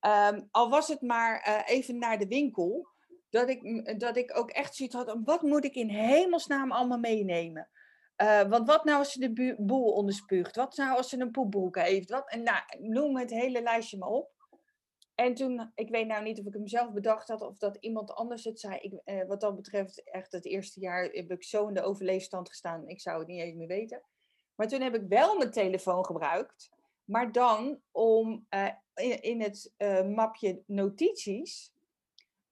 Ehm, 0.00 0.40
al 0.50 0.70
was 0.70 0.88
het 0.88 1.00
maar 1.00 1.40
eh, 1.40 1.76
even 1.76 1.98
naar 1.98 2.18
de 2.18 2.26
winkel. 2.26 2.88
Dat 3.30 3.48
ik, 3.48 3.98
dat 4.00 4.16
ik 4.16 4.38
ook 4.38 4.50
echt 4.50 4.74
zoiets 4.74 4.94
had. 4.94 5.16
Wat 5.24 5.42
moet 5.42 5.64
ik 5.64 5.74
in 5.74 5.88
hemelsnaam 5.88 6.72
allemaal 6.72 6.98
meenemen? 6.98 7.68
Eh, 8.16 8.42
want 8.42 8.66
wat 8.66 8.84
nou 8.84 8.98
als 8.98 9.12
ze 9.12 9.30
de 9.32 9.54
boel 9.58 9.92
onderspuugt? 9.92 10.56
Wat 10.56 10.76
nou 10.76 10.96
als 10.96 11.08
ze 11.08 11.20
een 11.20 11.30
poepbroek 11.30 11.76
heeft? 11.76 12.10
Wat, 12.10 12.30
en 12.30 12.42
nou, 12.42 12.62
noem 12.78 13.16
het 13.16 13.30
hele 13.30 13.62
lijstje 13.62 13.98
maar 13.98 14.08
op. 14.08 14.39
En 15.20 15.34
toen, 15.34 15.70
ik 15.74 15.88
weet 15.88 16.06
nou 16.06 16.22
niet 16.22 16.40
of 16.40 16.46
ik 16.46 16.52
hem 16.52 16.68
zelf 16.68 16.92
bedacht 16.92 17.28
had 17.28 17.40
of 17.40 17.58
dat 17.58 17.76
iemand 17.80 18.12
anders 18.14 18.44
het 18.44 18.60
zei. 18.60 18.78
Ik, 18.80 18.92
eh, 19.04 19.26
wat 19.26 19.40
dat 19.40 19.56
betreft, 19.56 20.02
echt 20.04 20.32
het 20.32 20.44
eerste 20.44 20.80
jaar 20.80 21.04
heb 21.04 21.30
ik 21.30 21.44
zo 21.44 21.68
in 21.68 21.74
de 21.74 21.82
overleefstand 21.82 22.48
gestaan. 22.48 22.88
Ik 22.88 23.00
zou 23.00 23.18
het 23.18 23.28
niet 23.28 23.40
eens 23.40 23.56
meer 23.56 23.66
weten. 23.66 24.02
Maar 24.54 24.68
toen 24.68 24.80
heb 24.80 24.94
ik 24.94 25.08
wel 25.08 25.36
mijn 25.36 25.50
telefoon 25.50 26.06
gebruikt. 26.06 26.70
Maar 27.04 27.32
dan 27.32 27.80
om 27.90 28.46
eh, 28.48 28.68
in, 29.20 29.40
het 29.40 29.72
eh, 29.76 30.06
mapje 30.06 30.62
notities 30.66 31.72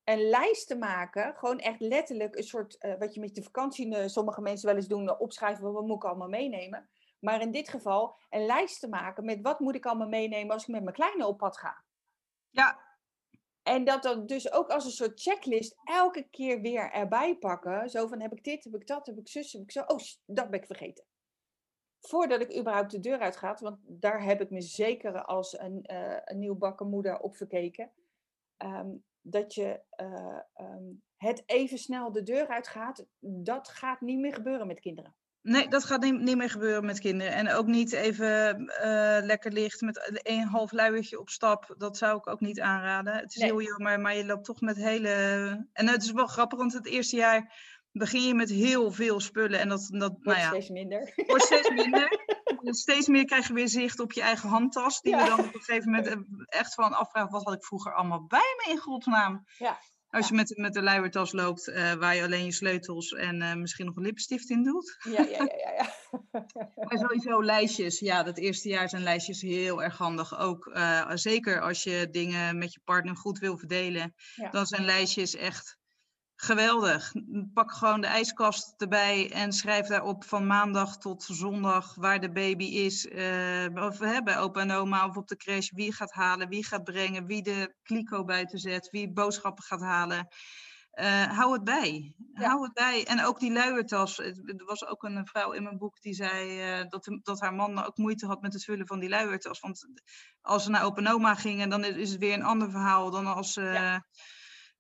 een 0.09 0.28
lijst 0.28 0.66
te 0.66 0.76
maken. 0.76 1.35
Gewoon 1.37 1.59
echt 1.59 1.81
letterlijk 1.81 2.37
een 2.37 2.42
soort, 2.42 2.78
eh, 2.78 2.98
wat 2.98 3.14
je 3.14 3.20
met 3.20 3.35
de 3.35 3.42
vakantie, 3.42 3.96
eh, 3.96 4.09
sommige 4.09 4.40
mensen 4.40 4.66
wel 4.66 4.76
eens 4.76 4.88
doen, 4.88 5.09
eh, 5.09 5.20
opschrijven 5.20 5.72
wat 5.72 5.87
moet 5.87 5.96
ik 5.96 6.04
allemaal 6.04 6.28
meenemen. 6.28 6.88
Maar 7.18 7.40
in 7.40 7.50
dit 7.50 7.68
geval 7.68 8.16
een 8.31 8.46
lijst 8.46 8.81
te 8.81 8.88
maken 8.88 9.24
met 9.24 9.40
wat 9.42 9.61
moet 9.61 9.74
ik 9.74 9.87
allemaal 9.87 10.09
meenemen 10.09 10.52
als 10.52 10.62
ik 10.62 10.68
met 10.68 10.83
mijn 10.83 10.94
kleine 10.94 11.26
op 11.26 11.38
pad 11.38 11.59
ga. 11.59 11.83
Ja, 12.58 12.78
En 13.62 13.84
dat 13.84 14.02
dan 14.02 14.26
dus 14.26 14.52
ook 14.52 14.68
als 14.70 14.84
een 14.84 14.90
soort 14.90 15.20
checklist 15.22 15.76
elke 15.84 16.28
keer 16.30 16.60
weer 16.60 16.90
erbij 16.92 17.36
pakken. 17.36 17.90
Zo 17.90 18.06
van 18.06 18.20
heb 18.20 18.32
ik 18.32 18.44
dit, 18.44 18.64
heb 18.64 18.74
ik 18.74 18.86
dat, 18.86 19.06
heb 19.06 19.18
ik 19.18 19.28
zus, 19.28 19.52
heb 19.52 19.62
ik 19.62 19.70
zo. 19.70 19.80
Oh, 19.80 19.98
dat 20.26 20.50
ben 20.50 20.60
ik 20.60 20.66
vergeten. 20.66 21.04
Voordat 22.00 22.40
ik 22.40 22.58
überhaupt 22.58 22.90
de 22.90 23.00
deur 23.00 23.18
uitga, 23.20 23.56
want 23.60 23.78
daar 23.86 24.22
heb 24.22 24.40
ik 24.40 24.50
me 24.50 24.60
zeker 24.60 25.24
als 25.24 25.58
een, 25.58 25.82
eh 25.82 26.18
een 26.24 26.38
nieuwbakken 26.38 26.88
moeder 26.88 27.18
op 27.20 27.36
verkeken. 27.36 27.92
ehm, 28.56 28.90
dat 29.20 29.54
je 29.54 29.80
eh, 29.90 30.40
ehm, 30.54 30.84
het 31.16 31.42
even 31.46 31.78
snel 31.78 32.12
de 32.12 32.22
deur 32.22 32.48
uitgaat, 32.48 33.06
dat 33.20 33.68
gaat 33.68 34.00
niet 34.00 34.18
meer 34.18 34.34
gebeuren 34.34 34.66
met 34.66 34.80
kinderen. 34.80 35.14
Nee, 35.48 35.68
dat 35.68 35.84
gaat 35.84 36.00
niet, 36.02 36.20
niet 36.20 36.37
meer 36.37 36.50
gebeuren 36.50 36.84
met 36.84 37.00
kinderen. 37.00 37.32
En 37.32 37.52
ook 37.52 37.66
niet 37.66 37.92
even 37.92 38.66
eh, 38.68 39.24
lekker 39.26 39.52
licht 39.52 39.80
met 39.80 40.20
een 40.22 40.46
half 40.46 40.72
luiertje 40.72 41.20
op 41.20 41.28
stap. 41.30 41.74
Dat 41.78 41.96
zou 41.96 42.16
ik 42.18 42.26
ook 42.26 42.40
niet 42.40 42.61
aanraden. 42.61 43.14
Het 43.14 43.30
is 43.34 43.37
Nee. 43.40 43.50
heel 43.50 43.62
jammer, 43.62 44.00
maar 44.00 44.16
je 44.16 44.24
loopt 44.26 44.44
toch 44.44 44.61
met 44.61 44.76
hele... 44.76 45.08
En 45.72 45.88
het 45.88 46.02
is 46.02 46.11
wel 46.12 46.26
grappig, 46.26 46.58
want 46.58 46.72
het 46.72 46.87
eerste 46.87 47.16
jaar 47.16 47.52
begin 47.92 48.22
je 48.22 48.34
met 48.34 48.50
heel 48.50 48.92
veel 48.92 49.20
spullen. 49.20 49.61
En 49.61 49.68
dat, 49.68 49.88
dat 49.90 50.11
Wordt 50.11 50.24
nou 50.24 50.38
ja, 50.38 50.48
steeds 50.48 50.68
minder. 50.68 51.12
wordt 51.26 51.44
steeds 51.44 51.70
minder. 51.84 52.18
Steeds 52.62 53.06
meer 53.08 53.24
krijg 53.24 53.46
je 53.46 53.52
weer 53.52 53.68
zicht 53.68 54.00
op 54.00 54.12
je 54.12 54.22
eigen 54.22 54.48
handtas. 54.48 55.00
Die 55.00 55.16
Ja. 55.16 55.22
we 55.22 55.28
dan 55.28 55.38
op 55.38 55.54
een 55.54 55.61
gegeven 55.62 55.90
moment 55.90 56.06
eh, 56.06 56.16
echt 56.46 56.74
van 56.74 56.92
afvragen, 56.92 57.30
wat 57.30 57.44
had 57.44 57.54
ik 57.54 57.64
vroeger 57.64 57.94
allemaal 57.94 58.24
bij 58.26 58.54
me 58.64 58.72
in 58.72 58.78
godsnaam? 58.78 59.44
Ja. 59.58 59.78
Als 60.10 60.28
je 60.28 60.34
met, 60.34 60.56
met 60.56 60.74
de 60.74 60.82
luiertas 60.82 61.32
loopt, 61.32 61.68
eh, 61.68 61.92
waar 61.92 62.14
je 62.14 62.22
alleen 62.22 62.44
je 62.44 62.52
sleutels 62.52 63.12
en 63.12 63.42
eh, 63.42 63.54
misschien 63.54 63.86
nog 63.86 63.96
een 63.96 64.02
lipstift 64.02 64.50
in 64.50 64.62
doet. 64.62 64.96
Ja, 65.04 65.22
ja, 65.22 65.28
ja, 65.28 65.48
ja. 65.56 65.72
ja. 65.76 65.96
Maar 66.88 66.98
sowieso 66.98 67.42
lijstjes. 67.44 67.98
Ja, 67.98 68.22
dat 68.22 68.38
eerste 68.38 68.68
jaar 68.68 68.88
zijn 68.88 69.02
lijstjes 69.02 69.40
heel 69.40 69.82
erg 69.82 69.96
handig. 69.96 70.38
Ook 70.38 70.66
eh, 70.66 71.10
zeker 71.14 71.60
als 71.60 71.82
je 71.82 72.08
dingen 72.10 72.58
met 72.58 72.72
je 72.72 72.80
partner 72.84 73.16
goed 73.16 73.38
wil 73.38 73.58
verdelen. 73.58 74.14
Ja. 74.34 74.50
Dan 74.50 74.66
zijn 74.66 74.84
lijstjes 74.84 75.34
echt 75.34 75.77
geweldig. 76.40 77.12
Pak 77.55 77.72
gewoon 77.72 78.01
de 78.01 78.07
ijskast 78.07 78.74
erbij 78.77 79.33
en 79.33 79.53
schrijf 79.53 79.87
daarop 79.87 80.24
van 80.24 80.46
maandag 80.46 80.98
tot 80.98 81.22
zondag 81.22 81.94
waar 81.94 82.20
de 82.20 82.33
baby 82.33 82.64
is. 82.64 83.09
eh, 83.09 83.66
of 83.74 83.98
hè, 83.98 84.22
bij 84.22 84.38
opa 84.38 84.61
en 84.61 84.70
oma 84.70 85.07
of 85.07 85.16
op 85.16 85.29
de 85.29 85.37
crash. 85.37 85.70
Wie 85.70 85.92
gaat 85.92 86.12
halen, 86.12 86.48
wie 86.48 86.64
gaat 86.64 86.85
brengen, 86.85 87.27
wie 87.27 87.42
de 87.42 87.74
kliko 87.83 88.24
buiten 88.24 88.59
zet, 88.59 88.90
wie 88.90 89.12
boodschappen 89.12 89.64
gaat 89.64 89.81
halen. 89.81 90.29
Eh, 90.90 91.37
hou 91.37 91.53
het 91.53 91.64
bij. 91.64 92.14
Ja. 92.35 92.48
Hou 92.48 92.62
het 92.62 92.72
bij. 92.72 93.07
En 93.07 93.24
ook 93.24 93.40
die 93.40 93.53
luiertas. 93.53 94.18
Er 94.18 94.64
was 94.64 94.87
ook 94.87 95.03
een 95.03 95.27
vrouw 95.27 95.53
in 95.53 95.62
mijn 95.62 95.79
boek 95.79 96.01
die 96.01 96.14
zei 96.14 96.61
eh, 96.61 96.88
dat, 96.88 97.18
dat 97.22 97.40
haar 97.40 97.55
man 97.55 97.85
ook 97.85 97.96
moeite 97.96 98.27
had 98.27 98.40
met 98.40 98.53
het 98.53 98.64
vullen 98.64 98.87
van 98.87 98.98
die 98.98 99.09
luiertas. 99.09 99.61
Want 99.61 99.87
als 100.40 100.64
ze 100.64 100.70
naar 100.70 100.85
opa 100.85 101.01
en 101.01 101.09
oma 101.12 101.35
gingen, 101.35 101.68
dan 101.68 101.85
is 101.85 102.11
het 102.11 102.18
weer 102.20 102.35
een 102.35 102.42
ander 102.42 102.70
verhaal 102.70 103.11
dan 103.11 103.27
als 103.27 103.53
ze 103.53 103.62
Ja. 103.62 104.05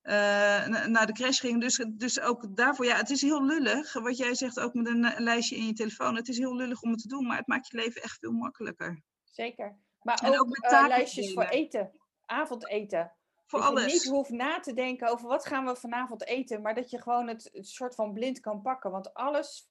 Na- 0.02 0.86
naar 0.86 1.06
de 1.06 1.12
crash 1.12 1.40
gingen. 1.40 1.60
Dus, 1.60 1.86
dus 1.88 2.20
ook 2.20 2.56
daarvoor, 2.56 2.84
ja, 2.84 2.96
het 2.96 3.10
is 3.10 3.22
heel 3.22 3.44
lullig. 3.44 3.92
Wat 3.92 4.16
jij 4.16 4.34
zegt 4.34 4.60
ook 4.60 4.74
met 4.74 4.86
een, 4.86 5.04
eh, 5.04 5.20
lijstje 5.20 5.56
in 5.56 5.66
je 5.66 5.72
telefoon. 5.72 6.16
Het 6.16 6.28
is 6.28 6.38
heel 6.38 6.56
lullig 6.56 6.82
om 6.82 6.90
het 6.90 7.00
te 7.00 7.08
doen, 7.08 7.26
maar 7.26 7.36
het 7.36 7.46
maakt 7.46 7.68
je 7.70 7.76
leven 7.76 8.02
echt 8.02 8.18
veel 8.18 8.32
makkelijker. 8.32 9.02
Zeker. 9.24 9.78
Maar 10.02 10.18
En 10.22 10.32
ook, 10.32 10.40
ook 10.40 10.48
met 10.48 10.72
eh, 10.72 10.86
lijstjes 10.86 11.32
voor 11.32 11.44
eten. 11.44 11.92
Avondeten. 12.26 13.12
Voor 13.46 13.60
dat 13.60 13.68
je 13.68 13.74
alles. 13.74 13.92
niet 13.92 14.04
hoeft 14.12 14.30
na 14.30 14.60
te 14.60 14.72
denken 14.72 15.08
over 15.08 15.28
wat 15.28 15.46
gaan 15.46 15.64
we 15.64 15.76
vanavond 15.76 16.26
eten, 16.26 16.62
maar 16.62 16.74
dat 16.74 16.90
je 16.90 17.00
gewoon 17.02 17.28
het, 17.28 17.50
het 17.52 17.68
soort 17.68 17.94
van 17.94 18.12
blind 18.12 18.40
kan 18.40 18.62
pakken. 18.62 18.90
Want 18.90 19.14
alles 19.14 19.68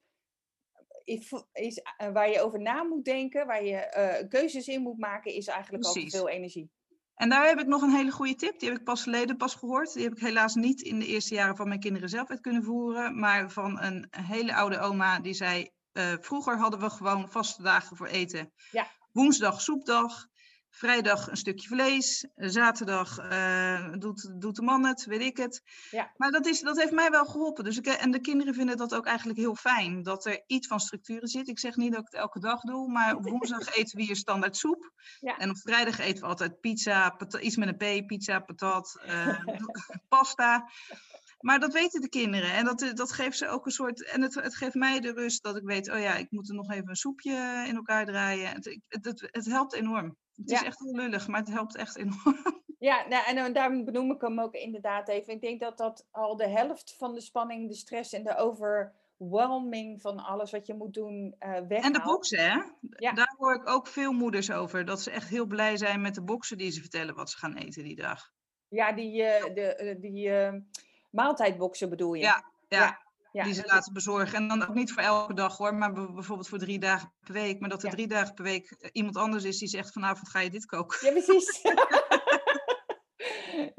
is, 1.03 1.33
is, 1.51 1.81
waar 2.13 2.29
je 2.29 2.41
over 2.41 2.59
na 2.61 2.83
moet 2.83 3.05
denken, 3.05 3.47
waar 3.47 3.63
je 3.63 4.25
keuzes 4.29 4.67
in 4.67 4.81
moet 4.81 4.97
maken, 4.97 5.33
is 5.33 5.47
eigenlijk 5.47 5.83
al 5.83 5.93
te 5.93 6.09
veel 6.09 6.29
energie. 6.29 6.71
En 7.17 7.30
daar 7.30 7.47
heb 7.47 7.60
ik 7.60 7.67
nog 7.67 7.82
een 7.82 7.95
hele 7.95 8.12
goede 8.12 8.36
tip. 8.36 8.60
Die 8.60 8.69
heb 8.69 8.77
ik 8.77 8.84
pas 8.84 9.03
geleden 9.03 9.38
pas 9.38 9.56
gehoord. 9.56 9.93
Die 9.93 10.03
heb 10.03 10.13
ik 10.13 10.19
helaas 10.19 10.56
niet 10.56 10.82
in 10.82 10.99
de 10.99 11.06
eerste 11.06 11.34
jaren 11.34 11.56
van 11.56 11.67
mijn 11.67 11.80
kinderen 11.80 12.10
zelf 12.10 12.30
uit 12.30 12.41
kunnen 12.41 12.63
voeren. 12.63 13.19
Maar 13.19 13.51
van 13.51 13.82
een 13.82 14.08
hele 14.12 14.56
oude 14.56 14.80
oma 14.80 15.19
die 15.19 15.34
zei... 15.34 15.69
eh, 15.91 16.13
vroeger 16.19 16.58
hadden 16.58 16.80
we 16.80 16.89
gewoon 16.89 17.30
vaste 17.30 17.62
dagen 17.62 17.97
voor 17.97 18.08
eten. 18.08 18.51
Ja. 18.71 18.88
Woensdag 19.12 19.62
soepdag. 19.62 20.27
Vrijdag 20.77 21.29
een 21.29 21.37
stukje 21.37 21.67
vlees. 21.67 22.27
Zaterdag 22.35 23.17
eh, 23.17 23.91
doet, 23.99 24.41
doet 24.41 24.55
de 24.55 24.61
man 24.61 24.85
het, 24.85 25.05
weet 25.05 25.21
ik 25.21 25.37
het. 25.37 25.61
Ja. 25.91 26.11
Maar 26.17 26.31
dat, 26.31 26.45
is, 26.45 26.61
dat 26.61 26.77
heeft 26.77 26.91
mij 26.91 27.09
wel 27.09 27.25
geholpen. 27.25 27.63
Dus 27.63 27.77
ik, 27.77 27.85
en 27.85 28.11
de 28.11 28.19
kinderen 28.19 28.53
vinden 28.53 28.77
dat 28.77 28.95
ook 28.95 29.05
eigenlijk 29.05 29.39
heel 29.39 29.55
fijn. 29.55 30.03
Dat 30.03 30.25
er 30.25 30.43
iets 30.47 30.67
van 30.67 30.79
structuur 30.79 31.21
in 31.21 31.27
zit. 31.27 31.47
Ik 31.47 31.59
zeg 31.59 31.75
niet 31.75 31.91
dat 31.91 31.99
ik 31.99 32.05
het 32.05 32.21
elke 32.21 32.39
dag 32.39 32.61
doe. 32.61 32.91
Maar 32.91 33.15
op 33.15 33.29
woensdag 33.29 33.75
eten 33.77 33.97
we 33.97 34.03
hier 34.03 34.15
standaard 34.15 34.57
soep. 34.57 34.91
Ja. 35.19 35.37
En 35.37 35.49
op 35.49 35.57
vrijdag 35.57 35.99
eten 35.99 36.21
we 36.21 36.29
altijd 36.29 36.59
pizza, 36.59 37.17
iets 37.39 37.55
met 37.55 37.67
een 37.67 38.03
P, 38.03 38.07
pizza, 38.07 38.39
patat, 38.39 38.99
eh, 39.05 39.39
pasta. 40.09 40.69
Maar 41.39 41.59
dat 41.59 41.73
weten 41.73 42.01
de 42.01 42.09
kinderen. 42.09 42.53
En 42.53 42.65
dat, 42.65 42.91
dat 42.93 43.11
geeft 43.11 43.37
ze 43.37 43.47
ook 43.47 43.65
een 43.65 43.71
soort. 43.71 44.05
En 44.05 44.21
het, 44.21 44.35
het 44.35 44.55
geeft 44.55 44.75
mij 44.75 44.99
de 44.99 45.11
rust 45.11 45.43
dat 45.43 45.57
ik 45.57 45.63
weet, 45.63 45.91
oh 45.91 45.99
ja, 45.99 46.15
ik 46.15 46.31
moet 46.31 46.49
er 46.49 46.55
nog 46.55 46.71
even 46.71 46.89
een 46.89 46.95
soepje 46.95 47.63
in 47.67 47.75
elkaar 47.75 48.05
draaien. 48.05 48.49
Het, 48.49 48.79
het, 48.87 49.27
het 49.31 49.45
helpt 49.45 49.73
enorm. 49.73 50.17
Het 50.38 50.52
is 50.52 50.63
echt 50.63 50.80
heel 50.80 50.95
lullig, 50.95 51.28
maar 51.28 51.39
het 51.39 51.50
helpt 51.50 51.76
echt 51.76 51.97
enorm. 51.97 52.38
Ja, 52.80 53.08
nou, 53.08 53.26
en 53.26 53.54
daarom 53.54 53.86
benoem 53.86 54.12
ik 54.12 54.21
hem 54.21 54.39
ook 54.39 54.54
inderdaad 54.54 55.08
even. 55.08 55.34
Ik 55.34 55.41
denk 55.41 55.60
dat 55.60 55.78
dat 55.78 56.08
al 56.12 56.36
de 56.36 56.47
helft 56.47 56.95
van 56.97 57.13
de 57.13 57.21
spanning, 57.21 57.67
de 57.67 57.76
stress 57.76 58.13
en 58.13 58.23
de 58.23 58.36
overwhelming 58.36 60.02
van 60.02 60.19
alles 60.19 60.52
wat 60.52 60.67
je 60.67 60.73
moet 60.73 60.93
doen 60.93 61.36
eh 61.39 61.50
weghaalt. 61.50 61.84
En 61.84 61.93
de 61.93 62.02
boxen, 62.02 62.39
hè? 62.39 62.62
Ja. 62.89 63.12
Daar 63.12 63.36
hoor 63.38 63.56
ik 63.56 63.69
ook 63.69 63.88
veel 63.88 64.12
moeders 64.12 64.52
over. 64.52 64.86
Dat 64.86 65.02
ze 65.02 65.12
echt 65.12 65.30
heel 65.30 65.45
blij 65.45 65.78
zijn 65.78 66.02
met 66.02 66.15
de 66.15 66.23
boxen 66.23 66.58
die 66.58 66.71
ze 66.71 66.82
vertellen 66.82 67.15
wat 67.15 67.30
ze 67.30 67.38
gaan 67.38 67.56
eten 67.56 67.84
die 67.84 67.95
dag. 67.95 68.32
Ja, 68.67 68.91
die, 68.91 69.23
eh, 69.23 69.54
de, 69.54 69.76
eh, 69.76 70.02
die 70.02 70.32
maaltijdboxen 71.10 71.89
bedoel 71.89 72.13
je? 72.13 72.21
Ja, 72.21 72.43
ja. 72.67 72.80
ja, 72.80 73.06
die 73.43 73.54
ze 73.54 73.65
laten 73.65 73.93
bezorgen. 73.93 74.38
En 74.38 74.47
dan 74.47 74.67
ook 74.67 74.73
niet 74.73 74.91
voor 74.91 75.04
elke 75.04 75.34
dag 75.34 75.58
hoor, 75.58 75.76
maar 75.76 75.93
bijvoorbeeld 75.93 76.47
voor 76.47 76.58
drie 76.58 76.80
dagen 76.80 77.13
per 77.19 77.34
week. 77.34 77.60
Maar 77.60 77.69
dat 77.69 77.80
er 77.84 77.89
Ja. 77.89 77.93
drie 77.93 78.08
dagen 78.08 78.34
per 78.34 78.43
week 78.43 78.71
eh, 78.71 78.89
iemand 78.93 79.17
anders 79.17 79.43
is 79.43 79.58
die 79.58 79.67
zegt 79.67 79.91
vanavond 79.93 80.30
ga 80.30 80.39
je 80.39 80.50
dit 80.50 80.65
koken. 80.65 81.06
Ja, 81.06 81.12
precies. 81.12 81.62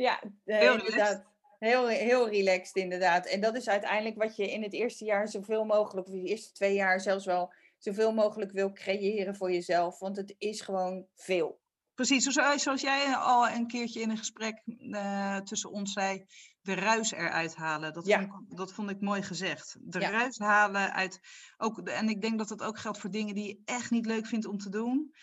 ja, 0.06 0.22
eh, 0.44 0.58
Heel 0.58 0.78
inderdaad. 0.78 1.24
Heel, 1.58 1.86
heel 1.86 2.28
relaxed, 2.28 2.76
inderdaad. 2.76 3.26
En 3.26 3.40
dat 3.40 3.56
is 3.56 3.68
uiteindelijk 3.68 4.16
wat 4.16 4.36
je 4.36 4.52
in 4.52 4.62
het 4.62 4.72
eerste 4.72 5.04
jaar 5.04 5.28
zoveel 5.28 5.64
mogelijk, 5.64 6.06
of 6.06 6.12
de 6.12 6.22
eerste 6.22 6.52
twee 6.52 6.74
jaar 6.74 7.00
zelfs 7.00 7.24
wel, 7.24 7.52
zoveel 7.78 8.12
mogelijk 8.12 8.52
wil 8.52 8.72
creëren 8.72 9.36
voor 9.36 9.52
jezelf. 9.52 9.98
Want 9.98 10.16
het 10.16 10.34
is 10.38 10.60
gewoon 10.60 11.06
veel. 11.14 11.60
Precies, 11.94 12.24
zoals, 12.24 12.62
zoals 12.62 12.80
jij 12.80 13.14
al 13.14 13.48
een 13.48 13.66
keertje 13.66 14.00
in 14.00 14.10
een 14.10 14.18
gesprek 14.18 14.62
uh, 14.64 15.36
tussen 15.36 15.70
ons 15.70 15.92
zei, 15.92 16.24
de 16.68 16.74
ruis 16.74 17.12
eruit 17.12 17.56
halen. 17.56 17.92
Dat, 17.92 18.08
vond, 18.08 18.22
ik, 18.22 18.56
dat 18.56 18.72
vond 18.72 18.90
ik 18.90 19.00
mooi 19.00 19.22
gezegd. 19.22 19.76
De 19.80 19.98
ruis 19.98 20.38
halen 20.38 20.92
uit, 20.92 21.20
ook, 21.56 21.78
en 21.78 22.08
ik 22.08 22.20
denk 22.20 22.38
dat 22.38 22.48
dat 22.48 22.62
ook 22.62 22.78
geldt 22.78 22.98
voor 22.98 23.10
dingen 23.10 23.34
die 23.34 23.46
je 23.46 23.60
echt 23.64 23.90
niet 23.90 24.06
leuk 24.06 24.26
vindt 24.26 24.46
om 24.46 24.58
te 24.58 24.70
doen. 24.70 25.14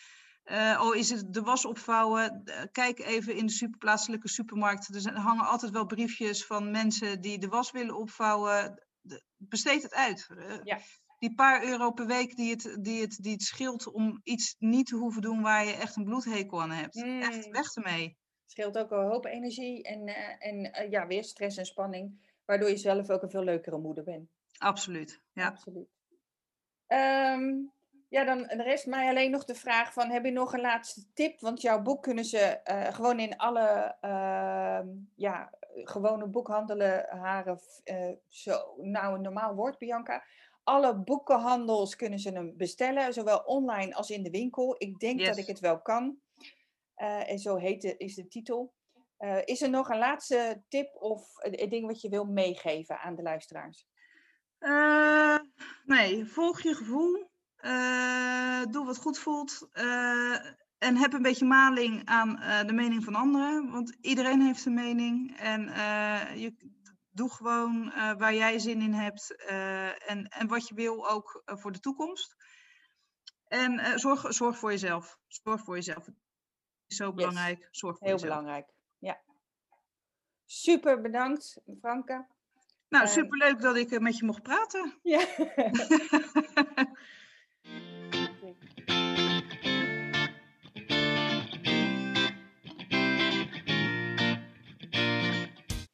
Uh, 0.45 0.77
al 0.79 0.93
is 0.93 1.09
het 1.09 1.33
de 1.33 1.41
was 1.41 1.65
opvouwen, 1.65 2.43
kijk 2.71 2.99
even 2.99 3.35
in 3.35 3.45
de 3.45 3.51
super, 3.51 3.77
plaatselijke 3.77 4.29
supermarkt. 4.29 4.95
Er 4.95 5.17
hangen 5.17 5.45
altijd 5.45 5.71
wel 5.71 5.85
briefjes 5.85 6.45
van 6.45 6.71
mensen 6.71 7.21
die 7.21 7.39
de 7.39 7.47
was 7.47 7.71
willen 7.71 7.97
opvouwen. 7.97 8.83
besteed 9.37 9.83
het 9.83 9.93
uit. 9.93 10.27
Ja 10.63 10.79
die 11.19 11.35
paar 11.35 11.63
euro 11.63 11.91
per 11.91 12.05
week 12.05 12.35
die 12.35 12.49
het, 12.49 12.77
die, 12.79 13.01
het, 13.01 13.17
die 13.21 13.31
het 13.31 13.43
scheelt 13.43 13.91
om 13.91 14.19
iets 14.23 14.55
niet 14.59 14.87
te 14.87 14.95
hoeven 14.95 15.21
doen 15.21 15.41
waar 15.41 15.65
je 15.65 15.73
echt 15.73 15.95
een 15.95 16.03
bloedhekel 16.03 16.61
aan 16.61 16.71
hebt. 16.71 17.03
Echt, 17.03 17.45
mm. 17.45 17.51
weg 17.51 17.75
ermee. 17.75 18.17
Scheelt 18.45 18.77
ook 18.77 18.91
een 18.91 19.07
hoop 19.07 19.25
energie 19.25 19.83
en, 19.83 20.07
uh, 20.07 20.15
en 20.39 20.55
uh, 20.65 20.89
ja, 20.91 21.07
weer 21.07 21.23
stress 21.23 21.57
en 21.57 21.65
spanning, 21.65 22.33
waardoor 22.45 22.69
je 22.69 22.77
zelf 22.77 23.09
ook 23.09 23.21
een 23.21 23.29
veel 23.29 23.43
leukere 23.43 23.77
moeder 23.77 24.03
bent. 24.03 24.29
Absoluut, 24.57 25.21
ja. 25.33 25.47
Absoluut. 25.47 25.87
Um, 26.87 27.71
ja, 28.09 28.23
dan 28.23 28.45
rest 28.45 28.85
mij 28.85 29.09
alleen 29.09 29.31
nog 29.31 29.45
de 29.45 29.55
vraag 29.55 29.93
van, 29.93 30.09
heb 30.09 30.25
je 30.25 30.31
nog 30.31 30.53
een 30.53 30.61
laatste 30.61 31.01
tip? 31.13 31.39
Want 31.39 31.61
jouw 31.61 31.81
boek 31.81 32.03
kunnen 32.03 32.25
ze 32.25 32.59
uh, 32.71 32.93
gewoon 32.93 33.19
in 33.19 33.37
alle 33.37 33.95
uh, 34.01 34.79
ja, 35.15 35.53
gewone 35.83 36.27
boekhandelen 36.27 37.05
haren, 37.09 37.59
zo, 38.27 38.75
nou 38.77 39.15
een 39.15 39.21
normaal 39.21 39.55
woord 39.55 39.77
Bianca, 39.77 40.23
alle 40.63 40.95
boekenhandels 40.95 41.95
kunnen 41.95 42.19
ze 42.19 42.31
hem 42.31 42.57
bestellen, 42.57 43.13
zowel 43.13 43.37
online 43.37 43.95
als 43.95 44.09
in 44.09 44.23
de 44.23 44.29
winkel. 44.29 44.75
Ik 44.77 44.99
denk 44.99 45.25
dat 45.25 45.37
ik 45.37 45.47
het 45.47 45.59
wel 45.59 45.81
kan. 45.81 46.17
Uh, 46.97 47.29
en 47.29 47.39
zo 47.39 47.55
heet 47.55 47.95
is 47.97 48.15
de 48.15 48.27
titel. 48.27 48.73
Uh, 49.19 49.37
is 49.43 49.61
er 49.61 49.69
nog 49.69 49.89
een 49.89 49.97
laatste 49.97 50.63
tip 50.67 50.95
of 50.95 51.27
een 51.35 51.69
ding 51.69 51.87
wat 51.87 52.01
je 52.01 52.09
wil 52.09 52.25
meegeven 52.25 52.99
aan 52.99 53.15
de 53.15 53.21
luisteraars? 53.21 53.87
Uh, 54.59 55.37
nee, 55.83 56.25
volg 56.25 56.61
je 56.61 56.73
gevoel. 56.73 57.29
doe 58.71 58.85
wat 58.85 58.97
goed 58.97 59.19
voelt. 59.19 59.69
en 60.77 60.97
heb 60.97 61.13
een 61.13 61.21
beetje 61.21 61.45
maling 61.45 62.05
aan 62.05 62.67
de 62.67 62.73
mening 62.73 63.03
van 63.03 63.15
anderen. 63.15 63.71
Want 63.71 63.97
iedereen 64.01 64.41
heeft 64.41 64.65
een 64.65 64.73
mening. 64.73 65.37
En 65.37 65.61
je, 66.39 66.73
doe 67.11 67.29
gewoon 67.29 67.93
waar 68.17 68.33
jij 68.33 68.59
zin 68.59 68.81
in 68.81 68.93
hebt 68.93 69.45
en, 70.05 70.27
en 70.27 70.47
wat 70.47 70.67
je 70.67 70.75
wil 70.75 71.09
ook 71.09 71.43
voor 71.45 71.71
de 71.71 71.79
toekomst. 71.79 72.35
En 73.47 73.99
zorg, 73.99 74.33
zorg 74.33 74.57
voor 74.57 74.71
jezelf. 74.71 75.19
Zorg 75.27 75.63
voor 75.63 75.75
jezelf. 75.75 76.09
Zo 76.87 77.13
belangrijk. 77.13 77.59
Yes. 77.59 77.67
Zorg 77.71 77.97
voor 77.97 78.07
Heel 78.07 78.15
jezelf. 78.15 78.33
belangrijk, 78.37 78.69
ja. 78.99 79.19
Super 80.45 81.01
bedankt, 81.01 81.57
Franke. 81.79 82.25
Nou, 82.89 83.07
superleuk 83.07 83.61
dat 83.61 83.75
ik 83.75 83.99
met 83.99 84.17
je 84.17 84.25
mocht 84.25 84.43
praten. 84.43 84.93
Ja. 85.03 85.25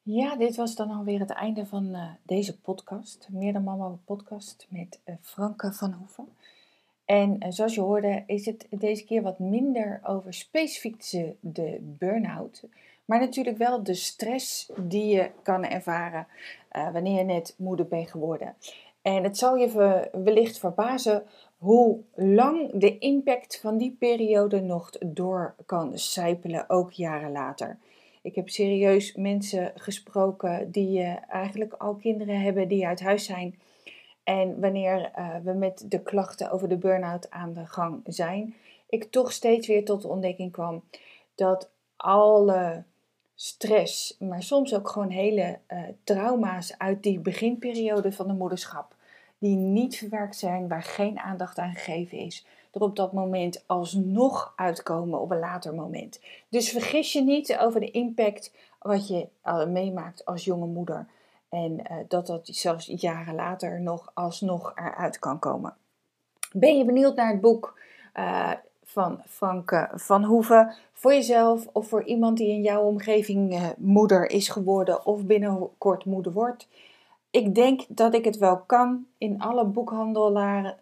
Ja, 0.03 0.35
dit 0.35 0.55
was 0.55 0.75
dan 0.75 0.89
alweer 0.89 1.19
het 1.19 1.29
einde 1.29 1.65
van 1.65 1.85
uh, 1.85 2.11
deze 2.23 2.59
podcast. 2.59 3.27
Meer 3.29 3.53
dan 3.53 3.63
Mama 3.63 3.97
podcast 4.05 4.67
met 4.69 4.99
uh, 5.05 5.15
Franke 5.21 5.73
van 5.73 5.93
Hoeven. 5.93 6.27
En 7.11 7.35
uh, 7.39 7.45
zoals 7.49 7.75
je 7.75 7.81
hoorde 7.81 8.23
is 8.25 8.45
het 8.45 8.67
deze 8.69 9.05
keer 9.05 9.21
wat 9.21 9.39
minder 9.39 9.99
over 10.03 10.33
specifiek 10.33 11.11
de, 11.39 11.77
burn-out. 11.81 12.63
Maar 13.05 13.19
natuurlijk 13.19 13.57
wel 13.57 13.83
de 13.83 13.93
stress 13.93 14.71
die 14.79 15.15
je 15.15 15.29
kan 15.43 15.65
ervaren 15.65 16.27
wanneer 16.93 17.17
je 17.17 17.23
net 17.23 17.55
moeder 17.57 17.87
bent 17.87 18.09
geworden. 18.09 18.55
En 19.01 19.23
het 19.23 19.37
zal 19.37 19.55
je 19.55 20.09
wellicht 20.23 20.59
verbazen 20.59 21.23
hoe 21.57 21.99
lang 22.15 22.71
de 22.73 22.97
impact 22.97 23.59
van 23.59 23.77
die 23.77 23.95
periode 23.99 24.61
nog 24.61 24.89
door 25.05 25.55
kan 25.65 25.97
sijpelen, 25.97 26.69
ook 26.69 26.91
jaren 26.91 27.31
later. 27.31 27.77
Ik 28.21 28.35
heb 28.35 28.49
serieus 28.49 29.15
mensen 29.15 29.71
gesproken 29.75 30.71
die 30.71 30.99
uh, 30.99 31.15
eigenlijk 31.29 31.73
al 31.73 31.95
kinderen 31.95 32.41
hebben 32.41 32.67
die 32.67 32.87
uit 32.87 33.01
huis 33.01 33.25
zijn. 33.25 33.55
En 34.31 34.59
wanneer 34.59 35.11
uh, 35.17 35.35
we 35.43 35.53
met 35.53 35.85
de 35.87 35.99
klachten 35.99 36.51
over 36.51 36.69
de 36.69 36.77
burn-out 36.77 37.31
aan 37.31 37.53
de 37.53 37.65
gang 37.65 38.01
zijn, 38.05 38.55
ik 38.89 39.03
toch 39.03 39.31
steeds 39.31 39.67
weer 39.67 39.85
tot 39.85 40.01
de 40.01 40.07
ontdekking 40.07 40.51
kwam 40.51 40.83
dat 41.35 41.69
alle 41.95 42.83
stress, 43.35 44.17
maar 44.19 44.43
soms 44.43 44.75
ook 44.75 44.89
gewoon 44.89 45.09
hele 45.09 45.59
uh, 45.67 45.79
trauma's 46.03 46.77
uit 46.77 47.03
die 47.03 47.19
beginperiode 47.19 48.11
van 48.11 48.27
de 48.27 48.33
moederschap, 48.33 48.95
die 49.37 49.55
niet 49.55 49.97
verwerkt 49.97 50.35
zijn, 50.35 50.67
waar 50.67 50.83
geen 50.83 51.19
aandacht 51.19 51.57
aan 51.57 51.73
gegeven 51.73 52.17
is, 52.17 52.45
er 52.71 52.81
op 52.81 52.95
dat 52.95 53.13
moment 53.13 53.63
alsnog 53.65 54.53
uitkomen 54.55 55.19
op 55.19 55.31
een 55.31 55.39
later 55.39 55.73
moment. 55.73 56.19
Dus 56.49 56.69
vergis 56.69 57.13
je 57.13 57.21
niet 57.21 57.57
over 57.57 57.79
de 57.79 57.91
impact 57.91 58.53
wat 58.79 59.07
je 59.07 59.27
uh, 59.45 59.65
meemaakt 59.65 60.25
als 60.25 60.43
jonge 60.43 60.67
moeder. 60.67 61.07
En 61.51 61.71
uh, 61.71 61.97
dat 62.07 62.27
dat 62.27 62.47
zelfs 62.51 62.91
jaren 62.95 63.35
later 63.35 63.81
nog 63.81 64.11
alsnog 64.13 64.71
eruit 64.75 65.19
kan 65.19 65.39
komen. 65.39 65.73
Ben 66.51 66.77
je 66.77 66.85
benieuwd 66.85 67.15
naar 67.15 67.31
het 67.31 67.41
boek 67.41 67.79
uh, 68.15 68.51
van 68.83 69.21
Frank 69.27 69.89
van 69.93 70.23
Hoeven 70.23 70.73
voor 70.93 71.13
jezelf 71.13 71.67
of 71.71 71.87
voor 71.87 72.03
iemand 72.03 72.37
die 72.37 72.49
in 72.49 72.61
jouw 72.61 72.81
omgeving 72.81 73.73
moeder 73.77 74.29
is 74.29 74.49
geworden 74.49 75.05
of 75.05 75.25
binnenkort 75.25 76.05
moeder 76.05 76.31
wordt? 76.31 76.67
ik 77.31 77.55
denk 77.55 77.81
dat 77.87 78.13
ik 78.13 78.25
het 78.25 78.37
wel 78.37 78.57
kan 78.57 79.05
in 79.17 79.41
alle 79.41 79.65
boekhandelaren, 79.65 80.75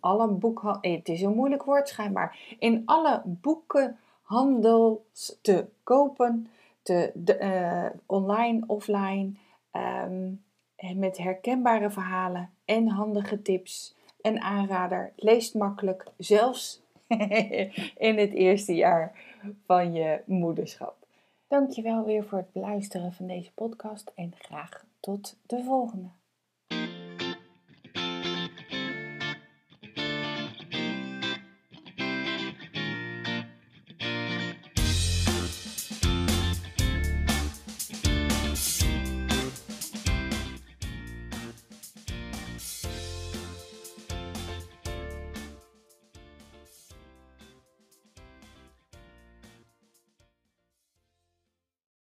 alle 0.00 0.28
boekhandel, 0.28 0.80
eh, 0.80 0.96
het 0.96 1.08
is 1.08 1.22
een 1.22 1.34
moeilijk 1.34 1.62
woord 1.62 1.88
schijnbaar, 1.88 2.56
in 2.58 2.82
alle 2.84 3.22
boekenhandels 3.24 5.38
te 5.40 5.66
kopen, 5.82 6.48
te, 6.82 7.12
online, 8.06 8.64
offline, 8.66 9.36
um, 9.72 10.44
met 10.94 11.18
herkenbare 11.18 11.90
verhalen 11.90 12.50
en 12.64 12.88
handige 12.88 13.42
tips 13.42 13.96
en 14.20 14.40
aanrader. 14.40 15.12
Leest 15.16 15.54
makkelijk, 15.54 16.06
zelfs 16.16 16.82
in 18.08 18.18
het 18.18 18.32
eerste 18.32 18.74
jaar 18.74 19.12
van 19.66 19.92
je 19.92 20.22
moederschap. 20.26 20.96
Dankjewel 21.48 22.04
weer 22.04 22.24
voor 22.24 22.38
het 22.38 22.52
beluisteren 22.52 23.12
van 23.12 23.26
deze 23.26 23.52
podcast 23.52 24.12
en 24.14 24.32
graag 24.38 24.84
tot 25.00 25.36
de 25.46 25.62
volgende. 25.64 26.08